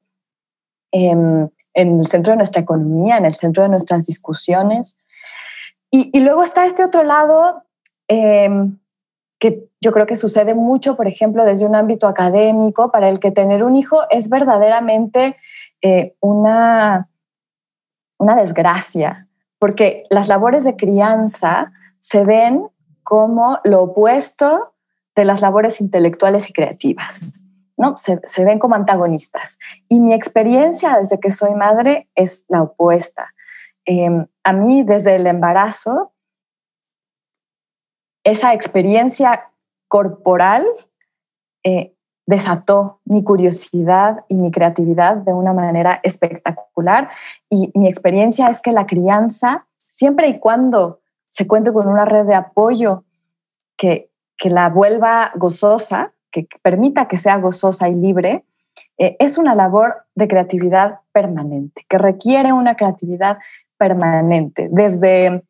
Em, 0.91 1.49
en 1.73 1.99
el 1.99 2.05
centro 2.05 2.29
de 2.33 2.37
nuestra 2.37 2.61
economía, 2.61 3.17
en 3.17 3.25
el 3.25 3.33
centro 3.33 3.63
de 3.63 3.69
nuestras 3.69 4.05
discusiones. 4.05 4.95
Y, 5.89 6.19
luego 6.19 6.43
está 6.43 6.65
este 6.65 6.83
otro 6.83 7.03
lado 7.03 7.63
em, 8.07 8.77
que 9.39 9.67
yo 9.81 9.91
creo 9.91 10.05
que 10.05 10.15
sucede 10.15 10.53
mucho, 10.53 10.95
por 10.95 11.07
ejemplo, 11.07 11.43
desde 11.43 11.65
un 11.65 11.73
ámbito 11.73 12.07
académico, 12.07 12.91
para 12.91 13.09
el 13.09 13.19
que 13.19 13.31
tener 13.31 13.63
un 13.63 13.75
hijo 13.75 14.01
es 14.11 14.29
verdaderamente 14.29 15.37
eh, 15.81 16.13
una, 16.19 17.09
una 18.19 18.35
desgracia, 18.35 19.27
porque 19.57 20.03
las 20.11 20.27
labores 20.27 20.63
de 20.63 20.75
crianza 20.75 21.71
se 21.99 22.25
ven 22.25 22.67
como 23.01 23.59
lo 23.63 23.81
opuesto 23.81 24.72
de 25.15 25.25
las 25.25 25.41
labores 25.41 25.81
intelectuales 25.81 26.49
y 26.49 26.53
creativas. 26.53 27.43
¿no? 27.77 27.95
Se, 27.97 28.45
ven 28.45 28.59
como 28.59 28.75
antagonistas. 28.75 29.59
Y 29.87 29.99
mi 29.99 30.13
experiencia 30.13 30.97
desde 30.97 31.19
que 31.19 31.31
soy 31.31 31.53
madre 31.53 32.09
es 32.15 32.45
la 32.47 32.61
opuesta. 32.61 33.33
Em, 33.85 34.27
a 34.43 34.53
mí, 34.53 34.83
desde 34.83 35.15
el 35.15 35.27
embarazo, 35.27 36.13
esa 38.23 38.53
experiencia 38.53 39.51
corporal 39.87 40.65
eh, 41.63 41.93
desató 42.25 43.01
mi 43.03 43.23
curiosidad 43.23 44.23
y 44.29 44.35
mi 44.35 44.49
creatividad 44.51 45.17
de 45.17 45.33
una 45.33 45.53
manera 45.53 45.99
espectacular. 46.03 47.09
Y 47.49 47.71
mi 47.75 47.87
experiencia 47.87 48.47
es 48.47 48.61
que 48.61 48.71
la 48.71 48.85
crianza, 48.85 49.67
siempre 49.85 50.27
y 50.29 50.39
cuando 50.39 51.01
se 51.31 51.47
cuente 51.47 51.73
con 51.73 51.87
una 51.87 52.05
red 52.05 52.25
de 52.25 52.35
apoyo 52.35 53.03
que, 53.75 54.12
que 54.37 54.49
la 54.49 54.69
vuelva 54.69 55.31
gozosa, 55.35 56.13
que 56.31 56.47
permita 56.61 57.07
que 57.07 57.17
sea 57.17 57.37
gozosa 57.37 57.89
y 57.89 57.95
libre, 57.95 58.45
eh, 58.97 59.15
es 59.19 59.37
una 59.37 59.55
labor 59.55 60.05
de 60.15 60.27
creatividad 60.27 60.99
permanente, 61.11 61.85
que 61.89 61.97
requiere 61.97 62.53
una 62.53 62.75
creatividad 62.75 63.37
permanente, 63.77 64.69
desde 64.71 65.43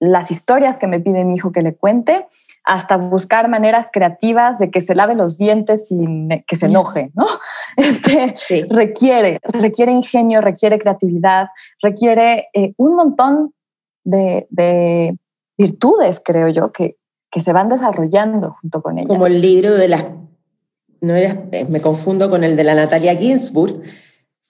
las 0.00 0.30
historias 0.30 0.78
que 0.78 0.86
me 0.86 1.00
pide 1.00 1.24
mi 1.24 1.34
hijo 1.34 1.50
que 1.50 1.60
le 1.60 1.74
cuente, 1.74 2.26
hasta 2.64 2.96
buscar 2.96 3.48
maneras 3.48 3.88
creativas 3.92 4.58
de 4.58 4.70
que 4.70 4.80
se 4.80 4.94
lave 4.94 5.14
los 5.14 5.38
dientes 5.38 5.90
y 5.90 5.98
que 6.46 6.56
se 6.56 6.66
enoje, 6.66 7.10
¿no? 7.14 7.26
Este, 7.76 8.36
requiere, 8.70 9.40
requiere 9.42 9.92
ingenio, 9.92 10.40
requiere 10.40 10.78
creatividad, 10.78 11.48
requiere 11.82 12.48
eh, 12.54 12.74
un 12.76 12.94
montón 12.94 13.54
de, 14.04 14.46
de, 14.50 15.16
virtudes, 15.58 16.22
creo 16.24 16.48
yo, 16.48 16.70
que, 16.70 16.96
que 17.30 17.40
se 17.40 17.52
van 17.52 17.68
desarrollando 17.68 18.52
junto 18.52 18.82
con 18.82 18.98
ella. 18.98 19.08
Como 19.08 19.26
el 19.26 19.40
libro 19.40 19.74
de 19.74 19.88
las, 19.88 20.04
no 21.00 21.14
era, 21.14 21.46
eh, 21.52 21.66
me 21.68 21.80
confundo 21.80 22.30
con 22.30 22.44
el 22.44 22.56
de 22.56 22.64
la 22.64 22.74
Natalia 22.74 23.16
Ginsburg, 23.16 23.82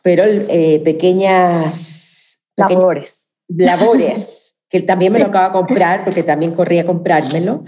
pero 0.02 0.22
eh, 0.24 0.80
pequeñas 0.84 2.40
labores. 2.56 3.26
Labores, 3.48 4.56
que 4.68 4.82
también 4.82 5.12
me 5.12 5.18
lo 5.18 5.26
acaba 5.26 5.46
de 5.46 5.52
comprar 5.52 6.04
porque 6.04 6.22
también 6.22 6.52
corría 6.52 6.82
a 6.82 6.86
comprármelo. 6.86 7.64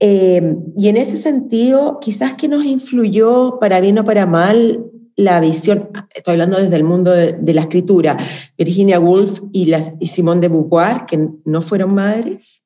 Eh, 0.00 0.56
y 0.76 0.88
en 0.88 0.96
ese 0.98 1.16
sentido, 1.16 1.98
quizás 2.00 2.34
que 2.34 2.48
nos 2.48 2.64
influyó 2.64 3.58
para 3.58 3.80
bien 3.80 3.98
o 3.98 4.04
para 4.04 4.26
mal 4.26 4.84
la 5.14 5.40
visión, 5.40 5.88
estoy 6.14 6.32
hablando 6.32 6.58
desde 6.58 6.76
el 6.76 6.84
mundo 6.84 7.10
de, 7.12 7.54
la 7.54 7.62
escritura, 7.62 8.18
Virginia 8.58 9.00
Woolf 9.00 9.40
y, 9.52 9.66
las, 9.66 9.94
y 9.98 10.08
Simone 10.08 10.42
de 10.42 10.48
Beauvoir, 10.48 11.06
que 11.06 11.26
no 11.46 11.62
fueron 11.62 11.94
madres 11.94 12.65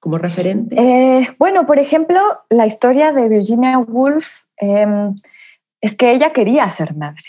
como 0.00 0.18
referente? 0.18 0.76
Eh, 0.78 1.28
bueno, 1.38 1.66
por 1.66 1.78
ejemplo, 1.78 2.20
la 2.50 2.66
historia 2.66 3.12
de 3.12 3.28
Virginia 3.28 3.78
Woolf 3.78 4.44
em, 4.58 5.16
es 5.80 5.94
que 5.96 6.12
ella 6.12 6.32
quería 6.32 6.68
ser 6.68 6.94
madre 6.94 7.24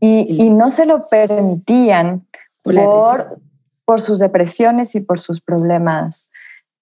y, 0.00 0.50
no 0.50 0.70
se 0.70 0.86
lo 0.86 1.06
permitían 1.06 2.26
por, 2.62 3.38
por 3.84 4.00
sus 4.00 4.18
depresiones 4.18 4.94
y 4.94 5.00
por 5.00 5.18
sus 5.18 5.40
problemas 5.40 6.30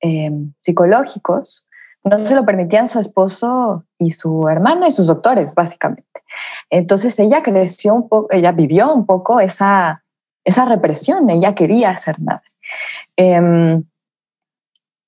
em, 0.01 0.53
psicológicos, 0.61 1.66
no 2.05 2.18
se 2.18 2.35
lo 2.35 2.45
permitían 2.45 2.88
su 2.88 2.99
esposo 2.99 3.85
y 3.99 4.11
su 4.11 4.49
hermana 4.49 4.88
y 4.88 4.92
sus 4.92 5.07
doctores, 5.07 5.55
básicamente. 5.55 6.23
Entonces 6.71 7.18
ella 7.18 7.42
creció 7.42 7.95
un 7.95 8.09
poco, 8.09 8.29
ella 8.31 8.53
vivió 8.53 8.92
un 8.92 9.07
poco 9.07 9.38
esa, 9.38 10.03
esa 10.45 10.64
represión, 10.64 11.31
ella 11.31 11.55
quería 11.55 11.95
ser 11.97 12.18
madre. 12.21 12.42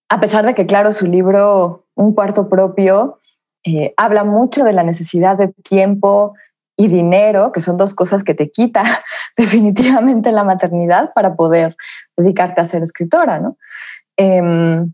A 0.09 0.21
pesar 0.21 0.45
de 0.47 0.55
que, 0.55 0.67
claro, 0.67 0.91
su 0.91 1.07
libro 1.07 1.85
Un 1.97 2.15
cuarto 2.15 2.49
propio 2.49 3.21
eh, 3.65 3.95
habla 3.97 4.25
mucho 4.25 4.65
de 4.65 4.73
la 4.73 4.83
necesidad 4.83 5.39
de 5.39 5.49
tiempo 5.49 6.35
y 6.77 6.89
dinero, 6.89 7.53
que 7.53 7.61
son 7.61 7.77
dos 7.77 7.95
cosas 7.95 8.25
que 8.25 8.35
te 8.35 8.51
quita 8.51 8.83
definitivamente 9.37 10.33
la 10.33 10.45
maternidad 10.45 11.13
para 11.15 11.35
poder 11.35 11.75
dedicarte 12.17 12.61
a 12.61 12.65
ser 12.65 12.83
escritora, 12.83 13.39
¿no? 13.39 13.57
Em, 14.17 14.93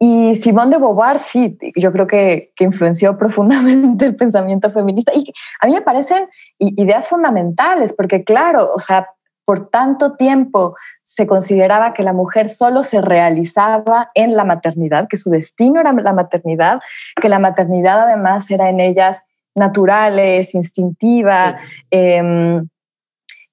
y 0.00 0.34
Simone 0.34 0.70
de 0.70 0.78
Beauvoir, 0.78 1.18
sí, 1.18 1.58
yo 1.76 1.92
creo 1.92 2.06
que, 2.06 2.52
que, 2.56 2.64
influenció 2.64 3.16
profundamente 3.18 4.06
el 4.06 4.16
pensamiento 4.16 4.70
feminista 4.70 5.12
y 5.14 5.32
a 5.60 5.66
mí 5.66 5.74
me 5.74 5.82
parecen 5.82 6.28
ideas 6.58 7.08
fundamentales, 7.08 7.92
porque 7.92 8.24
claro, 8.24 8.70
o 8.74 8.80
sea, 8.80 9.08
por 9.44 9.68
tanto 9.68 10.14
tiempo 10.14 10.76
se 11.02 11.26
consideraba 11.26 11.92
que 11.92 12.02
la 12.02 12.12
mujer 12.12 12.48
solo 12.48 12.82
se 12.82 13.00
realizaba 13.00 14.10
en 14.14 14.36
la 14.36 14.44
maternidad, 14.44 15.06
que 15.08 15.16
su 15.16 15.30
destino 15.30 15.80
era 15.80 15.92
la 15.92 16.12
maternidad, 16.12 16.80
que 17.20 17.28
la 17.28 17.38
maternidad 17.38 18.00
además 18.00 18.50
era 18.50 18.68
en 18.70 18.80
ellas 18.80 19.22
naturales, 19.54 20.54
instintiva, 20.54 21.58
em, 21.90 22.68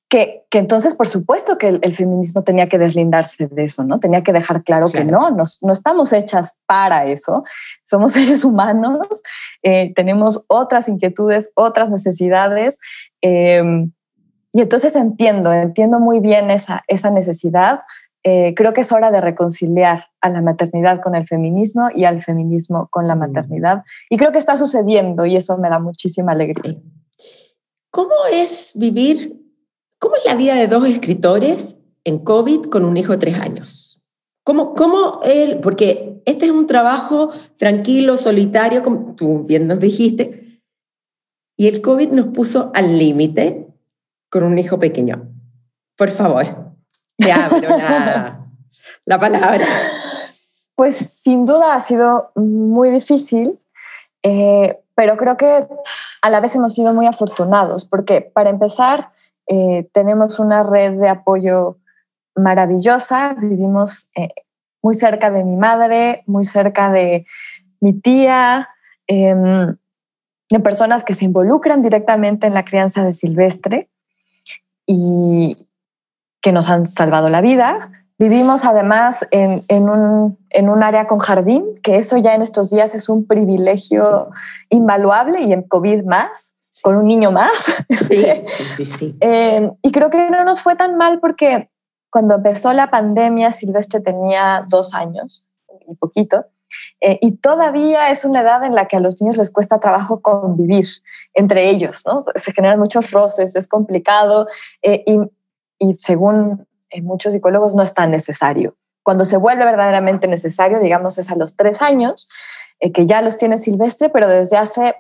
que, 0.10 0.44
entonces, 0.52 0.94
por 0.94 1.08
supuesto, 1.08 1.58
que 1.58 1.80
el, 1.82 1.96
feminismo 1.96 2.44
tenía 2.44 2.68
que 2.68 2.78
deslindarse 2.78 3.48
de 3.48 3.64
eso, 3.64 3.86
¿no? 3.86 3.98
Tenía 3.98 4.24
que 4.24 4.34
dejar 4.34 4.62
claro, 4.62 4.90
que 4.92 5.06
no, 5.06 5.30
no 5.30 5.72
estamos 5.72 6.12
hechas 6.12 6.58
para 6.66 7.06
eso, 7.06 7.46
somos 7.86 8.12
seres 8.42 8.44
humanos, 8.44 9.08
eh, 9.64 9.94
tenemos 9.96 10.44
otras 10.48 10.90
inquietudes, 10.90 11.52
otras 11.56 11.90
necesidades. 11.90 12.78
Em, 13.22 13.92
y 14.52 14.62
entonces 14.62 14.96
entiendo, 14.96 15.52
entiendo 15.54 16.00
muy 16.00 16.20
bien 16.20 16.52
esa, 16.52 16.84
esa 16.88 17.10
necesidad. 17.10 17.82
Eh, 18.24 18.54
creo 18.56 18.74
que 18.74 18.82
es 18.82 18.92
hora 18.92 19.10
de 19.10 19.22
reconciliar 19.22 20.08
a 20.20 20.30
la 20.30 20.42
maternidad 20.42 21.02
con 21.02 21.16
el 21.16 21.26
feminismo 21.26 21.90
y 21.94 22.06
al 22.06 22.22
feminismo 22.22 22.88
con 22.92 23.08
la 23.08 23.16
mm. 23.16 23.20
maternidad. 23.20 23.84
Y 24.10 24.18
creo 24.18 24.32
que 24.32 24.38
está 24.38 24.58
sucediendo 24.58 25.26
y 25.26 25.38
eso 25.38 25.58
me 25.58 25.70
da 25.70 25.80
muchísima 25.80 26.34
alegría. 26.34 26.78
¿Cómo 27.90 28.14
es 28.32 28.74
vivir, 28.76 29.42
cómo 30.00 30.16
es 30.18 30.26
la 30.26 30.36
vida 30.36 30.56
de 30.56 30.68
dos 30.68 30.88
escritores 30.88 31.80
en 32.04 32.20
COVID 32.20 32.66
con 32.66 32.86
un 32.86 32.98
hijo 32.98 33.14
de 33.14 33.18
tres 33.18 33.40
años? 33.40 34.04
¿Cómo, 34.44 34.74
cómo 34.74 35.22
él, 35.24 35.60
porque 35.62 36.22
este 36.26 36.46
es 36.46 36.52
un 36.52 36.68
trabajo 36.68 37.32
tranquilo, 37.58 38.18
solitario, 38.18 38.84
como 38.84 39.16
tú 39.16 39.44
bien 39.44 39.68
nos 39.68 39.80
dijiste, 39.80 40.62
y 41.58 41.68
el 41.68 41.82
COVID 41.82 42.10
nos 42.12 42.28
puso 42.28 42.72
al 42.74 42.98
límite 42.98 43.71
con 44.32 44.44
un 44.44 44.58
hijo 44.58 44.80
pequeño. 44.80 45.30
Por 45.98 46.10
favor, 46.10 46.46
te 47.18 47.32
abro 47.32 47.60
la, 49.06 49.20
palabra. 49.20 49.66
Pues 50.74 50.96
sin 50.96 51.46
duda 51.46 51.76
ha 51.76 51.82
sido 51.82 52.32
muy 52.36 52.90
difícil, 52.90 53.60
eh, 54.24 54.80
pero 54.96 55.18
creo 55.18 55.38
que 55.38 55.68
a 56.22 56.30
la 56.30 56.40
vez 56.40 56.56
hemos 56.56 56.74
sido 56.74 56.94
muy 56.94 57.06
afortunados, 57.06 57.86
porque 57.86 58.22
para 58.22 58.50
empezar, 58.50 59.12
eh, 59.48 59.90
tenemos 59.92 60.40
una 60.40 60.64
red 60.64 60.94
de 60.94 61.10
apoyo 61.10 61.78
maravillosa, 62.36 63.36
vivimos 63.38 64.10
eh, 64.16 64.30
muy 64.82 64.96
cerca 64.96 65.30
de 65.30 65.44
mi 65.44 65.58
madre, 65.58 66.24
muy 66.26 66.46
cerca 66.46 66.90
de 66.90 67.26
mi 67.82 67.94
tía, 67.94 68.70
em, 69.08 69.76
de 70.50 70.60
personas 70.62 71.04
que 71.04 71.16
se 71.16 71.26
involucran 71.26 71.82
directamente 71.82 72.48
en 72.48 72.54
la 72.54 72.64
crianza 72.64 73.04
de 73.04 73.12
Silvestre 73.12 73.91
y 74.92 75.68
que 76.42 76.52
nos 76.52 76.70
han 76.70 76.88
salvado 76.88 77.30
la 77.30 77.40
vida. 77.40 77.80
Vivimos 78.18 78.66
además 78.66 79.26
en, 79.32 79.64
en, 79.68 79.90
un, 79.90 80.38
en, 80.50 80.70
un, 80.70 80.84
área 80.84 81.08
con 81.08 81.20
jardín, 81.20 81.80
que 81.82 81.98
eso 81.98 82.18
ya 82.18 82.36
en 82.36 82.42
estos 82.42 82.70
días 82.70 82.94
es 82.94 83.10
un 83.10 83.26
privilegio 83.26 84.30
invaluable 84.70 85.42
y 85.42 85.54
en 85.54 85.64
COVID 85.64 86.04
más, 86.04 86.56
con 86.84 86.98
un 86.98 87.06
niño 87.06 87.32
más. 87.32 87.52
Sí, 87.90 88.26
sí, 88.76 88.86
sí. 88.86 89.18
Eh, 89.22 89.72
y 89.82 89.92
creo 89.92 90.10
que 90.10 90.30
no 90.30 90.44
nos 90.44 90.62
fue 90.62 90.76
tan 90.76 90.98
mal 90.98 91.20
porque 91.20 91.70
cuando 92.12 92.36
empezó 92.36 92.74
la 92.74 92.92
pandemia, 92.92 93.52
Silvestre 93.52 94.02
tenía 94.02 94.66
dos 94.68 94.94
años 94.94 95.48
y 95.88 95.96
poquito. 95.96 96.46
Eh, 97.00 97.18
y 97.22 97.38
todavía 97.38 98.10
es 98.10 98.26
una 98.26 98.42
edad 98.42 98.64
en 98.64 98.76
la 98.76 98.88
que 98.88 98.98
a 98.98 99.00
los 99.00 99.22
niños 99.22 99.38
les 99.38 99.50
cuesta 99.50 99.80
trabajo 99.80 100.22
convivir 100.22 100.86
entre 101.34 101.70
ellos, 101.70 102.04
¿no? 102.06 102.26
Se 102.36 102.54
generan 102.54 102.80
muchos 102.80 103.12
roces, 103.12 103.56
es 103.56 103.68
complicado 103.68 104.48
eh, 104.82 105.04
y, 105.80 105.94
según 105.98 106.68
eh, 106.90 107.02
muchos 107.02 107.34
psicólogos 107.34 107.74
no 107.74 107.84
es 107.84 107.94
tan 107.94 108.12
necesario. 108.12 108.76
Cuando 109.04 109.26
se 109.26 109.38
vuelve 109.38 109.66
verdaderamente 109.66 110.28
necesario, 110.28 110.80
digamos, 110.80 111.18
es 111.18 111.32
a 111.32 111.36
los 111.36 111.56
tres 111.56 111.82
años, 111.82 112.30
que 112.94 113.06
ya 113.06 113.22
los 113.22 113.38
tiene 113.38 113.58
Silvestre, 113.58 114.10
pero 114.10 114.28
desde 114.28 114.58
hace 114.58 114.96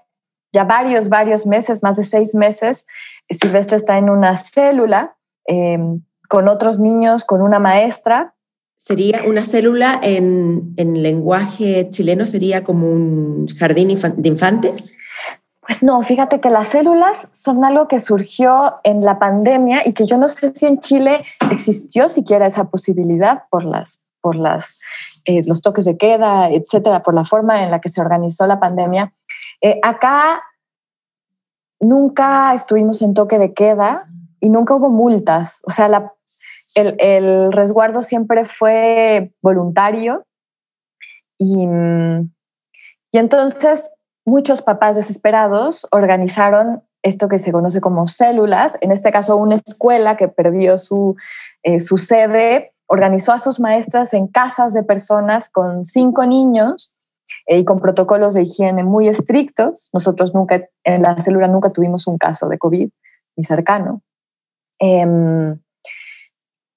ya 0.52 0.64
varios, 0.64 1.10
varios 1.10 1.46
meses, 1.46 1.84
más 1.84 1.98
de 1.98 2.04
seis 2.04 2.34
meses, 2.34 2.86
Silvestre 3.30 3.78
está 3.78 3.98
en 3.98 4.10
una 4.10 4.36
célula 4.38 5.16
con 6.30 6.48
otros 6.48 6.80
niños, 6.80 7.26
con 7.26 7.42
una 7.42 7.60
maestra, 7.60 8.34
Sería 8.84 9.22
una 9.28 9.46
célula 9.46 10.00
en, 10.02 10.74
en 10.76 11.04
lenguaje 11.04 11.92
chileno, 11.92 12.26
sería 12.26 12.64
como 12.64 12.88
un 12.88 13.46
jardín 13.60 13.90
de 13.90 14.28
infantes. 14.28 14.98
Pues 15.62 15.84
no, 15.84 16.02
fíjate 16.02 16.42
que 16.42 16.50
las 16.50 16.70
células 16.70 17.28
son 17.32 17.64
algo 17.64 17.88
que 17.88 18.00
surgió 18.00 18.80
en 18.84 19.06
la 19.06 19.20
pandemia 19.20 19.88
y 19.88 19.94
que 19.94 20.08
yo 20.08 20.18
no 20.18 20.28
sé 20.28 20.52
si 20.56 20.66
en 20.66 20.80
Chile 20.80 21.24
existió 21.52 22.10
siquiera 22.10 22.48
esa 22.48 22.72
posibilidad 22.72 23.44
por 23.52 23.66
las 23.66 24.00
por 24.20 24.36
las, 24.36 24.82
eh, 25.26 25.44
los 25.46 25.62
toques 25.62 25.86
de 25.86 25.98
queda, 25.98 26.50
etcétera, 26.50 27.04
por 27.04 27.14
la 27.14 27.26
forma 27.26 27.64
en 27.64 27.70
la 27.70 27.82
que 27.82 27.90
se 27.90 28.02
organizó 28.02 28.48
la 28.48 28.60
pandemia. 28.60 29.14
Eh, 29.62 29.80
acá 29.84 30.42
nunca 31.80 32.54
estuvimos 32.56 33.02
en 33.04 33.14
toque 33.14 33.38
de 33.38 33.54
queda 33.54 34.08
y 34.40 34.50
nunca 34.50 34.76
hubo 34.76 34.90
multas. 34.90 35.62
O 35.66 35.72
sea, 35.72 35.88
la, 35.88 36.14
el, 36.76 37.52
resguardo 37.52 38.02
siempre 38.02 38.46
fue 38.46 39.34
voluntario 39.42 40.26
y, 41.38 41.68
entonces 43.14 43.84
muchos 44.26 44.62
papás 44.62 44.96
desesperados 44.96 45.88
organizaron 45.92 46.84
esto 47.04 47.28
que 47.28 47.40
se 47.40 47.52
conoce 47.52 47.82
como 47.82 48.08
células, 48.08 48.78
en 48.82 48.92
este 48.92 49.12
caso 49.12 49.36
una 49.38 49.56
escuela 49.56 50.18
que 50.18 50.28
perdió 50.28 50.78
su, 50.78 51.16
eh, 51.64 51.80
su 51.80 51.98
sede, 51.98 52.74
organizó 52.86 53.32
a 53.32 53.40
sus 53.40 53.60
maestras 53.60 54.14
en 54.14 54.28
casas 54.28 54.74
de 54.74 54.84
personas 54.84 55.50
con 55.50 55.86
cinco 55.86 56.26
niños 56.26 56.98
eh, 57.48 57.60
y 57.60 57.66
con 57.66 57.80
protocolos 57.80 58.34
de 58.34 58.44
higiene 58.44 58.84
muy 58.84 59.08
estrictos. 59.08 59.90
Nosotros 59.94 60.36
nunca, 60.36 60.68
en 60.84 61.02
la 61.02 61.18
célula 61.18 61.48
nunca 61.48 61.72
tuvimos 61.72 62.06
un 62.08 62.18
caso 62.18 62.50
de 62.50 62.58
COVID 62.58 62.90
ni 63.38 63.44
cercano. 63.44 64.02
Em, 64.80 65.61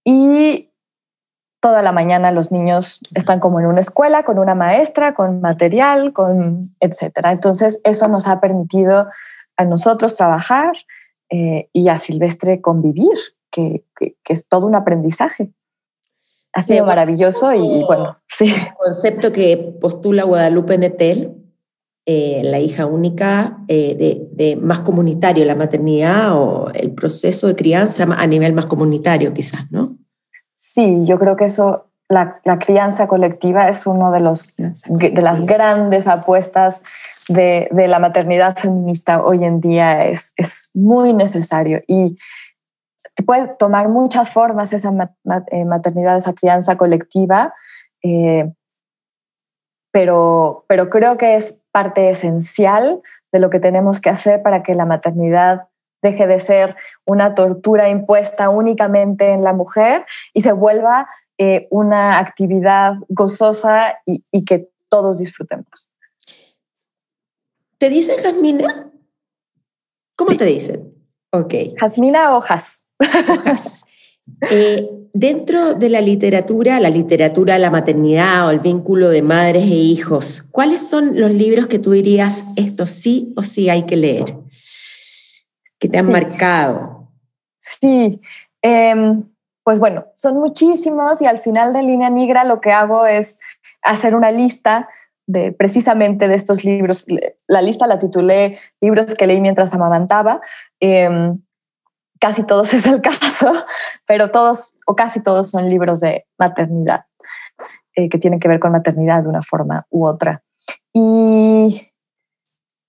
y 0.05 0.71
toda 1.64 1.81
la 1.81 1.93
mañana 1.93 2.31
los 2.31 2.53
niños 2.53 3.01
están 3.14 3.40
como 3.40 3.59
en 3.59 3.64
una 3.64 3.81
escuela, 3.81 4.23
con 4.23 4.38
una 4.38 4.55
maestra, 4.55 5.14
con 5.14 5.40
material, 5.40 6.12
con 6.12 6.61
etcétera. 6.79 7.33
Entonces 7.33 7.81
eso 7.85 8.07
nos 8.07 8.29
ha 8.29 8.38
permitido 8.38 9.09
a 9.57 9.64
nosotros 9.64 10.14
trabajar 10.14 10.75
eh, 11.31 11.71
y 11.73 11.88
a 11.88 11.97
Silvestre 11.97 12.61
convivir, 12.61 13.17
que, 13.51 13.83
es 14.29 14.47
todo 14.47 14.67
un 14.67 14.75
aprendizaje. 14.75 15.53
Ha 16.53 16.61
sido 16.61 16.85
maravilloso 16.85 17.55
y, 17.55 17.83
bueno, 17.85 18.19
sí. 18.27 18.53
El 18.53 18.75
concepto 18.85 19.33
que 19.33 19.75
postula 19.81 20.25
Guadalupe 20.25 20.77
Netel, 20.77 21.35
eh, 22.05 22.43
la 22.45 22.59
hija 22.59 22.85
única 22.85 23.64
eh, 23.69 23.97
de, 23.97 24.29
de, 24.33 24.57
más 24.57 24.81
comunitario, 24.81 25.47
la 25.47 25.57
maternidad 25.57 26.38
o 26.38 26.71
el 26.75 26.93
proceso 26.93 27.47
de 27.47 27.57
crianza 27.57 28.05
a 28.05 28.27
nivel 28.27 28.53
más 28.53 28.67
comunitario 28.67 29.33
quizás, 29.33 29.73
¿no? 29.73 29.94
Sí, 30.66 31.05
yo 31.05 31.18
creo 31.18 31.37
que 31.37 31.44
eso, 31.44 31.90
la, 32.09 32.40
crianza 32.59 33.07
colectiva 33.07 33.68
es 33.68 33.87
uno 33.87 34.11
de, 34.11 34.20
los, 34.20 34.55
de 34.57 35.20
las 35.20 35.44
grandes 35.44 36.09
apuestas 36.09 36.83
de, 37.29 37.68
la 37.70 37.98
maternidad 37.98 38.57
feminista 38.57 39.22
hoy 39.22 39.44
en 39.44 39.61
día. 39.61 40.07
Es, 40.07 40.33
es 40.37 40.70
muy 40.72 41.12
necesario 41.12 41.83
y 41.87 42.16
puede 43.27 43.48
tomar 43.59 43.90
muchas 43.90 44.31
formas 44.31 44.72
esa 44.72 44.90
eh, 45.50 45.66
maternidad, 45.66 46.16
esa 46.16 46.33
crianza 46.33 46.79
colectiva, 46.79 47.53
eh, 48.03 48.50
pero, 49.92 50.64
pero 50.66 50.88
creo 50.88 51.18
que 51.18 51.35
es 51.35 51.61
parte 51.72 52.09
esencial 52.09 53.03
de 53.33 53.38
lo 53.38 53.50
que 53.50 53.61
tenemos 53.61 54.00
que 54.00 54.09
hacer 54.09 54.42
para 54.42 54.62
que 54.62 54.74
la 54.74 54.87
maternidad 54.87 55.68
deje 56.05 56.27
de 56.27 56.38
ser 56.38 56.77
una 57.05 57.35
tortura 57.35 57.88
impuesta 57.88 58.51
únicamente 58.51 59.31
en 59.31 59.43
la 59.43 59.53
mujer 59.53 60.05
y 60.35 60.43
se 60.43 60.53
vuelva 60.53 61.09
eh, 61.38 61.67
una 61.71 62.19
actividad 62.21 62.93
gozosa 63.09 63.97
y, 64.07 64.45
que 64.45 64.69
todos 64.88 65.19
disfrutemos. 65.19 65.88
¿Te 67.79 67.88
dicen 67.88 68.23
Jasmina? 68.23 68.93
¿Cómo 70.17 70.37
te 70.37 70.45
dicen? 70.45 70.95
Ok. 71.33 71.55
Jasmina 71.81 72.37
Hojas. 72.37 72.85
Hojas. 73.01 73.83
Eh, 74.51 74.88
dentro 75.12 75.75
de 75.75 75.88
la 75.88 76.01
literatura, 76.01 76.81
la 76.81 76.88
literatura, 76.88 77.59
la 77.59 77.71
maternidad 77.71 78.47
o 78.47 78.51
el 78.51 78.61
vínculo 78.61 79.09
de 79.09 79.23
madres 79.23 79.64
e 79.64 79.75
hijos, 79.75 80.43
¿cuáles 80.51 80.87
son 80.87 81.19
los 81.19 81.31
libros 81.31 81.67
que 81.67 81.79
tú 81.79 81.90
dirías, 81.90 82.45
esto 82.57 82.87
sí 82.87 83.33
o 83.37 83.43
sí 83.43 83.69
hay 83.69 83.85
que 83.85 83.97
leer? 83.97 84.37
Que 85.85 85.90
te 85.90 85.99
han 85.99 86.11
marcado. 86.11 87.11
Sí, 87.59 88.18
em, 88.62 89.23
pues 89.62 89.79
bueno, 89.79 90.07
son 90.16 90.38
muchísimos 90.38 91.20
y 91.20 91.27
al 91.27 91.40
final 91.40 91.75
de 91.75 91.83
Línea 91.83 92.09
Negra 92.09 92.44
lo 92.44 92.62
que 92.62 92.73
hago 92.73 93.05
es 93.05 93.38
hacer 93.83 94.14
una 94.14 94.31
lista 94.31 94.88
de 95.27 95.53
precisamente 95.53 96.27
de 96.27 96.37
estos 96.37 96.64
libros. 96.64 97.05
La 97.47 97.61
lista 97.61 97.87
la 97.87 97.99
titulé 97.99 98.57
Libros 98.81 99.14
que 99.14 99.27
leí 99.27 99.42
mientras 99.42 99.75
amamantaba. 99.75 100.40
Em, 100.81 101.37
casi 102.18 102.47
todos 102.47 102.73
es 102.73 102.87
el 102.87 103.03
caso, 103.03 103.53
pero 104.07 104.31
todos 104.31 104.77
o 104.87 104.97
casi 104.97 105.23
todos 105.23 105.51
son 105.51 105.68
libros 105.68 106.01
de 106.01 106.25
maternidad, 106.38 107.05
eh, 107.94 108.09
que 108.09 108.16
tienen 108.16 108.40
que 108.40 108.49
ver 108.49 108.59
con 108.59 108.73
maternidad 108.73 109.23
de 109.23 109.29
una 109.29 109.42
forma 109.42 109.87
u 109.90 110.07
otra. 110.07 110.42
Y 110.94 111.90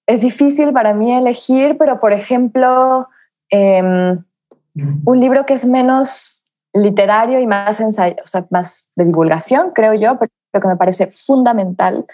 es 0.07 0.21
difícil 0.21 0.71
para 0.71 0.93
mí 0.93 1.13
elegir, 1.13 1.77
pero 1.77 1.99
por 1.99 2.13
ejemplo, 2.13 3.07
em, 3.49 4.23
un 5.05 5.19
libro 5.19 5.45
que 5.45 5.53
es 5.53 5.65
menos 5.65 6.43
literario 6.73 7.39
y 7.39 7.47
más, 7.47 7.79
o 7.79 7.91
sea, 7.91 8.45
más 8.49 8.89
de 8.95 9.05
divulgación, 9.05 9.71
creo 9.71 9.93
yo, 9.93 10.19
pero 10.19 10.31
que 10.61 10.67
me 10.67 10.75
parece 10.75 11.07
fundamental. 11.07 12.05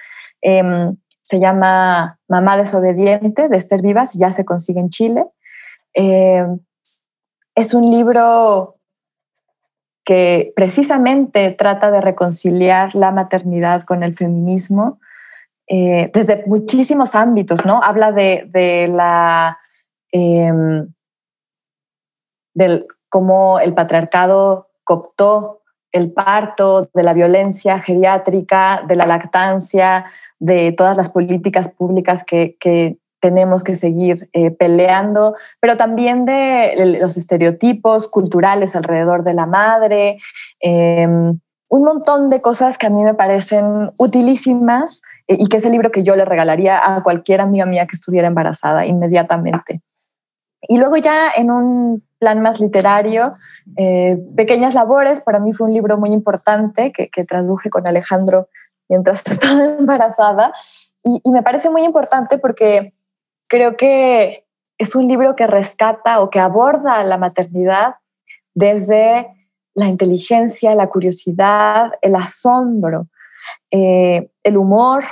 Em, 0.42 0.96
se 1.22 1.40
llama 1.40 2.20
Mamá 2.28 2.58
desobediente 2.58 3.50
de 3.50 3.58
Esther 3.58 3.82
Vivas, 3.82 4.14
ya 4.14 4.32
se 4.32 4.46
consigue 4.46 4.80
en 4.80 4.90
Chile. 4.90 5.26
Em, 5.94 6.60
es 7.56 7.74
un 7.74 7.90
libro 7.90 8.76
que 10.04 10.54
precisamente 10.56 11.52
trata 11.52 11.92
de 11.92 12.02
reconciliar 12.02 12.96
la 12.96 13.12
maternidad 13.12 13.84
con 13.84 14.04
el 14.04 14.16
feminismo 14.16 15.00
eh, 15.68 16.12
desde 16.14 16.44
muchísimos 16.48 17.16
ámbitos, 17.16 17.66
¿no? 17.66 17.82
Habla 17.82 18.12
de, 18.12 18.90
la 18.92 19.58
em, 20.12 20.92
del 22.54 22.86
cómo 23.10 23.60
el 23.60 23.74
patriarcado 23.74 24.70
cooptó 24.84 25.62
el 25.92 26.12
parto, 26.12 26.90
de 26.94 27.04
la 27.04 27.14
violencia 27.14 27.80
geriátrica, 27.80 28.84
de 28.88 28.96
la 28.96 29.06
lactancia, 29.06 30.06
de 30.40 30.72
todas 30.72 30.96
las 30.98 31.10
políticas 31.10 31.70
públicas 31.70 32.24
que, 32.24 32.98
tenemos 33.20 33.64
que 33.64 33.76
seguir 33.76 34.28
eh, 34.34 34.50
peleando, 34.50 35.36
pero 35.60 35.78
también 35.78 36.26
de 36.26 36.98
los 37.00 37.18
estereotipos 37.18 38.08
culturales 38.08 38.76
alrededor 38.76 39.24
de 39.24 39.36
la 39.36 39.46
madre, 39.46 40.18
em, 40.60 41.40
un 41.72 41.84
montón 41.84 42.30
de 42.30 42.42
cosas 42.42 42.78
que 42.78 42.88
a 42.88 42.90
mí 42.90 43.02
me 43.02 43.14
parecen 43.14 43.92
utilísimas 43.98 45.02
eh, 45.30 45.38
y 45.40 45.48
que 45.48 45.56
es 45.56 45.66
el 45.66 45.72
libro 45.72 45.90
que 45.90 46.04
yo 46.04 46.18
le 46.18 46.26
regalaría 46.26 46.96
a 46.96 47.02
cualquier 47.02 47.40
amiga 47.40 47.66
mía 47.66 47.88
que 47.88 47.96
estuviera 47.96 48.28
embarazada 48.28 48.86
inmediatamente. 48.86 49.82
Y 50.68 50.78
luego 50.78 50.98
ya 50.98 51.32
en 51.34 51.50
un 51.50 52.04
plan 52.20 52.42
más 52.42 52.60
literario, 52.60 53.36
eh, 53.78 54.18
Pequeñas 54.36 54.74
Labores, 54.74 55.22
para 55.22 55.40
mí 55.40 55.54
fue 55.54 55.68
un 55.68 55.74
libro 55.74 55.98
muy 55.98 56.12
importante 56.12 56.92
que, 56.92 57.08
que 57.08 57.24
traduje 57.24 57.70
con 57.70 57.88
Alejandro 57.88 58.50
mientras 58.90 59.26
estaba 59.32 59.64
embarazada. 59.64 60.54
Y, 61.06 61.22
y, 61.24 61.32
me 61.32 61.42
parece 61.42 61.70
muy 61.70 61.84
importante 61.84 62.38
porque 62.38 62.94
creo 63.48 63.78
que 63.78 64.46
es 64.78 64.94
un 64.94 65.08
libro 65.08 65.38
que 65.38 65.48
rescata 65.48 66.20
o 66.20 66.30
que 66.30 66.40
aborda 66.40 67.02
la 67.06 67.18
maternidad 67.18 67.96
desde 68.54 69.41
la 69.74 69.88
inteligencia, 69.88 70.76
la 70.76 70.90
curiosidad, 70.90 71.92
el 72.02 72.16
asombro, 72.16 73.08
eh, 73.70 74.30
el 74.44 74.58
humor, 74.58 75.04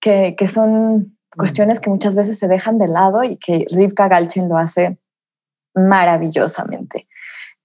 que, 0.00 0.36
son 0.46 0.98
mm. 0.98 1.12
cuestiones 1.36 1.80
que 1.80 1.90
muchas 1.90 2.14
veces 2.14 2.38
se 2.38 2.46
dejan 2.46 2.78
de 2.78 2.88
lado 2.88 3.24
y 3.24 3.36
que 3.36 3.66
Rivka 3.70 4.08
Galchen 4.08 4.48
lo 4.48 4.56
hace 4.56 4.98
maravillosamente. 5.74 7.06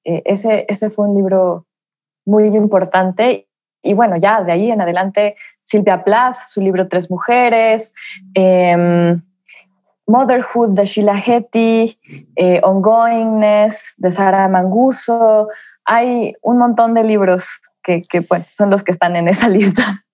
Eh, 0.04 0.24
ese, 0.26 0.66
ese 0.68 0.90
fue 0.90 1.08
un 1.08 1.16
libro 1.16 1.68
muy 2.26 2.48
importante 2.56 3.48
y 3.84 3.94
bueno, 3.94 4.18
ya 4.18 4.44
de 4.44 4.52
ahí 4.52 4.72
en 4.72 4.82
adelante 4.82 5.36
Silvia 5.64 6.04
Plath, 6.04 6.38
su 6.46 6.62
libro 6.62 6.88
Tres 6.88 7.10
Mujeres, 7.10 7.94
em, 8.34 9.22
Motherhood 10.08 10.70
de 10.70 10.86
Sheila 10.86 11.18
Hetty, 11.18 11.98
eh, 12.36 12.60
Ongoingness 12.64 13.94
de 13.98 14.12
Sara 14.12 14.48
Manguso. 14.48 15.48
Hay 15.86 16.34
un 16.42 16.58
montón 16.58 16.94
de 16.94 17.04
libros 17.04 17.62
que, 17.84 18.02
son 18.48 18.70
los 18.70 18.84
que 18.84 18.92
están 18.92 19.16
en 19.16 19.28
esa 19.28 19.50
lista. 19.58 20.06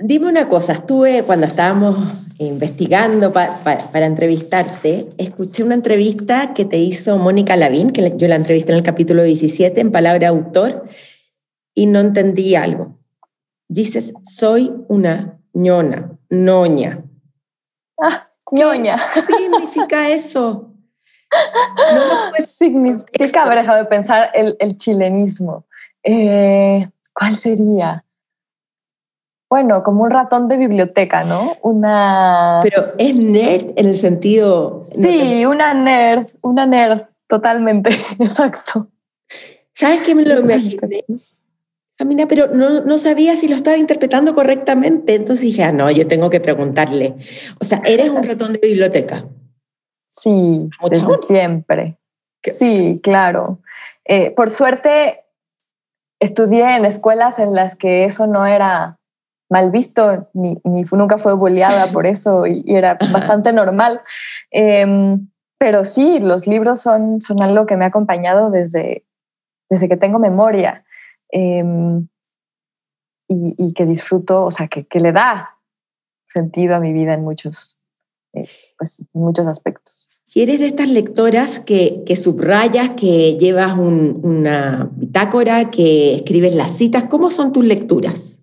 Dime 0.00 0.28
una 0.28 0.48
cosa, 0.48 0.72
estuve 0.72 1.22
cuando 1.22 1.46
estábamos 1.46 1.96
investigando 2.38 3.32
para 3.32 4.06
entrevistarte, 4.06 5.10
escuché 5.18 5.62
una 5.62 5.74
entrevista 5.74 6.52
que 6.54 6.64
te 6.64 6.78
hizo 6.78 7.16
Mónica 7.18 7.54
Lavín, 7.54 7.90
que 7.90 8.14
yo 8.16 8.26
la 8.26 8.34
entrevisté 8.34 8.72
en 8.72 8.78
el 8.78 8.84
capítulo 8.84 9.22
17 9.22 9.80
en 9.80 9.92
Palabra 9.92 10.28
Autor, 10.28 10.86
y 11.74 11.86
no 11.86 12.00
entendí 12.00 12.54
algo. 12.56 12.98
Dices, 13.68 14.12
soy 14.22 14.72
una 14.88 15.38
ñona, 15.52 16.18
noña. 16.28 17.04
Ñoña. 18.50 18.96
¿Qué 19.14 19.22
significa 19.22 20.08
eso? 20.08 20.72
No 21.94 22.30
lo 22.38 22.44
significa, 22.44 23.44
haber 23.44 23.58
dejado 23.58 23.78
de 23.78 23.84
pensar 23.86 24.30
el, 24.34 24.56
el 24.58 24.76
chilenismo. 24.76 25.64
Eh, 26.02 26.86
¿Cuál 27.14 27.36
sería? 27.36 28.04
Bueno, 29.52 29.82
como 29.82 30.04
un 30.04 30.10
ratón 30.10 30.48
de 30.48 30.56
biblioteca, 30.56 31.24
¿no? 31.24 31.58
Una. 31.62 32.60
Pero 32.62 32.94
es 32.96 33.14
nerd 33.14 33.72
en 33.76 33.86
el 33.86 33.98
sentido. 33.98 34.80
Sí, 34.80 35.44
una 35.44 35.74
nerd, 35.74 36.26
una 36.40 36.64
nerd, 36.64 37.02
totalmente, 37.26 37.90
exacto. 38.18 38.88
¿Sabes 39.74 40.02
qué 40.04 40.14
me 40.14 40.24
lo 40.24 40.40
imaginé? 40.40 41.04
Pero 42.28 42.48
no, 42.48 42.80
no, 42.82 42.98
sabía 42.98 43.36
si 43.36 43.48
lo 43.48 43.56
estaba 43.56 43.76
interpretando 43.76 44.34
correctamente. 44.34 45.14
Entonces 45.14 45.44
dije, 45.44 45.64
ah, 45.64 45.72
no, 45.72 45.90
yo 45.90 46.06
tengo 46.06 46.30
que 46.30 46.40
preguntarle. 46.40 47.14
O 47.60 47.64
sea, 47.64 47.80
¿eres 47.84 48.10
un 48.10 48.22
ratón 48.22 48.54
de 48.54 48.60
biblioteca? 48.60 49.24
Sí, 50.08 50.68
desde 50.90 51.16
siempre. 51.26 51.98
Sí, 52.42 53.00
claro. 53.02 53.60
Eh, 54.04 54.30
por 54.32 54.50
suerte, 54.50 55.24
estudié 56.20 56.76
en 56.76 56.84
escuelas 56.84 57.38
en 57.38 57.54
las 57.54 57.76
que 57.76 58.04
eso 58.04 58.26
no 58.26 58.46
era 58.46 58.98
mal 59.48 59.70
visto, 59.70 60.28
ni, 60.32 60.58
ni 60.64 60.82
nunca 60.92 61.18
fue 61.18 61.34
boleada 61.34 61.92
por 61.92 62.06
eso 62.06 62.46
y, 62.46 62.64
era 62.66 62.96
bastante 63.12 63.52
normal. 63.52 64.00
Em, 64.50 65.28
pero 65.58 65.84
sí, 65.84 66.18
los 66.20 66.46
libros 66.46 66.80
son, 66.80 67.20
son 67.20 67.42
algo 67.42 67.66
que 67.66 67.76
me 67.76 67.84
ha 67.84 67.88
acompañado 67.88 68.50
desde, 68.50 69.04
desde 69.70 69.88
que 69.88 69.96
tengo 69.96 70.18
memoria. 70.18 70.84
Em, 71.32 72.06
y, 73.28 73.72
que 73.72 73.86
disfruto, 73.86 74.44
o 74.44 74.50
sea, 74.50 74.68
que, 74.68 74.84
que, 74.84 75.00
le 75.00 75.12
da 75.12 75.58
sentido 76.28 76.74
a 76.74 76.80
mi 76.80 76.92
vida 76.92 77.14
en 77.14 77.22
muchos, 77.22 77.78
eh, 78.34 78.46
pues, 78.76 79.00
en 79.00 79.06
muchos 79.14 79.46
aspectos. 79.46 80.10
¿Y 80.34 80.42
eres 80.42 80.60
de 80.60 80.66
estas 80.66 80.88
lectoras 80.88 81.58
que, 81.58 82.02
que 82.04 82.16
subrayas, 82.16 82.90
que 82.90 83.38
llevas 83.38 83.76
una 83.78 84.90
bitácora, 84.92 85.70
que 85.70 86.16
escribes 86.16 86.54
las 86.54 86.76
citas? 86.76 87.04
¿Cómo 87.04 87.30
son 87.30 87.52
tus 87.52 87.64
lecturas? 87.64 88.42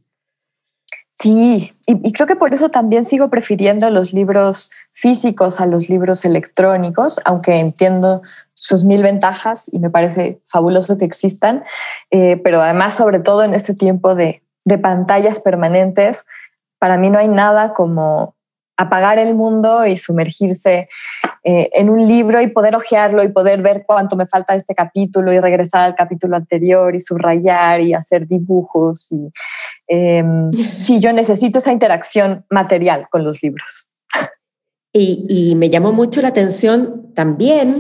Sí, 1.19 1.71
y, 1.85 2.07
y, 2.07 2.11
creo 2.11 2.27
que 2.27 2.35
por 2.35 2.53
eso 2.53 2.69
también 2.69 3.05
sigo 3.05 3.29
prefiriendo 3.29 3.89
los 3.91 4.13
libros 4.13 4.71
físicos 4.99 5.61
a 5.61 5.65
los 5.65 5.89
libros 5.89 6.25
electrónicos, 6.25 7.19
aunque 7.25 7.59
entiendo 7.59 8.21
sus 8.53 8.83
mil 8.83 9.01
ventajas 9.01 9.69
y 9.71 9.79
me 9.79 9.89
parece 9.89 10.41
fabuloso 10.45 10.97
que 10.97 11.05
existan, 11.05 11.63
eh, 12.11 12.37
pero 12.43 12.61
además 12.61 12.95
sobre 12.95 13.19
todo 13.19 13.43
en 13.43 13.53
este 13.53 13.73
tiempo 13.73 14.15
de, 14.15 14.43
de 14.65 14.77
pantallas 14.77 15.39
permanentes, 15.39 16.25
para 16.79 16.97
mí 16.97 17.09
no 17.09 17.19
hay 17.19 17.29
nada 17.29 17.73
como 17.73 18.35
apagar 18.79 19.19
el 19.19 19.35
mundo 19.35 19.85
y 19.85 19.97
sumergirse 19.97 20.87
eh, 21.43 21.69
en 21.73 21.89
un 21.89 22.05
libro 22.05 22.41
y 22.41 22.47
poder 22.47 22.75
hojearlo 22.77 23.23
y 23.23 23.29
poder 23.29 23.61
ver 23.61 23.83
cuánto 23.85 24.15
me 24.15 24.25
falta 24.25 24.55
este 24.55 24.73
capítulo 24.73 25.33
y 25.33 25.39
regresar 25.39 25.83
al 25.83 25.95
capítulo 25.95 26.37
anterior 26.37 26.95
y 26.95 27.01
subrayar 27.01 27.81
y 27.81 27.93
hacer 27.93 28.25
dibujos. 28.25 29.11
Y, 29.11 29.31
em, 29.87 30.49
sí, 30.79 30.99
yo 31.01 31.11
necesito 31.11 31.59
esa 31.59 31.73
interacción 31.73 32.45
material 32.49 33.07
con 33.09 33.25
los 33.25 33.43
libros. 33.43 33.88
Y, 34.91 35.53
me 35.55 35.69
llamó 35.69 35.93
mucho 35.93 36.21
la 36.21 36.29
atención 36.29 37.11
también 37.13 37.75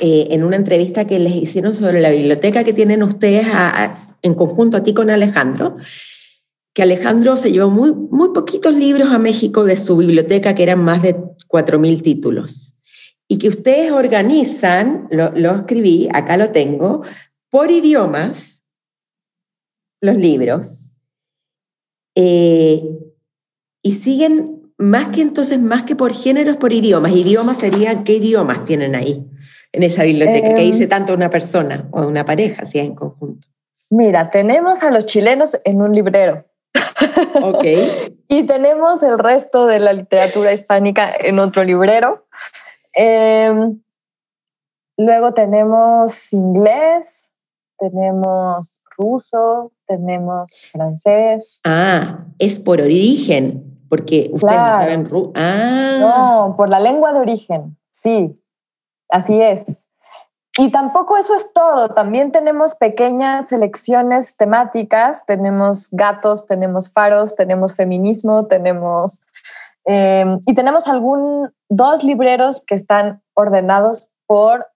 eh, 0.00 0.28
en 0.30 0.44
una 0.44 0.56
entrevista 0.56 1.06
que 1.06 1.18
les 1.18 1.34
hicieron 1.34 1.74
sobre 1.74 2.00
la 2.00 2.10
biblioteca 2.10 2.64
que 2.64 2.72
tienen 2.72 3.02
ustedes 3.02 3.46
en 4.22 4.34
conjunto 4.34 4.78
a 4.78 4.82
ti 4.82 4.94
con 4.94 5.10
Alejandro, 5.10 5.76
que 6.72 6.82
Alejandro 6.82 7.36
se 7.36 7.52
llevó 7.52 7.70
muy, 7.70 7.92
muy 7.92 8.30
poquitos 8.32 8.74
libros 8.74 9.10
a 9.12 9.18
México 9.18 9.64
de 9.64 9.76
su 9.76 9.96
biblioteca, 9.96 10.54
que 10.54 10.62
eran 10.62 10.82
más 10.82 11.02
de 11.02 11.16
4.000 11.48 12.02
títulos, 12.02 12.76
y 13.28 13.38
que 13.38 13.48
ustedes 13.48 13.92
organizan, 13.92 15.06
lo, 15.10 15.32
lo 15.32 15.54
escribí, 15.54 16.08
acá 16.12 16.36
lo 16.36 16.50
tengo, 16.50 17.02
por 17.50 17.70
idiomas, 17.70 18.64
los 20.00 20.16
libros, 20.16 20.94
eh, 22.14 22.82
y 23.82 23.92
siguen 23.92 24.53
más 24.78 25.08
que 25.08 25.22
entonces, 25.22 25.60
más 25.60 25.84
que 25.84 25.96
por 25.96 26.12
géneros, 26.12 26.56
por 26.56 26.72
idiomas. 26.72 27.12
Idiomas 27.12 27.58
serían, 27.58 28.04
¿qué 28.04 28.14
idiomas 28.14 28.64
tienen 28.64 28.94
ahí 28.94 29.24
en 29.72 29.82
esa 29.82 30.02
biblioteca? 30.02 30.54
¿Qué 30.54 30.62
dice 30.62 30.84
em. 30.84 30.88
tanto 30.88 31.14
una 31.14 31.30
persona 31.30 31.88
o 31.92 32.02
una 32.02 32.24
pareja, 32.24 32.64
si 32.64 32.78
es 32.78 32.86
en 32.86 32.94
conjunto? 32.94 33.46
Mira, 33.90 34.30
tenemos 34.30 34.82
a 34.82 34.90
los 34.90 35.06
chilenos 35.06 35.60
en 35.64 35.82
un 35.82 35.92
librero. 35.92 36.44
Ok. 37.42 37.64
y 38.28 38.46
tenemos 38.46 39.02
el 39.02 39.18
resto 39.18 39.66
de 39.66 39.78
la 39.78 39.92
literatura 39.92 40.52
hispánica 40.52 41.12
en 41.18 41.38
otro 41.38 41.62
librero. 41.62 42.26
Em, 42.92 43.80
luego 44.96 45.34
tenemos 45.34 46.32
inglés, 46.32 47.30
tenemos 47.78 48.80
ruso, 48.96 49.72
tenemos 49.86 50.52
francés. 50.72 51.60
Ah, 51.64 52.18
es 52.38 52.60
por 52.60 52.80
origen, 52.80 53.73
porque 53.94 54.28
ustedes 54.32 54.56
no 54.56 54.76
saben 54.76 55.08
ruso. 55.08 55.32
Ah. 55.36 55.98
No, 56.00 56.56
por 56.56 56.68
la 56.68 56.80
lengua 56.80 57.12
de 57.12 57.20
origen, 57.20 57.78
sí, 57.92 58.36
así 59.08 59.40
es. 59.40 59.86
Y 60.58 60.72
tampoco 60.72 61.16
eso 61.16 61.32
es 61.32 61.52
todo, 61.52 61.90
también 61.90 62.32
tenemos 62.32 62.74
pequeñas 62.74 63.50
selecciones 63.50 64.36
temáticas, 64.36 65.24
tenemos 65.26 65.90
gatos, 65.92 66.44
tenemos 66.46 66.92
faros, 66.92 67.36
tenemos 67.36 67.76
feminismo, 67.76 68.46
tenemos... 68.46 69.22
Em, 69.84 70.40
y 70.44 70.54
tenemos 70.54 70.88
algún, 70.88 71.52
dos 71.68 72.02
libreros 72.02 72.64
que 72.66 72.74
están 72.74 73.22
ordenados 73.34 74.10
por 74.26 74.66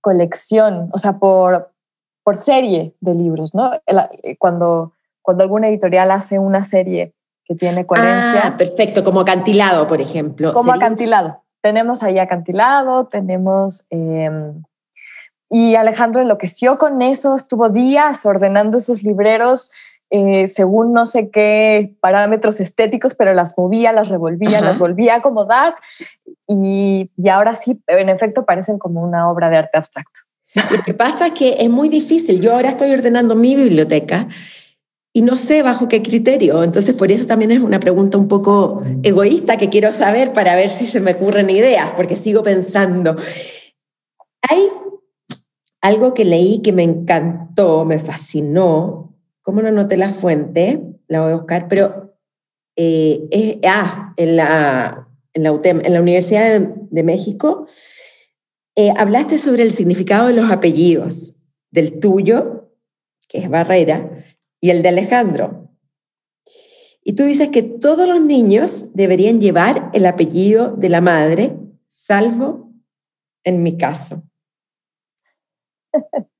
colección, 0.00 0.88
o 0.94 0.98
sea, 0.98 1.18
por, 1.18 1.72
por 2.24 2.36
serie 2.36 2.94
de 3.00 3.14
libros, 3.14 3.54
¿no? 3.54 3.74
Eh, 3.74 4.36
cuando, 4.38 4.94
cuando 5.20 5.42
alguna 5.42 5.68
editorial 5.68 6.10
hace 6.10 6.38
una 6.38 6.62
serie 6.62 7.15
que 7.46 7.54
tiene 7.54 7.86
coherencia. 7.86 8.42
Ah, 8.44 8.56
perfecto, 8.56 9.04
como 9.04 9.20
acantilado, 9.20 9.86
por 9.86 10.00
ejemplo. 10.00 10.52
Como 10.52 10.72
acantilado. 10.72 11.42
Tenemos 11.60 12.02
ahí 12.02 12.18
acantilado, 12.18 13.06
tenemos... 13.06 13.84
Em, 13.90 14.62
y 15.48 15.76
Alejandro 15.76 16.22
enloqueció 16.22 16.76
con 16.76 17.02
eso, 17.02 17.36
estuvo 17.36 17.68
días 17.68 18.26
ordenando 18.26 18.78
esos 18.78 19.04
libreros 19.04 19.70
eh, 20.08 20.46
según 20.46 20.92
no 20.92 21.04
sé 21.04 21.30
qué 21.30 21.96
parámetros 22.00 22.60
estéticos, 22.60 23.14
pero 23.14 23.34
las 23.34 23.58
movía, 23.58 23.92
las 23.92 24.08
revolvía, 24.08 24.60
las 24.60 24.78
volvía 24.78 25.14
a 25.14 25.16
acomodar 25.18 25.74
y, 26.46 27.10
y, 27.16 27.28
ahora 27.28 27.54
sí, 27.54 27.80
en 27.88 28.08
efecto, 28.08 28.44
parecen 28.44 28.78
como 28.78 29.02
una 29.02 29.28
obra 29.28 29.50
de 29.50 29.56
arte 29.56 29.78
abstracto. 29.78 30.20
Lo 30.70 30.82
que 30.84 30.94
pasa 30.94 31.26
es 31.26 31.32
que 31.32 31.56
es 31.58 31.68
muy 31.68 31.88
difícil. 31.88 32.40
Yo 32.40 32.54
ahora 32.54 32.70
estoy 32.70 32.92
ordenando 32.92 33.34
mi 33.34 33.56
biblioteca 33.56 34.28
y 35.16 35.22
no 35.22 35.38
sé 35.38 35.62
bajo 35.62 35.88
qué 35.88 36.02
criterio. 36.02 36.62
Entonces, 36.62 36.94
por 36.94 37.10
eso 37.10 37.26
también 37.26 37.50
es 37.50 37.62
una 37.62 37.80
pregunta 37.80 38.18
un 38.18 38.28
poco 38.28 38.82
egoísta 39.02 39.56
que 39.56 39.70
quiero 39.70 39.90
saber 39.94 40.34
para 40.34 40.54
ver 40.54 40.68
si 40.68 40.84
se 40.84 41.00
me 41.00 41.12
ocurren 41.12 41.48
ideas, 41.48 41.88
porque 41.96 42.16
sigo 42.16 42.42
pensando. 42.42 43.16
Hay 44.42 44.68
algo 45.80 46.12
que 46.12 46.26
leí 46.26 46.60
que 46.60 46.74
me 46.74 46.82
encantó, 46.82 47.86
me 47.86 47.98
fascinó, 47.98 49.16
¿cómo 49.40 49.62
no 49.62 49.72
noté 49.72 49.96
la 49.96 50.10
fuente? 50.10 50.82
La 51.08 51.22
voy 51.22 51.32
a 51.32 51.36
buscar, 51.36 51.66
pero 51.66 52.14
eh, 52.76 53.26
es, 53.30 53.56
ah, 53.66 54.12
en 54.18 54.36
la, 54.36 55.08
en 55.32 55.42
la 55.44 55.52
UTEM, 55.52 55.80
en 55.82 55.94
la 55.94 56.02
Universidad 56.02 56.60
de, 56.60 57.02
México, 57.02 57.66
eh, 58.74 58.92
hablaste 58.94 59.38
sobre 59.38 59.62
el 59.62 59.72
significado 59.72 60.26
de 60.26 60.34
los 60.34 60.50
apellidos, 60.50 61.36
del 61.70 62.00
tuyo, 62.00 62.68
que 63.28 63.38
es 63.38 63.48
Barrera, 63.48 64.25
y 64.60 64.70
el 64.70 64.82
de 64.82 64.88
Alejandro. 64.90 65.70
Y 67.02 67.14
tú 67.14 67.22
dices 67.22 67.50
que 67.50 67.62
todos 67.62 68.08
los 68.08 68.20
niños 68.20 68.92
deberían 68.94 69.40
llevar 69.40 69.90
el 69.92 70.06
apellido 70.06 70.72
de 70.72 70.88
la 70.88 71.00
madre, 71.00 71.56
salvo 71.86 72.72
en 73.44 73.62
mi 73.62 73.78
caso. 73.78 74.22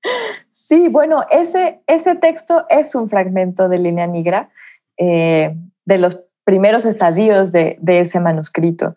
Sí, 0.69 0.89
bueno, 0.89 1.25
ese, 1.31 1.81
ese 1.87 2.17
texto 2.17 2.67
es 2.69 2.97
un 2.97 3.09
fragmento 3.09 3.69
de 3.69 3.79
Línea 3.79 4.09
Negra, 4.09 4.51
eh, 4.97 5.55
de 5.85 5.99
los 5.99 6.25
primeros 6.43 6.85
estadios 6.85 7.53
de, 7.53 7.79
ese 7.87 8.19
manuscrito, 8.19 8.97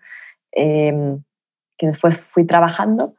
em, 0.52 1.22
que 1.78 1.86
después 1.86 2.18
fui 2.18 2.44
trabajando, 2.48 3.14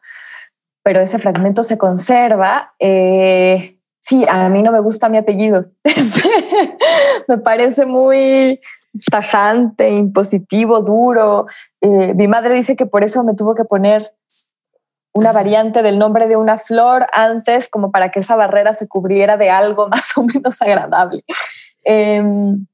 pero 0.82 0.98
ese 0.98 1.20
fragmento 1.20 1.62
se 1.62 1.78
conserva. 1.78 2.74
Eh, 2.80 3.79
sí, 4.00 4.24
a 4.28 4.48
mí 4.48 4.62
no 4.62 4.72
me 4.72 4.80
gusta 4.80 5.08
mi 5.08 5.18
apellido. 5.18 5.66
me 7.28 7.38
parece 7.38 7.86
muy 7.86 8.60
tajante, 9.10 9.90
impositivo, 9.90 10.80
duro. 10.80 11.46
Eh, 11.80 12.14
mi 12.14 12.26
madre 12.26 12.54
dice 12.54 12.76
que 12.76 12.86
por 12.86 13.04
eso 13.04 13.22
me 13.24 13.34
tuvo 13.34 13.54
que 13.54 13.64
poner 13.64 14.02
una 15.12 15.32
variante 15.32 15.82
del 15.82 15.98
nombre 15.98 16.28
de 16.28 16.36
una 16.36 16.56
flor 16.58 17.06
antes, 17.12 17.68
como 17.68 17.90
para 17.90 18.10
que 18.10 18.20
esa 18.20 18.36
barrera 18.36 18.72
se 18.72 18.88
cubriera 18.88 19.36
de 19.36 19.50
algo 19.50 19.88
más 19.90 20.16
o 20.16 20.22
menos 20.22 20.60
agradable. 20.62 21.24
Em, 21.84 22.66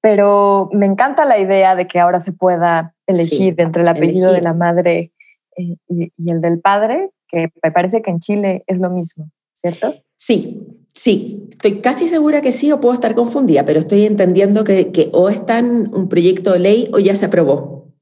pero 0.00 0.68
me 0.72 0.86
encanta 0.86 1.24
la 1.24 1.38
idea 1.38 1.76
de 1.76 1.86
que 1.86 2.00
ahora 2.00 2.18
se 2.18 2.32
pueda 2.32 2.94
elegir 3.06 3.54
entre 3.58 3.82
el 3.82 3.88
apellido 3.88 4.32
de 4.32 4.40
la 4.40 4.52
madre 4.52 5.12
eh, 5.56 5.76
y, 5.88 6.30
el 6.30 6.40
del 6.40 6.60
padre, 6.60 7.10
que 7.28 7.52
me 7.62 7.70
parece 7.70 8.02
que 8.02 8.10
en 8.10 8.18
Chile 8.18 8.64
es 8.66 8.80
lo 8.80 8.90
mismo, 8.90 9.30
¿cierto? 9.52 9.94
Sí, 10.16 10.60
sí, 10.94 11.48
estoy 11.50 11.80
casi 11.80 12.08
segura 12.08 12.42
que 12.42 12.52
sí 12.52 12.70
o 12.72 12.80
puedo 12.80 12.94
estar 12.94 13.14
confundida, 13.14 13.64
pero 13.64 13.80
estoy 13.80 14.06
entendiendo 14.06 14.64
que, 14.64 14.92
que 14.92 15.10
o 15.12 15.28
está 15.28 15.58
en 15.58 15.94
un 15.94 16.08
proyecto 16.08 16.52
de 16.52 16.58
ley 16.58 16.90
o 16.92 16.98
ya 16.98 17.16
se 17.16 17.26
aprobó. 17.26 17.92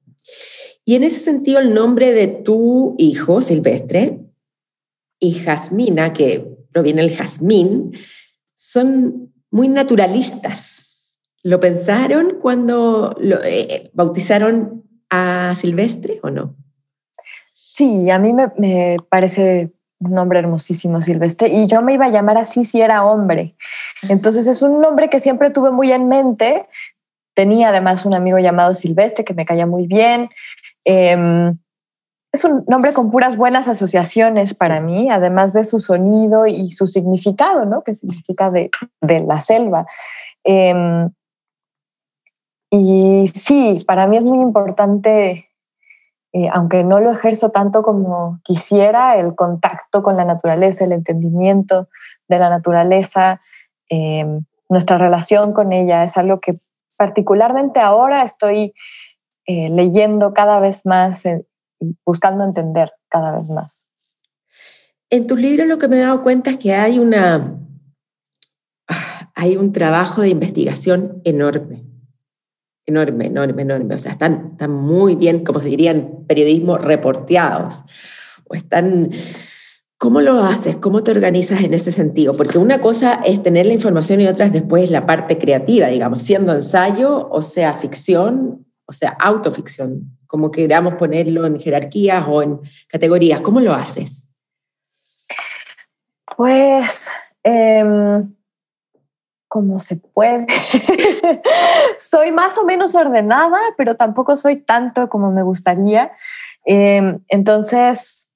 Y 0.84 0.96
en 0.96 1.04
ese 1.04 1.18
sentido, 1.18 1.60
el 1.60 1.74
nombre 1.74 2.12
de 2.12 2.26
tu 2.26 2.96
hijo, 2.98 3.42
Silvestre, 3.42 4.20
y 5.20 5.34
Jasmina, 5.34 6.12
que 6.12 6.56
proviene 6.72 7.02
del 7.02 7.14
jazmín, 7.14 7.92
son 8.54 9.32
muy 9.50 9.68
naturalistas. 9.68 11.18
¿Lo 11.42 11.60
pensaron 11.60 12.38
cuando 12.40 13.14
lo, 13.20 13.42
eh, 13.44 13.90
bautizaron 13.92 14.84
a 15.10 15.54
Silvestre 15.56 16.20
o 16.22 16.30
no? 16.30 16.56
Sí, 17.54 18.10
a 18.10 18.18
mí 18.18 18.32
me, 18.32 18.52
me, 18.56 18.96
parece 19.08 19.72
un 20.00 20.12
nombre 20.12 20.38
hermosísimo, 20.38 21.02
Silvestre, 21.02 21.48
y 21.48 21.66
yo 21.66 21.82
me 21.82 21.92
iba 21.92 22.06
a 22.06 22.10
llamar 22.10 22.38
así 22.38 22.64
si 22.64 22.80
era 22.80 23.04
hombre. 23.04 23.54
Entonces 24.02 24.46
es 24.46 24.62
un 24.62 24.80
nombre 24.80 25.08
que 25.10 25.20
siempre 25.20 25.50
tuve 25.50 25.70
muy 25.70 25.92
en 25.92 26.08
mente. 26.08 26.66
Tenía 27.34 27.68
además 27.68 28.06
un 28.06 28.14
amigo 28.14 28.38
llamado 28.38 28.74
Silvestre 28.74 29.24
que 29.24 29.34
me 29.34 29.44
caía 29.44 29.66
muy 29.66 29.86
bien. 29.86 30.30
Em, 30.84 31.58
es 32.32 32.44
un 32.44 32.64
nombre 32.66 32.92
con 32.92 33.10
puras 33.10 33.36
buenas 33.36 33.68
asociaciones 33.68 34.54
para 34.54 34.80
mí, 34.80 35.10
además 35.10 35.52
de 35.52 35.64
su 35.64 35.78
sonido 35.78 36.46
y 36.46 36.70
su 36.70 36.86
significado, 36.86 37.66
¿no? 37.66 37.82
Que 37.82 37.92
significa 37.92 38.50
de, 38.50 38.70
la 39.26 39.40
selva. 39.40 39.86
Em, 40.44 41.10
y 42.70 43.30
sí, 43.34 43.84
para 43.86 44.06
mí 44.06 44.16
es 44.16 44.24
muy 44.24 44.40
importante, 44.40 45.49
eh, 46.32 46.48
aunque 46.52 46.84
no 46.84 47.00
lo 47.00 47.10
ejerzo 47.10 47.50
tanto 47.50 47.82
como 47.82 48.40
quisiera, 48.44 49.16
el 49.16 49.34
contacto 49.34 50.02
con 50.02 50.16
la 50.16 50.24
naturaleza, 50.24 50.84
el 50.84 50.92
entendimiento 50.92 51.88
de 52.28 52.38
la 52.38 52.50
naturaleza, 52.50 53.40
em, 53.88 54.44
nuestra 54.68 54.96
relación 54.98 55.52
con 55.52 55.72
ella 55.72 56.04
es 56.04 56.16
algo 56.16 56.38
que 56.38 56.58
particularmente 56.96 57.80
ahora 57.80 58.22
estoy 58.22 58.72
eh, 59.46 59.68
leyendo 59.70 60.32
cada 60.32 60.60
vez 60.60 60.86
más 60.86 61.26
eh, 61.26 61.44
y 61.80 61.96
buscando 62.06 62.44
entender 62.44 62.92
cada 63.08 63.36
vez 63.36 63.50
más. 63.50 63.88
En 65.10 65.26
tu 65.26 65.36
libro 65.36 65.64
lo 65.64 65.78
que 65.78 65.88
me 65.88 65.96
he 65.96 66.02
dado 66.02 66.22
cuenta 66.22 66.50
es 66.50 66.58
que 66.58 66.72
hay 66.72 67.00
una 67.00 67.58
ah, 68.86 69.32
hay 69.34 69.56
un 69.56 69.72
trabajo 69.72 70.22
de 70.22 70.28
investigación 70.28 71.20
enorme, 71.24 71.89
enorme, 72.90 73.26
enorme, 73.26 73.62
enorme. 73.62 73.94
O 73.94 73.98
sea, 73.98 74.12
están, 74.12 74.50
están 74.52 74.70
muy 74.70 75.14
bien, 75.14 75.44
como 75.44 75.60
se 75.60 75.66
dirían, 75.66 76.24
periodismo 76.28 76.76
reporteados. 76.76 77.82
O 78.48 78.54
están, 78.54 79.10
¿Cómo 80.00 80.22
lo 80.22 80.42
haces? 80.42 80.76
¿Cómo 80.76 81.02
te 81.02 81.10
organizas 81.10 81.60
en 81.60 81.74
ese 81.74 81.92
sentido? 81.92 82.34
Porque 82.34 82.56
una 82.56 82.80
cosa 82.80 83.20
es 83.22 83.42
tener 83.42 83.66
la 83.66 83.74
información 83.74 84.22
y 84.22 84.28
otra 84.28 84.46
es 84.46 84.52
después 84.54 84.90
la 84.90 85.04
parte 85.04 85.36
creativa, 85.36 85.88
digamos, 85.88 86.22
siendo 86.22 86.54
ensayo, 86.54 87.28
o 87.30 87.42
sea, 87.42 87.74
ficción, 87.74 88.64
o 88.86 88.92
sea, 88.92 89.10
autoficción. 89.20 90.16
como 90.26 90.50
queramos 90.50 90.94
ponerlo 90.94 91.44
en 91.44 91.60
jerarquías 91.60 92.24
o 92.26 92.42
en 92.42 92.60
categorías. 92.88 93.42
¿Cómo 93.42 93.60
lo 93.60 93.74
haces? 93.74 94.30
Pues, 96.34 97.08
em, 97.42 98.34
como 99.48 99.78
se 99.80 99.96
puede. 99.96 100.46
soy 101.98 102.32
más 102.32 102.56
o 102.58 102.64
menos 102.64 102.94
ordenada, 102.94 103.58
pero 103.76 103.96
tampoco 103.96 104.36
soy 104.36 104.56
tanto 104.56 105.08
como 105.08 105.30
me 105.30 105.42
gustaría. 105.42 106.10
Em, 106.64 107.20
entonces, 107.28 108.30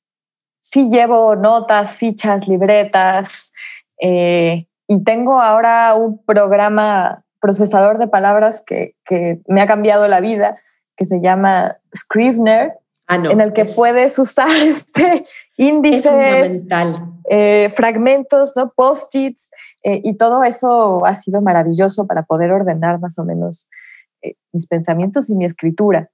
sí 0.60 0.90
llevo 0.90 1.36
notas, 1.36 1.94
fichas, 1.96 2.48
libretas 2.48 3.52
eh, 4.00 4.66
y 4.86 5.04
tengo 5.04 5.40
ahora 5.40 5.94
un 5.94 6.24
programa 6.24 7.24
procesador 7.40 7.98
de 7.98 8.08
palabras 8.08 8.62
que, 8.66 8.96
que, 9.04 9.40
me 9.46 9.60
ha 9.60 9.66
cambiado 9.66 10.08
la 10.08 10.20
vida, 10.20 10.54
que 10.96 11.04
se 11.04 11.20
llama 11.20 11.76
Scrivener, 11.94 12.72
ah, 13.06 13.16
en 13.16 13.40
el 13.40 13.52
que 13.52 13.66
puedes 13.66 14.18
usar 14.18 14.48
este 14.62 15.26
índices, 15.56 16.62
eh, 17.30 17.70
fragmentos, 17.70 18.54
¿no? 18.56 18.72
post-its, 18.74 19.50
eh, 19.82 20.00
y 20.04 20.16
todo 20.16 20.44
eso 20.44 21.04
ha 21.06 21.14
sido 21.14 21.40
maravilloso 21.40 22.06
para 22.06 22.22
poder 22.24 22.52
ordenar 22.52 23.00
más 23.00 23.18
o 23.18 23.24
menos 23.24 23.68
mis 24.52 24.66
pensamientos 24.66 25.28
y 25.28 25.34
mi 25.34 25.44
escritura. 25.44 26.10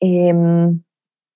Em, 0.00 0.82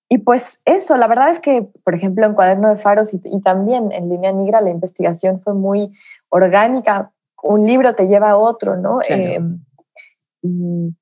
y 0.09 0.19
pues 0.19 0.61
eso, 0.65 0.97
la 0.97 1.07
verdad 1.07 1.31
es 1.31 1.41
que, 1.41 1.69
por 1.85 1.95
ejemplo, 1.95 2.27
en 2.27 2.35
Cuaderno 2.35 2.69
de 2.69 2.77
Faros 2.77 3.15
y, 3.15 3.41
también 3.43 3.93
en 3.93 4.09
Línea 4.09 4.33
Negra, 4.33 4.61
la 4.61 4.71
investigación 4.71 5.41
fue 5.41 5.55
muy 5.55 5.93
orgánica. 6.29 7.13
Un 7.43 7.67
libro 7.67 7.95
te 7.95 8.07
lleva 8.07 8.31
a 8.31 8.37
otro, 8.37 8.77
¿no? 8.77 9.01
Em, 9.09 9.61
y, 10.43 10.95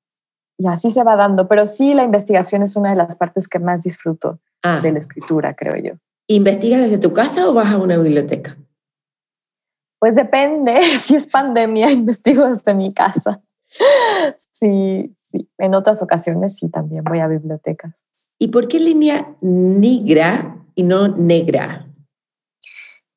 así 0.67 0.91
se 0.91 1.03
va 1.03 1.15
dando. 1.15 1.47
Pero 1.47 1.65
sí, 1.65 1.93
la 1.93 2.03
investigación 2.03 2.63
es 2.63 2.75
una 2.75 2.89
de 2.89 2.95
las 2.95 3.15
partes 3.15 3.47
que 3.47 3.59
más 3.59 3.83
disfruto 3.83 4.39
ah. 4.63 4.79
de 4.81 4.91
la 4.91 4.99
escritura, 4.99 5.55
creo 5.55 5.75
yo. 5.77 5.93
¿Investigas 6.27 6.81
desde 6.81 6.97
tu 6.97 7.13
casa 7.13 7.49
o 7.49 7.53
vas 7.53 7.71
a 7.71 7.77
una 7.77 7.97
biblioteca? 7.97 8.57
Pues 9.99 10.15
depende. 10.15 10.79
Si 11.01 11.15
es 11.15 11.27
pandemia, 11.27 11.91
investigo 11.91 12.47
desde 12.47 12.73
mi 12.73 12.91
casa. 12.93 13.41
Sí, 14.51 15.15
sí. 15.29 15.49
En 15.57 15.75
otras 15.75 16.01
ocasiones 16.01 16.57
sí, 16.57 16.69
también 16.69 17.03
voy 17.03 17.19
a 17.19 17.27
bibliotecas. 17.27 18.03
¿Y 18.39 18.47
por 18.47 18.67
qué 18.67 18.79
línea 18.79 19.35
negra 19.41 20.57
y 20.75 20.83
no 20.83 21.09
negra? 21.09 21.87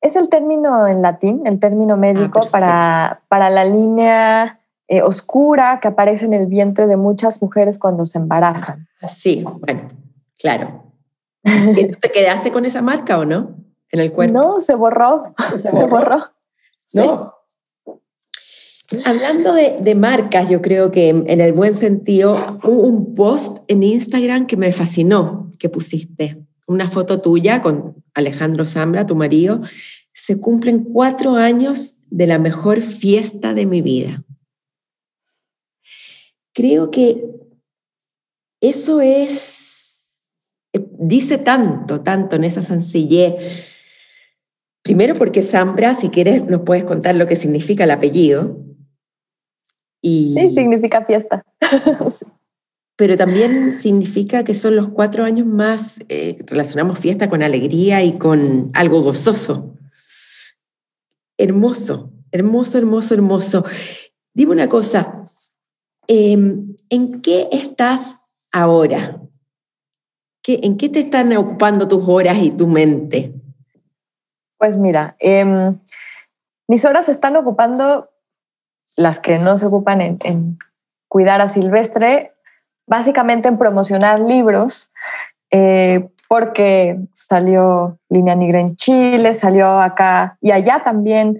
Es 0.01 0.17
el 0.17 0.27
término 0.27 0.85
en 0.85 1.01
latín, 1.01 1.43
el 1.45 1.59
término 1.59 1.95
médico 1.95 2.41
ah, 2.43 2.47
para, 2.51 3.23
para 3.29 3.49
la 3.49 3.63
línea 3.63 4.59
eh, 4.93 5.01
oscura 5.01 5.79
que 5.81 5.87
aparece 5.87 6.25
en 6.25 6.33
el 6.33 6.45
vientre 6.45 6.85
de 6.85 6.97
muchas 6.97 7.41
mujeres 7.41 7.79
cuando 7.79 8.05
se 8.05 8.19
embarazan. 8.19 8.87
Ah, 9.01 9.07
sí, 9.07 9.43
bueno, 9.43 9.87
claro. 10.39 10.83
¿Te 11.41 12.11
quedaste 12.11 12.51
con 12.51 12.63
esa 12.67 12.83
marca 12.83 13.17
o 13.17 13.25
no? 13.25 13.55
En 13.89 14.01
el 14.01 14.11
cuerpo. 14.11 14.33
No, 14.37 14.61
se 14.61 14.75
borró. 14.75 15.33
Se, 15.63 15.87
borró. 15.87 16.31
No. 16.93 17.33
Hablando 19.03 19.53
de, 19.53 19.95
marcas, 19.95 20.47
yo 20.47 20.61
creo 20.61 20.91
que 20.91 21.09
en, 21.09 21.41
el 21.41 21.53
buen 21.53 21.73
sentido, 21.73 22.59
un, 22.63 23.15
post 23.15 23.63
en 23.67 23.81
Instagram 23.81 24.45
que 24.45 24.57
me 24.57 24.71
fascinó, 24.73 25.49
que 25.57 25.69
pusiste, 25.69 26.45
una 26.67 26.87
foto 26.87 27.19
tuya 27.19 27.63
con 27.63 28.03
Alejandro 28.13 28.63
Zambra, 28.63 29.07
tu 29.07 29.15
marido, 29.15 29.63
se 30.13 30.39
cumplen 30.39 30.83
cuatro 30.83 31.35
años 31.35 32.01
de 32.11 32.27
la 32.27 32.37
mejor 32.37 32.81
fiesta 32.81 33.55
de 33.55 33.65
mi 33.65 33.81
vida. 33.81 34.23
Creo 36.53 36.91
que 36.91 37.25
eso 38.61 39.01
es, 39.01 40.21
eh, 40.73 40.85
dice 40.99 41.37
tanto, 41.37 42.01
tanto 42.01 42.35
en 42.35 42.43
esa 42.43 42.61
sencillez. 42.61 43.35
Primero 44.83 45.15
porque 45.15 45.41
Zambra, 45.41 45.93
si 45.93 46.09
quieres, 46.09 46.45
nos 46.45 46.61
puedes 46.61 46.83
contar 46.83 47.15
lo 47.15 47.27
que 47.27 47.35
significa 47.35 47.85
el 47.85 47.91
apellido 47.91 48.63
sí, 50.03 50.49
significa 50.53 51.05
fiesta. 51.05 51.45
Pero 52.95 53.17
también 53.17 53.71
significa 53.71 54.43
que 54.43 54.53
son 54.53 54.75
los 54.75 54.89
cuatro 54.89 55.23
años 55.23 55.47
más, 55.47 55.99
eh, 56.09 56.37
relacionamos 56.45 56.99
fiesta 56.99 57.27
con 57.27 57.41
alegría 57.41 58.03
y 58.03 58.17
con 58.17 58.69
algo 58.73 59.01
gozoso. 59.01 59.75
Hermoso, 61.37 62.11
hermoso, 62.31 62.77
hermoso, 62.77 63.13
hermoso. 63.15 63.65
Dime 64.35 64.51
una 64.51 64.69
cosa, 64.69 65.22
em, 66.07 66.75
¿en 66.89 67.21
qué 67.21 67.49
estás 67.51 68.19
ahora? 68.51 69.21
¿Qué, 70.41 70.59
¿En 70.63 70.77
qué 70.77 70.89
te 70.89 70.99
están 70.99 71.35
ocupando 71.35 71.87
tus 71.87 72.07
horas 72.07 72.37
y 72.41 72.51
tu 72.51 72.67
mente? 72.67 73.33
Pues 74.57 74.77
mira, 74.77 75.15
em, 75.19 75.79
mis 76.67 76.85
horas 76.85 77.09
están 77.09 77.35
ocupando 77.35 78.09
las 78.97 79.19
que 79.19 79.37
no 79.37 79.57
se 79.57 79.65
ocupan 79.65 80.01
en, 80.01 80.57
cuidar 81.07 81.41
a 81.41 81.49
Silvestre, 81.49 82.33
básicamente 82.87 83.47
en 83.47 83.57
promocionar 83.57 84.19
libros, 84.19 84.91
eh, 85.51 86.09
porque 86.33 86.97
salió 87.13 87.99
Línea 88.09 88.33
Negra 88.33 88.59
en 88.59 88.75
Chile, 88.75 89.33
salió 89.33 89.79
acá 89.79 90.35
y 90.41 90.49
allá 90.49 90.81
también 90.83 91.37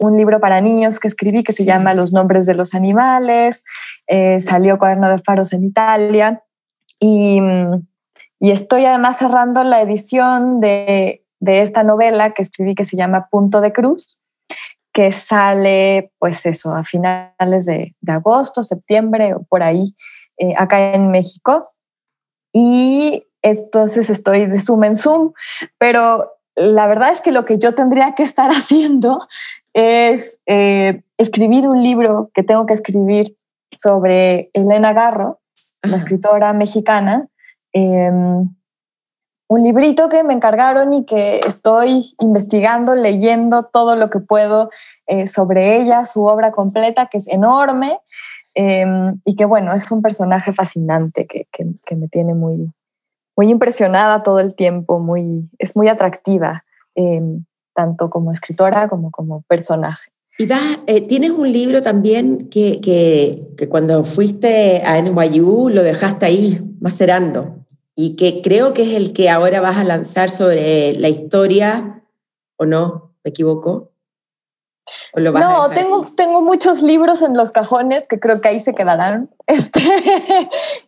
un 0.00 0.16
libro 0.16 0.40
para 0.40 0.60
niños 0.60 0.98
que 0.98 1.06
escribí 1.06 1.44
que 1.44 1.52
se 1.52 1.64
llama 1.64 1.94
Los 1.94 2.12
nombres 2.12 2.44
de 2.44 2.54
los 2.54 2.74
animales, 2.74 3.62
eh, 4.08 4.40
salió 4.40 4.78
Cuaderno 4.78 5.08
de 5.08 5.18
Faros 5.18 5.52
en 5.52 5.62
Italia 5.62 6.42
y, 6.98 7.40
estoy 8.40 8.84
además 8.84 9.18
cerrando 9.18 9.62
la 9.62 9.80
edición 9.80 10.58
de, 10.58 11.24
de 11.38 11.60
esta 11.60 11.84
novela 11.84 12.32
que 12.34 12.42
escribí 12.42 12.74
que 12.74 12.82
se 12.82 12.96
llama 12.96 13.28
Punto 13.30 13.60
de 13.60 13.72
Cruz, 13.72 14.22
que 14.92 15.12
sale, 15.12 16.10
pues 16.18 16.44
eso, 16.46 16.74
a 16.74 16.82
finales 16.82 17.64
de, 17.66 17.94
agosto, 18.08 18.64
septiembre 18.64 19.34
o 19.34 19.44
por 19.44 19.62
ahí, 19.62 19.94
eh, 20.36 20.54
acá 20.58 20.94
en 20.94 21.12
México. 21.12 21.68
Y 22.52 23.28
entonces 23.42 24.10
estoy 24.10 24.46
de 24.46 24.60
Zoom 24.60 24.84
en 24.84 24.96
Zoom, 24.96 25.32
pero 25.78 26.32
la 26.54 26.86
verdad 26.86 27.10
es 27.10 27.20
que 27.20 27.32
lo 27.32 27.44
que 27.44 27.58
yo 27.58 27.74
tendría 27.74 28.14
que 28.14 28.22
estar 28.22 28.50
haciendo 28.52 29.26
es 29.72 30.38
eh, 30.46 31.02
escribir 31.16 31.66
un 31.66 31.82
libro 31.82 32.30
que 32.34 32.42
tengo 32.42 32.66
que 32.66 32.74
escribir 32.74 33.36
sobre 33.76 34.50
Elena 34.52 34.92
Garro, 34.92 35.40
la 35.82 35.96
escritora 35.96 36.52
mexicana. 36.52 37.28
Em, 37.72 38.48
un 39.48 39.62
librito 39.62 40.08
que 40.08 40.24
me 40.24 40.32
encargaron 40.32 40.94
y 40.94 41.04
que 41.04 41.40
estoy 41.40 42.14
investigando, 42.20 42.94
leyendo 42.94 43.64
todo 43.64 43.96
lo 43.96 44.08
que 44.08 44.18
puedo 44.18 44.70
eh, 45.06 45.26
sobre 45.26 45.76
ella, 45.76 46.04
su 46.04 46.24
obra 46.24 46.52
completa, 46.52 47.08
que 47.10 47.18
es 47.18 47.28
enorme 47.28 47.98
em, 48.54 49.20
y 49.26 49.36
que 49.36 49.44
bueno, 49.44 49.74
es 49.74 49.90
un 49.90 50.00
personaje 50.00 50.52
fascinante 50.52 51.26
que, 51.26 51.46
que, 51.50 51.96
me 51.96 52.08
tiene 52.08 52.32
muy, 52.32 52.72
muy 53.36 53.48
impresionada 53.48 54.22
todo 54.22 54.40
el 54.40 54.54
tiempo, 54.54 54.98
muy, 54.98 55.48
es 55.58 55.76
muy 55.76 55.88
atractiva, 55.88 56.64
em, 56.94 57.44
tanto 57.74 58.10
como 58.10 58.30
escritora 58.30 58.88
como 58.88 59.10
como 59.10 59.42
personaje. 59.42 60.10
Y 60.38 60.48
eh, 60.86 61.06
tienes 61.06 61.30
un 61.30 61.52
libro 61.52 61.82
también 61.82 62.48
que, 62.48 62.80
que, 62.80 63.46
que 63.56 63.68
cuando 63.68 64.02
fuiste 64.02 64.82
a 64.84 64.98
NYU 64.98 65.68
lo 65.68 65.82
dejaste 65.82 66.26
ahí, 66.26 66.76
macerando 66.80 67.62
y 67.94 68.16
que 68.16 68.40
creo 68.42 68.72
que 68.72 68.82
es 68.82 68.96
el 68.96 69.12
que 69.12 69.28
ahora 69.28 69.60
vas 69.60 69.76
a 69.76 69.84
lanzar 69.84 70.30
sobre 70.30 70.94
la 70.94 71.08
historia, 71.08 72.02
¿o 72.56 72.66
no? 72.66 73.14
¿Me 73.24 73.30
equivoco? 73.30 73.91
No, 75.14 75.70
tengo, 75.70 76.06
tengo 76.16 76.42
muchos 76.42 76.82
libros 76.82 77.22
en 77.22 77.36
los 77.36 77.52
cajones 77.52 78.06
que 78.08 78.18
creo 78.18 78.40
que 78.40 78.48
ahí 78.48 78.60
se 78.60 78.74
quedarán. 78.74 79.30
Este, 79.46 79.80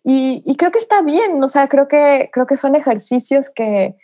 y, 0.04 0.56
creo 0.56 0.70
que 0.70 0.78
está 0.78 1.02
bien, 1.02 1.42
o 1.42 1.48
sea, 1.48 1.68
creo 1.68 1.86
que, 1.86 2.30
creo 2.32 2.46
que 2.46 2.56
son 2.56 2.76
ejercicios 2.76 3.50
que, 3.50 3.94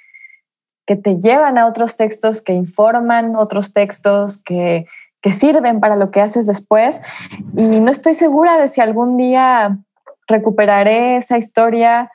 que 0.87 0.97
te 0.97 1.17
llevan 1.17 1.57
a 1.57 1.67
otros 1.67 1.97
textos, 1.97 2.43
que 2.43 2.53
informan 2.53 3.37
otros 3.37 3.73
textos, 3.73 4.43
que, 4.43 4.87
que 5.23 5.33
sirven 5.33 5.81
para 5.81 5.97
lo 5.97 6.11
que 6.11 6.21
haces 6.21 6.47
después. 6.47 7.01
Y 7.57 7.81
no 7.81 7.91
estoy 7.91 8.15
segura 8.15 8.59
de 8.59 8.69
si 8.69 8.81
algún 8.81 9.17
día 9.17 9.79
recuperaré 10.27 11.17
esa 11.17 11.39
historia 11.39 12.11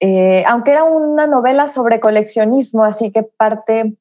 eh, 0.00 0.44
aunque 0.46 0.70
era 0.70 0.84
una 0.84 1.26
novela 1.26 1.68
sobre 1.68 2.00
coleccionismo, 2.00 2.84
así 2.84 3.12
que 3.12 3.22
parte 3.22 3.94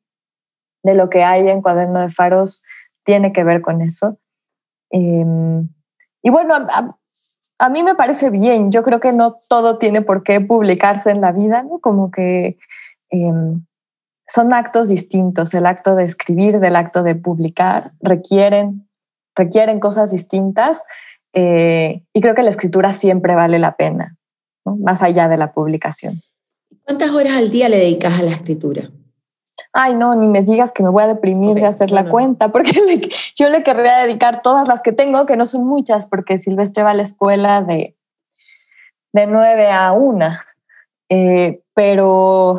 de 0.82 0.96
lo 0.96 1.10
que 1.10 1.24
hay 1.24 1.50
en 1.50 1.62
Cuaderno 1.62 2.00
de 2.00 2.10
Faros 2.10 2.64
tiene 3.10 3.34
que 3.34 3.44
ver 3.44 3.62
con 3.62 3.82
eso. 3.82 4.20
Em, 4.92 5.68
y 6.22 6.30
bueno, 6.30 6.54
a, 6.54 7.70
mí 7.70 7.82
me 7.82 7.96
parece 7.96 8.30
bien, 8.30 8.72
yo 8.72 8.84
creo 8.84 9.00
que 9.00 9.14
no 9.14 9.36
todo 9.50 9.80
tiene 9.80 10.04
por 10.04 10.22
qué 10.22 10.40
publicarse 10.40 11.10
en 11.10 11.20
la 11.20 11.32
vida, 11.32 11.64
¿no? 11.64 11.80
como 11.80 12.12
que 12.12 12.60
em, 13.10 13.66
son 14.28 14.54
actos 14.54 14.90
distintos, 14.90 15.56
el 15.56 15.66
acto 15.66 15.96
de 15.96 16.04
escribir 16.04 16.60
del 16.60 16.76
acto 16.76 17.02
de 17.02 17.16
publicar 17.16 17.94
requieren, 18.00 18.88
requieren 19.36 19.80
cosas 19.80 20.12
distintas 20.12 20.84
eh, 21.34 22.04
y 22.14 22.22
creo 22.22 22.36
que 22.36 22.44
la 22.44 22.52
escritura 22.52 22.94
siempre 22.94 23.34
vale 23.34 23.58
la 23.58 23.76
pena. 23.76 24.18
más 24.66 25.02
allá 25.02 25.28
de 25.28 25.38
la 25.38 25.52
publicación. 25.52 26.22
¿Cuántas 26.86 27.10
horas 27.10 27.38
al 27.38 27.50
día 27.50 27.70
le 27.70 27.78
dedicas 27.78 28.20
a 28.20 28.22
la 28.22 28.32
escritura? 28.32 28.92
Ay, 29.74 29.96
no, 29.96 30.16
ni 30.16 30.28
me 30.28 30.42
digas 30.42 30.72
que 30.72 30.84
me 30.84 30.90
voy 30.90 31.04
a 31.04 31.08
deprimir 31.08 31.56
de 31.56 31.66
hacer 31.66 31.92
la 31.92 32.10
cuenta, 32.10 32.50
porque 32.52 33.10
yo 33.36 33.50
le 33.50 33.64
querría 33.64 34.00
dedicar 34.00 34.42
todas 34.42 34.68
las 34.68 34.82
que 34.82 34.92
tengo, 34.92 35.26
que 35.26 35.38
no 35.38 35.46
son 35.46 35.66
muchas, 35.66 36.06
porque 36.08 36.40
Silvestre 36.40 36.84
va 36.84 36.92
a 36.92 36.96
la 36.96 37.02
escuela 37.04 37.62
de, 37.62 37.96
de 39.14 39.28
9 39.28 39.72
a 39.72 39.92
1. 39.92 40.26
Eh, 41.10 41.62
pero, 41.74 42.58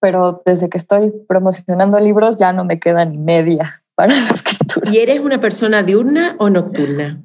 pero 0.00 0.42
desde 0.44 0.68
que 0.68 0.78
estoy 0.78 1.12
promocionando 1.26 1.98
libros 1.98 2.36
ya 2.36 2.52
no 2.52 2.64
me 2.64 2.78
queda 2.78 3.04
ni 3.04 3.18
media 3.18 3.82
para 3.94 4.14
la 4.14 4.30
escritura. 4.34 4.90
¿Y 4.90 4.98
eres 4.98 5.20
una 5.20 5.40
persona 5.40 5.82
diurna 5.82 6.36
o 6.38 6.50
nocturna? 6.50 7.20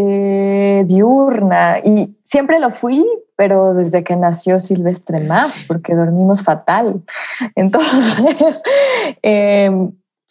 Eh, 0.00 0.84
diurna 0.86 1.80
y 1.80 2.16
siempre 2.22 2.60
lo 2.60 2.70
fui, 2.70 3.04
pero 3.34 3.74
desde 3.74 4.04
que 4.04 4.14
nació 4.14 4.60
Silvestre 4.60 5.18
más, 5.18 5.56
porque 5.66 5.96
dormimos 5.96 6.42
fatal. 6.42 7.02
Entonces, 7.56 8.62
em, 9.22 9.90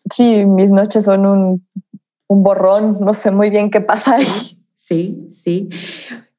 sí, 0.09 0.45
mis 0.45 0.72
noches 0.72 1.03
son 1.03 1.26
un, 1.26 1.68
un, 2.28 2.43
borrón, 2.43 2.97
no 3.01 3.13
sé 3.13 3.32
muy 3.32 3.49
bien 3.49 3.70
qué 3.70 3.82
pasa 3.82 4.15
ahí. 4.15 4.57
Sí, 4.78 5.28
sí. 5.32 5.68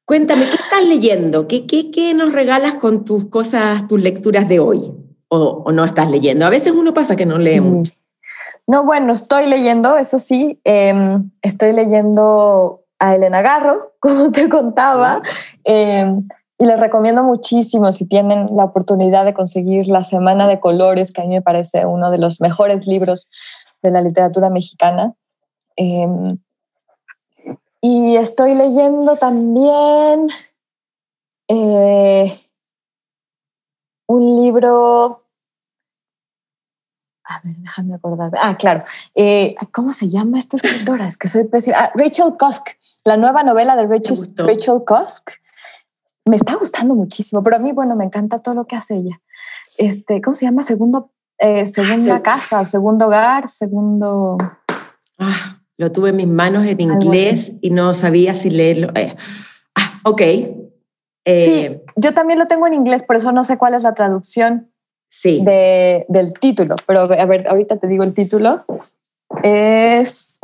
Cuéntame, 0.05 0.45
¿qué 0.45 0.55
estás 0.55 0.87
leyendo? 0.87 1.47
¿Qué, 1.47 1.67
qué, 1.67 1.91
qué 1.91 2.15
nos 2.15 2.33
regalas 2.33 2.75
con 2.75 3.05
tus 3.05 3.27
cosas, 3.27 3.87
tus 3.87 4.01
lecturas 4.01 4.49
de 4.49 4.59
hoy? 4.59 4.91
¿O, 5.27 5.61
o 5.67 5.71
no 5.71 5.85
estás 5.85 6.09
leyendo? 6.09 6.47
A 6.47 6.49
veces 6.49 6.71
uno 6.71 6.95
pasa 6.95 7.15
que 7.15 7.27
no 7.27 7.37
lee 7.37 7.59
mucho. 7.59 7.91
No, 8.65 8.85
bueno, 8.85 9.13
estoy 9.13 9.45
leyendo, 9.45 9.97
eso 9.97 10.17
sí, 10.17 10.59
em, 10.63 11.29
estoy 11.43 11.73
leyendo 11.73 12.85
a 12.99 13.15
Elena 13.15 13.41
Garro, 13.41 13.93
como 13.99 14.31
te 14.31 14.49
contaba, 14.49 15.21
em, 15.63 16.27
y 16.57 16.65
les 16.65 16.79
recomiendo 16.79 17.23
muchísimo 17.23 17.91
si 17.91 18.05
tienen 18.05 18.49
la 18.55 18.65
oportunidad 18.65 19.23
de 19.23 19.33
conseguir 19.33 19.87
La 19.87 20.03
Semana 20.03 20.47
de 20.47 20.59
Colores, 20.59 21.13
que 21.13 21.21
a 21.21 21.23
mí 21.23 21.29
me 21.29 21.41
parece 21.41 21.85
uno 21.85 22.11
de 22.11 22.17
los 22.17 22.41
mejores 22.41 22.85
libros 22.85 23.29
de 23.81 23.91
la 23.91 24.01
literatura 24.01 24.49
mexicana. 24.49 25.13
Em, 25.77 26.37
y 27.81 28.17
estoy 28.17 28.55
leyendo 28.55 29.15
también 29.15 30.27
eh, 31.47 32.39
un 34.07 34.43
libro 34.43 35.23
a 37.29 37.41
ver, 37.43 37.55
déjame 37.57 37.93
acordar. 37.93 38.31
Ah, 38.41 38.55
claro. 38.55 38.83
Eh, 39.13 39.55
¿Cómo 39.71 39.91
se 39.91 40.09
llama 40.09 40.39
esta 40.39 40.57
escritora? 40.57 41.07
Es 41.07 41.15
que 41.15 41.27
soy 41.27 41.43
pésima. 41.43 41.77
Ah, 41.77 41.91
Rachel 41.93 42.33
Cusk, 42.39 42.69
la 43.05 43.17
nueva 43.17 43.43
novela 43.43 43.75
de 43.75 43.85
Rachel, 43.85 44.17
Rachel 44.35 44.81
Cusk. 44.85 45.29
Me 46.25 46.35
está 46.35 46.55
gustando 46.55 46.95
muchísimo, 46.95 47.43
pero 47.43 47.57
a 47.57 47.59
mí, 47.59 47.71
bueno, 47.71 47.95
me 47.95 48.03
encanta 48.03 48.39
todo 48.39 48.55
lo 48.55 48.65
que 48.65 48.75
hace 48.75 48.95
ella. 48.95 49.21
Este, 49.77 50.21
¿Cómo 50.21 50.33
se 50.33 50.45
llama? 50.45 50.63
Segundo, 50.63 51.11
eh, 51.37 51.67
segunda 51.67 52.15
ah, 52.15 52.23
casa, 52.23 52.65
segundo 52.65 53.05
hogar, 53.05 53.47
segundo... 53.47 54.37
Ah, 55.19 55.59
lo 55.77 55.91
tuve 55.91 56.09
en 56.09 56.15
mis 56.17 56.27
manos 56.27 56.65
en 56.65 56.81
inglés 56.81 57.53
y 57.61 57.69
no 57.69 57.93
sabía 57.93 58.33
si 58.33 58.49
leerlo. 58.49 58.89
Eh, 58.95 59.15
ah, 59.75 59.99
ok. 60.03 60.21
sí, 61.25 61.81
yo 61.95 62.13
también 62.13 62.39
lo 62.39 62.47
tengo 62.47 62.65
en 62.65 62.73
inglés, 62.73 63.03
por 63.03 63.15
eso 63.15 63.31
no 63.31 63.43
sé 63.43 63.57
cuál 63.57 63.75
es 63.75 63.83
la 63.83 63.93
traducción 63.93 64.71
sí. 65.09 65.41
de, 65.43 66.05
del 66.07 66.33
título, 66.33 66.75
pero 66.85 67.01
a 67.01 67.25
ver, 67.25 67.47
ahorita 67.47 67.77
te 67.77 67.87
digo 67.87 68.03
el 68.03 68.13
título. 68.13 68.63
Es 69.43 70.39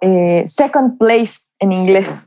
eh, 0.00 0.44
Second 0.46 0.98
Place 0.98 1.46
en 1.58 1.72
inglés. 1.72 2.26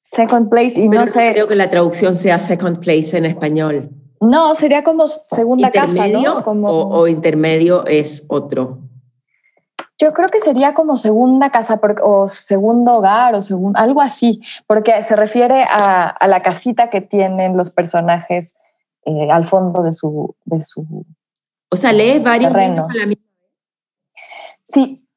Second 0.00 0.48
Place, 0.48 0.80
y 0.80 0.88
no, 0.88 1.06
sé. 1.06 1.32
Creo 1.32 1.48
que 1.48 1.56
la 1.56 1.70
traducción 1.70 2.16
sea 2.16 2.38
Second 2.38 2.80
Place 2.80 3.16
en 3.16 3.24
español. 3.24 3.90
No, 4.20 4.54
sería 4.54 4.84
como 4.84 5.06
segunda 5.06 5.70
casa, 5.70 6.06
¿no? 6.08 6.44
Como... 6.44 6.70
O, 6.70 7.08
intermedio 7.08 7.86
es 7.86 8.24
otro. 8.28 8.78
Yo 9.98 10.12
creo 10.12 10.28
que 10.28 10.40
sería 10.40 10.74
como 10.74 10.96
segunda 10.96 11.50
casa 11.50 11.80
o 12.02 12.28
segundo 12.28 12.94
hogar 12.94 13.34
o 13.34 13.42
segundo, 13.42 13.78
algo 13.78 14.00
así, 14.00 14.40
porque 14.66 15.00
se 15.02 15.14
refiere 15.14 15.62
a, 15.62 16.08
a, 16.08 16.26
la 16.26 16.40
casita 16.40 16.90
que 16.90 17.00
tienen 17.00 17.56
los 17.56 17.70
personajes 17.70 18.56
eh, 19.04 19.28
al 19.30 19.44
fondo 19.44 19.82
de 19.82 19.92
su, 19.92 20.34
de 20.44 20.60
su 20.62 21.04
O 21.70 21.76
sea, 21.76 21.92
lees 21.92 22.22
varios 22.22 22.52
libros 22.52 22.90
a 22.90 22.94
la 22.94 23.06
misma 23.06 23.16
vez. 23.16 23.18
Sí, 24.62 25.08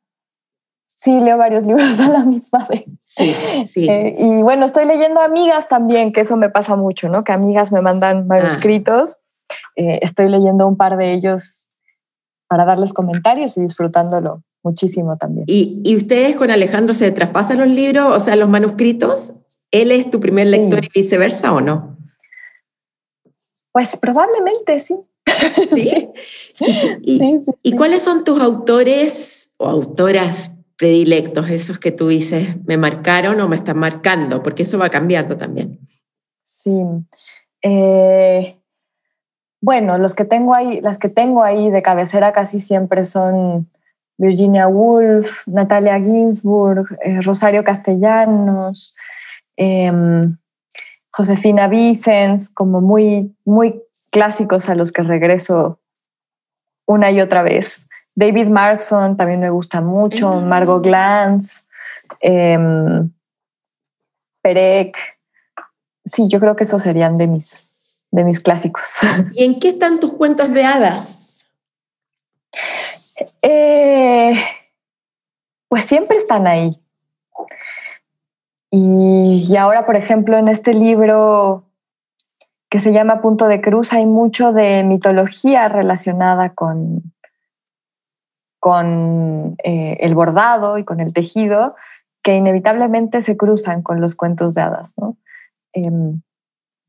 sí, 0.86 1.20
leo 1.22 1.38
varios 1.38 1.66
libros 1.68 2.00
a 2.00 2.10
la 2.10 2.26
misma 2.26 2.68
vez. 2.70 2.86
Sí, 3.06 3.34
sí. 3.66 3.90
Eh, 3.90 4.16
y 4.20 4.42
bueno, 4.42 4.66
estoy 4.66 4.86
leyendo 4.86 5.22
amigas 5.22 5.70
también, 5.70 6.12
que 6.12 6.22
eso 6.22 6.36
me 6.36 6.50
pasa 6.50 6.76
mucho, 6.76 7.10
¿no? 7.10 7.24
Que 7.24 7.32
amigas 7.32 7.72
me 7.72 7.82
mandan 7.82 8.28
manuscritos. 8.28 9.18
Ah. 9.18 9.54
Eh, 9.78 10.00
estoy 10.02 10.30
leyendo 10.30 10.68
un 10.68 10.76
par 10.76 10.98
de 10.98 11.14
ellos 11.14 11.70
para 12.48 12.66
darles 12.66 12.94
comentarios 12.94 13.58
y 13.58 13.62
disfrutándolo 13.62 14.44
muchísimo 14.64 15.18
también. 15.18 15.46
¿Y, 15.48 15.82
¿Y, 15.86 15.96
ustedes 15.96 16.36
con 16.36 16.52
Alejandro 16.52 16.94
se 16.94 17.12
traspasan 17.12 17.60
los 17.60 17.70
libros, 17.70 18.06
o 18.06 18.20
sea, 18.20 18.36
los 18.36 18.50
manuscritos? 18.50 19.34
¿Él 19.72 19.92
es 19.92 20.10
tu 20.10 20.20
primer 20.20 20.48
lector 20.48 20.84
y 20.84 20.90
viceversa 20.94 21.54
o 21.54 21.62
no? 21.62 21.97
Pues 23.78 23.96
probablemente 23.96 24.80
sí. 24.80 24.96
¿Sí? 25.76 26.10
¿Y, 27.62 27.76
cuáles 27.76 28.02
son 28.02 28.24
tus 28.24 28.42
autores 28.42 29.54
o 29.58 29.68
autoras 29.70 30.52
predilectos, 30.78 31.48
esos 31.52 31.78
que 31.78 31.92
tú 31.92 32.08
dices, 32.08 32.58
me 32.66 32.76
marcaron 32.76 33.40
o 33.40 33.48
me 33.48 33.56
están 33.56 33.78
marcando? 33.78 34.42
Porque 34.42 34.64
eso 34.64 34.80
va 34.80 34.90
cambiando 34.90 35.38
también. 35.38 35.80
Sí. 36.42 36.82
Eh, 37.62 38.60
bueno, 39.62 40.00
los 40.00 40.16
que 40.16 40.26
tengo 40.26 40.56
ahí, 40.56 40.82
las 40.82 40.98
que 40.98 41.10
tengo 41.10 41.44
ahí 41.44 41.70
de 41.70 41.84
cabecera 41.84 42.34
casi 42.34 42.60
siempre 42.60 43.06
son 43.06 43.70
Virginia 44.18 44.68
Woolf, 44.68 45.48
Natalia 45.48 46.00
Ginsburg, 46.00 46.98
eh, 47.04 47.22
Rosario 47.22 47.64
Castellanos, 47.64 48.96
em, 49.56 50.36
Josefina 51.18 51.68
Vicens, 51.68 52.51
como 52.51 52.80
muy, 52.80 53.36
muy 53.43 53.82
clásicos 54.11 54.70
a 54.70 54.76
los 54.76 54.91
que 54.91 55.01
regreso 55.01 55.80
una 56.86 57.09
y 57.09 57.22
otra 57.22 57.41
vez. 57.41 57.88
David 58.13 58.49
Markson 58.49 59.18
también 59.18 59.39
me 59.39 59.49
gusta 59.49 59.82
mucho, 59.82 60.41
Margot 60.41 60.84
Glantz, 60.84 61.68
em, 62.20 63.11
Perec. 64.43 64.95
Sí, 66.05 66.28
yo 66.30 66.39
creo 66.39 66.55
que 66.55 66.65
esos 66.65 66.84
serían 66.84 67.15
de 67.15 67.26
mis, 67.26 67.72
de 68.11 68.24
mis 68.24 68.39
clásicos. 68.39 68.99
¿Y 69.34 69.43
en 69.43 69.59
qué 69.59 69.70
están 69.70 69.99
tus 69.99 70.13
cuentos 70.13 70.53
de 70.53 70.65
hadas? 70.65 71.47
Eh, 73.41 74.39
pues 75.68 75.84
siempre 75.86 76.18
están 76.18 76.45
ahí. 76.45 76.80
Y, 78.70 79.55
ahora, 79.55 79.86
por 79.86 79.95
ejemplo, 79.95 80.38
en 80.38 80.47
este 80.47 80.74
libro 80.74 81.65
que 82.70 82.80
se 82.80 82.91
llama 82.91 83.22
Punto 83.22 83.47
de 83.47 83.61
Cruz, 83.61 83.93
hay 83.93 84.05
mucho 84.05 84.51
de 84.51 84.84
mitología 84.84 85.70
relacionada 85.70 86.53
con, 86.53 87.13
con 88.59 89.55
eh, 89.63 89.97
el 90.01 90.15
bordado 90.15 90.78
y 90.78 90.84
con 90.84 90.99
el 90.99 91.13
tejido, 91.13 91.76
que 92.22 92.34
inevitablemente 92.34 93.22
se 93.22 93.38
cruzan 93.38 93.82
con 93.82 94.01
los 94.01 94.15
cuentos 94.15 94.53
de 94.53 94.61
hadas. 94.61 94.95
Em, 95.72 96.22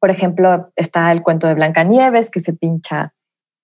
por 0.00 0.10
ejemplo, 0.10 0.72
está 0.74 1.12
el 1.12 1.22
cuento 1.22 1.46
de 1.46 1.54
Blancanieves, 1.54 2.30
que 2.30 2.40
se 2.40 2.54
pincha, 2.54 3.14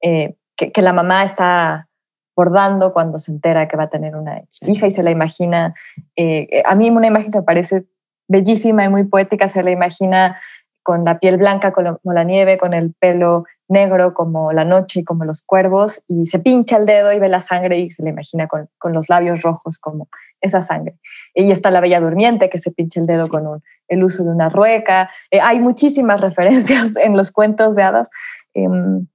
eh, 0.01 0.37
que, 0.57 0.71
que, 0.71 0.83
la 0.83 0.93
mamá 0.93 1.25
está 1.25 1.89
bordando 2.37 2.93
cuando 2.93 3.19
se 3.19 3.33
entera 3.33 3.69
que 3.69 3.77
va 3.77 3.85
a 3.85 3.91
tener 3.91 4.17
una 4.17 4.43
hija 4.61 4.87
y 4.87 4.91
se 4.91 5.03
la 5.03 5.11
imagina. 5.11 5.75
Eh, 6.17 6.63
a 6.65 6.75
mí 6.75 6.91
una 6.91 7.07
imagen 7.07 7.31
que 7.31 7.39
me 7.39 7.45
parece 7.45 7.87
bellísima 8.29 8.85
y 8.85 8.89
muy 8.89 9.05
poética, 9.05 9.49
se 9.49 9.63
la 9.63 9.71
imagina 9.71 10.41
con 10.85 11.05
la 11.05 11.19
piel 11.19 11.39
blanca 11.39 11.73
como 11.73 12.13
la 12.13 12.25
nieve, 12.25 12.59
con 12.59 12.75
el 12.75 12.95
pelo 12.95 13.45
negro 13.69 14.13
como 14.13 14.53
la 14.53 14.65
noche 14.65 15.01
y 15.01 15.05
como 15.05 15.25
los 15.25 15.43
cuervos, 15.43 16.03
y 16.07 16.27
se 16.27 16.39
pincha 16.39 16.77
el 16.77 16.85
dedo 16.85 17.13
y 17.13 17.19
ve 17.19 17.29
la 17.29 17.41
sangre 17.41 17.79
y 17.79 17.91
se 17.91 18.03
la 18.03 18.11
imagina 18.11 18.47
con, 18.47 18.69
los 18.93 19.09
labios 19.09 19.43
rojos 19.43 19.79
como 19.79 20.09
esa 20.43 20.63
sangre. 20.63 20.97
Y 21.35 21.51
está 21.51 21.71
la 21.71 21.81
Bella 21.81 22.01
Durmiente 22.01 22.51
que 22.51 22.59
se 22.59 22.71
pincha 22.71 23.01
el 23.01 23.07
dedo 23.07 23.29
con 23.29 23.63
el 23.89 24.05
uso 24.05 24.23
de 24.23 24.31
una 24.31 24.51
rueca. 24.51 25.11
Eh, 25.31 25.41
hay 25.41 25.61
muchísimas 25.61 26.21
referencias 26.29 26.97
en 26.97 27.17
los 27.17 27.33
cuentos 27.33 27.75
de 27.77 27.83
hadas. 27.83 28.11
Em, 28.53 29.07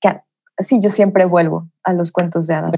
que, 0.00 0.20
sí, 0.58 0.80
yo 0.80 0.90
siempre 0.90 1.26
vuelvo 1.26 1.68
a 1.82 1.92
los 1.92 2.12
cuentos 2.12 2.46
de 2.46 2.54
hadas. 2.54 2.70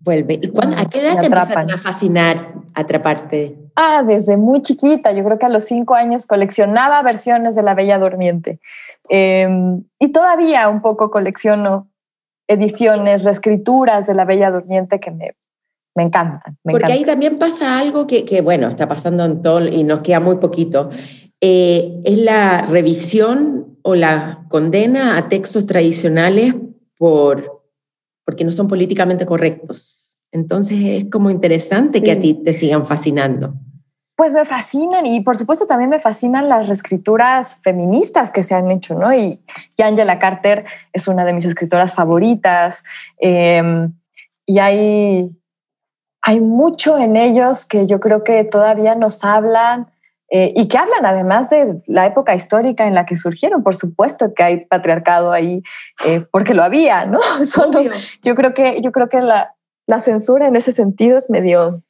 Vuelve. 0.00 0.38
¿Y 0.42 0.48
a 0.58 0.84
qué 0.86 1.00
edad 1.00 1.20
te 1.20 1.72
a 1.72 1.78
fascinar, 1.78 2.54
atraparte? 2.74 3.61
Ah, 3.74 4.02
desde 4.02 4.36
muy 4.36 4.62
chiquita. 4.62 5.12
Yo 5.12 5.24
creo 5.24 5.38
que 5.38 5.46
a 5.46 5.50
los 5.50 5.64
cinco 5.64 5.94
años 5.94 6.26
coleccionaba 6.26 7.02
versiones 7.02 7.54
de 7.54 7.62
La 7.62 7.74
Bella 7.74 7.98
Durmiente. 7.98 8.60
Em, 9.08 9.84
y 9.98 10.12
todavía 10.12 10.68
un 10.68 10.82
poco 10.82 11.10
colecciono 11.10 11.88
ediciones, 12.48 13.24
reescrituras 13.24 14.06
de 14.06 14.14
La 14.14 14.24
Bella 14.24 14.50
Durmiente 14.50 15.00
que 15.00 15.10
me, 15.10 15.36
me 15.94 16.04
encanta. 16.04 16.54
Porque 16.62 16.92
ahí 16.92 17.04
también 17.04 17.38
pasa 17.38 17.78
algo 17.78 18.06
que, 18.06 18.24
que, 18.24 18.40
bueno, 18.40 18.68
está 18.68 18.88
pasando 18.88 19.24
en 19.24 19.42
todo 19.42 19.66
y 19.66 19.84
nos 19.84 20.00
queda 20.00 20.20
muy 20.20 20.36
poquito. 20.36 20.90
Eh, 21.40 22.00
es 22.04 22.18
la 22.18 22.62
revisión 22.66 23.78
o 23.82 23.94
la 23.94 24.44
condena 24.48 25.16
a 25.16 25.28
textos 25.28 25.66
tradicionales 25.66 26.54
por, 26.96 27.64
porque 28.24 28.44
no 28.44 28.52
son 28.52 28.68
políticamente 28.68 29.26
correctos. 29.26 30.11
Entonces 30.32 30.78
es 30.80 31.10
como 31.10 31.30
interesante 31.30 32.02
que 32.02 32.12
a 32.12 32.18
ti 32.18 32.34
te 32.34 32.54
sigan 32.54 32.86
fascinando. 32.86 33.54
Pues 34.16 34.32
me 34.32 34.44
fascinan 34.44 35.04
y 35.04 35.20
por 35.20 35.36
supuesto 35.36 35.66
también 35.66 35.90
me 35.90 36.00
fascinan 36.00 36.48
las 36.48 36.68
reescrituras 36.68 37.58
feministas 37.62 38.30
que 38.30 38.42
se 38.42 38.54
han 38.54 38.70
hecho, 38.70 38.94
¿no? 38.94 39.12
Y, 39.14 39.42
Angela 39.82 40.18
Carter 40.18 40.64
es 40.92 41.08
una 41.08 41.24
de 41.24 41.32
mis 41.32 41.44
escritoras 41.44 41.92
favoritas 41.92 42.84
em, 43.18 43.92
y 44.46 44.58
hay, 44.60 45.30
hay 46.22 46.40
mucho 46.40 46.98
en 46.98 47.16
ellos 47.16 47.66
que 47.66 47.86
yo 47.86 47.98
creo 48.00 48.22
que 48.22 48.44
todavía 48.44 48.94
nos 48.94 49.24
hablan 49.24 49.90
eh, 50.30 50.52
y 50.54 50.68
que 50.68 50.78
hablan 50.78 51.04
además 51.04 51.50
de 51.50 51.82
la 51.86 52.06
época 52.06 52.34
histórica 52.34 52.86
en 52.86 52.94
la 52.94 53.06
que 53.06 53.16
surgieron. 53.16 53.62
Por 53.62 53.74
supuesto 53.74 54.32
que 54.34 54.42
hay 54.42 54.64
patriarcado 54.66 55.32
ahí 55.32 55.62
eh, 56.06 56.24
porque 56.30 56.54
lo 56.54 56.62
había, 56.62 57.06
¿no? 57.06 57.18
yo 58.22 58.34
creo 58.34 58.54
que, 58.54 58.80
yo 58.80 58.92
creo 58.92 59.08
que 59.08 59.20
la, 59.20 59.56
la 59.86 59.98
censura 59.98 60.48
en 60.48 60.56
ese 60.56 60.72
sentido 60.72 61.16
es 61.16 61.30
medio 61.30 61.82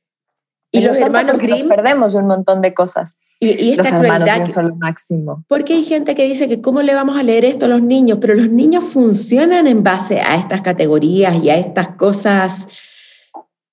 y 0.74 0.80
los 0.80 0.96
hermanos 0.96 1.36
Grimm. 1.36 1.50
Nos 1.50 1.64
perdemos 1.64 2.12
de 2.14 2.18
un 2.18 2.26
montón 2.26 2.62
de 2.62 2.72
cosas. 2.72 3.18
Y, 3.38 3.72
esta 3.72 3.82
los 3.82 3.92
crueldad. 3.92 4.48
son 4.48 4.68
lo 4.68 4.76
máximo. 4.76 5.44
Porque 5.46 5.74
hay 5.74 5.84
gente 5.84 6.14
que 6.14 6.24
dice 6.24 6.48
que 6.48 6.62
cómo 6.62 6.80
le 6.80 6.94
vamos 6.94 7.18
a 7.18 7.22
leer 7.22 7.44
esto 7.44 7.66
a 7.66 7.68
los 7.68 7.82
niños, 7.82 8.18
pero 8.20 8.34
los 8.34 8.48
niños 8.48 8.84
funcionan 8.84 9.66
en 9.66 9.82
base 9.82 10.20
a 10.20 10.36
estas 10.36 10.62
categorías 10.62 11.44
y 11.44 11.50
a 11.50 11.56
estas 11.56 11.88
cosas. 11.96 12.66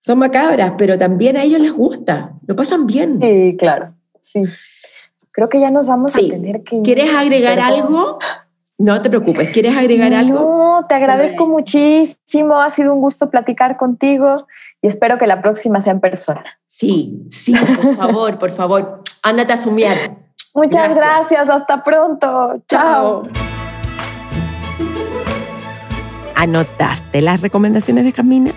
Son 0.02 0.20
macabras, 0.20 0.74
pero 0.78 0.98
también 0.98 1.38
a 1.38 1.44
ellos 1.44 1.62
les 1.62 1.72
gusta, 1.72 2.34
lo 2.46 2.56
pasan 2.56 2.86
bien. 2.86 3.20
Sí, 3.22 3.56
claro. 3.58 3.94
Sí. 4.20 4.44
Creo 5.32 5.48
que 5.48 5.62
ya 5.62 5.72
nos 5.72 5.86
vamos 5.86 6.16
a 6.18 6.20
tener 6.20 6.64
que. 6.64 6.82
¿Quieres 6.82 7.16
agregar 7.16 7.60
algo? 7.60 8.20
No 8.82 9.02
te 9.02 9.10
preocupes, 9.10 9.50
¿quieres 9.50 9.76
agregar 9.76 10.14
algo? 10.14 10.40
No, 10.40 10.86
te 10.88 10.96
agradezco 10.96 11.46
muchísimo, 11.46 12.62
ha 12.62 12.70
sido 12.70 12.94
un 12.94 13.02
gusto 13.02 13.30
platicar 13.30 13.76
contigo 13.76 14.48
y 14.82 14.88
espero 14.88 15.18
que 15.18 15.28
la 15.28 15.42
próxima 15.42 15.82
sea 15.82 15.92
en 15.92 16.00
persona. 16.00 16.46
Sí, 16.66 17.28
sí, 17.30 17.54
por 17.54 17.98
favor, 17.98 18.40
por 18.40 18.52
favor, 18.52 19.04
ándate 19.22 19.52
a 19.52 19.58
sumiar. 19.58 19.98
Muchas 20.56 20.96
gracias. 20.96 21.50
hasta 21.50 21.84
pronto. 21.84 22.64
Chao. 22.70 23.24
¿Anotaste 26.36 27.22
las 27.22 27.42
recomendaciones 27.42 28.06
de 28.06 28.14
Camina? 28.14 28.54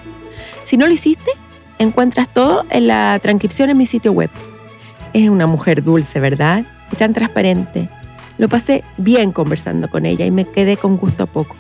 Si 0.63 0.77
no 0.77 0.87
lo 0.87 0.93
hiciste, 0.93 1.33
encuentras 1.81 2.29
todo 2.29 2.65
en 2.71 2.87
la 2.87 3.19
transcripción 3.21 3.71
en 3.71 3.77
mi 3.77 3.87
sitio 3.87 4.13
web. 4.13 4.31
Es 5.15 5.29
una 5.29 5.49
mujer 5.49 5.83
dulce, 5.83 6.21
¿verdad? 6.21 6.63
Y 6.93 6.97
tan 6.97 7.13
transparente 7.13 7.89
lo 8.39 8.49
pasé 8.49 8.85
bien 8.97 9.33
conversando 9.33 9.89
con 9.89 10.07
ella 10.07 10.27
y 10.27 10.31
me 10.31 10.45
quedé 10.45 10.77
con 10.77 10.97
gusto 10.97 11.25
a 11.25 11.27
poco. 11.27 11.57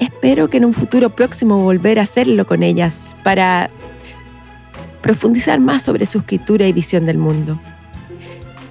Espero 0.00 0.48
que 0.50 0.56
en 0.56 0.64
un 0.64 0.74
futuro 0.74 1.10
próximo 1.10 1.62
volver 1.62 1.98
a 1.98 2.02
hacerlo 2.02 2.46
con 2.46 2.62
ellas 2.62 3.16
para 3.22 3.70
profundizar 5.02 5.60
más 5.60 5.82
sobre 5.82 6.06
su 6.06 6.18
escritura 6.18 6.66
y 6.66 6.72
visión 6.72 7.06
del 7.06 7.18
mundo. 7.18 7.58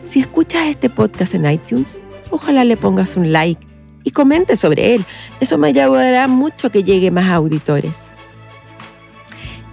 Si 0.03 0.19
escuchas 0.19 0.67
este 0.67 0.89
podcast 0.89 1.33
en 1.33 1.49
iTunes, 1.49 1.99
ojalá 2.29 2.63
le 2.65 2.75
pongas 2.75 3.15
un 3.15 3.31
like 3.31 3.65
y 4.03 4.11
comente 4.11 4.55
sobre 4.55 4.95
él. 4.95 5.05
Eso 5.39 5.57
me 5.57 5.69
ayudará 5.69 6.27
mucho 6.27 6.71
que 6.71 6.83
llegue 6.83 7.11
más 7.11 7.31
auditores. 7.31 7.99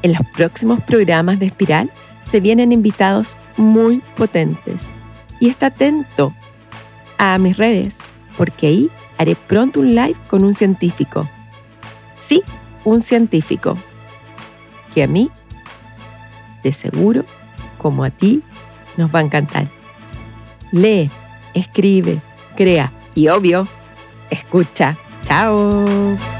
En 0.02 0.12
los 0.12 0.22
próximos 0.34 0.80
programas 0.82 1.38
de 1.38 1.46
Espiral 1.46 1.90
se 2.30 2.40
vienen 2.40 2.72
invitados 2.72 3.36
muy 3.56 4.02
potentes. 4.16 4.90
Y 5.40 5.48
está 5.48 5.66
atento 5.66 6.34
a 7.20 7.36
mis 7.36 7.58
redes, 7.58 7.98
porque 8.38 8.66
ahí 8.66 8.90
haré 9.18 9.36
pronto 9.36 9.80
un 9.80 9.94
live 9.94 10.16
con 10.28 10.42
un 10.42 10.54
científico. 10.54 11.28
Sí, 12.18 12.42
un 12.84 13.02
científico. 13.02 13.76
Que 14.94 15.02
a 15.02 15.06
mí, 15.06 15.30
de 16.62 16.72
seguro, 16.72 17.26
como 17.76 18.04
a 18.04 18.10
ti, 18.10 18.42
nos 18.96 19.14
va 19.14 19.18
a 19.18 19.22
encantar. 19.22 19.68
Lee, 20.72 21.10
escribe, 21.52 22.22
crea 22.56 22.90
y 23.14 23.28
obvio, 23.28 23.68
escucha. 24.30 24.96
Chao. 25.24 26.39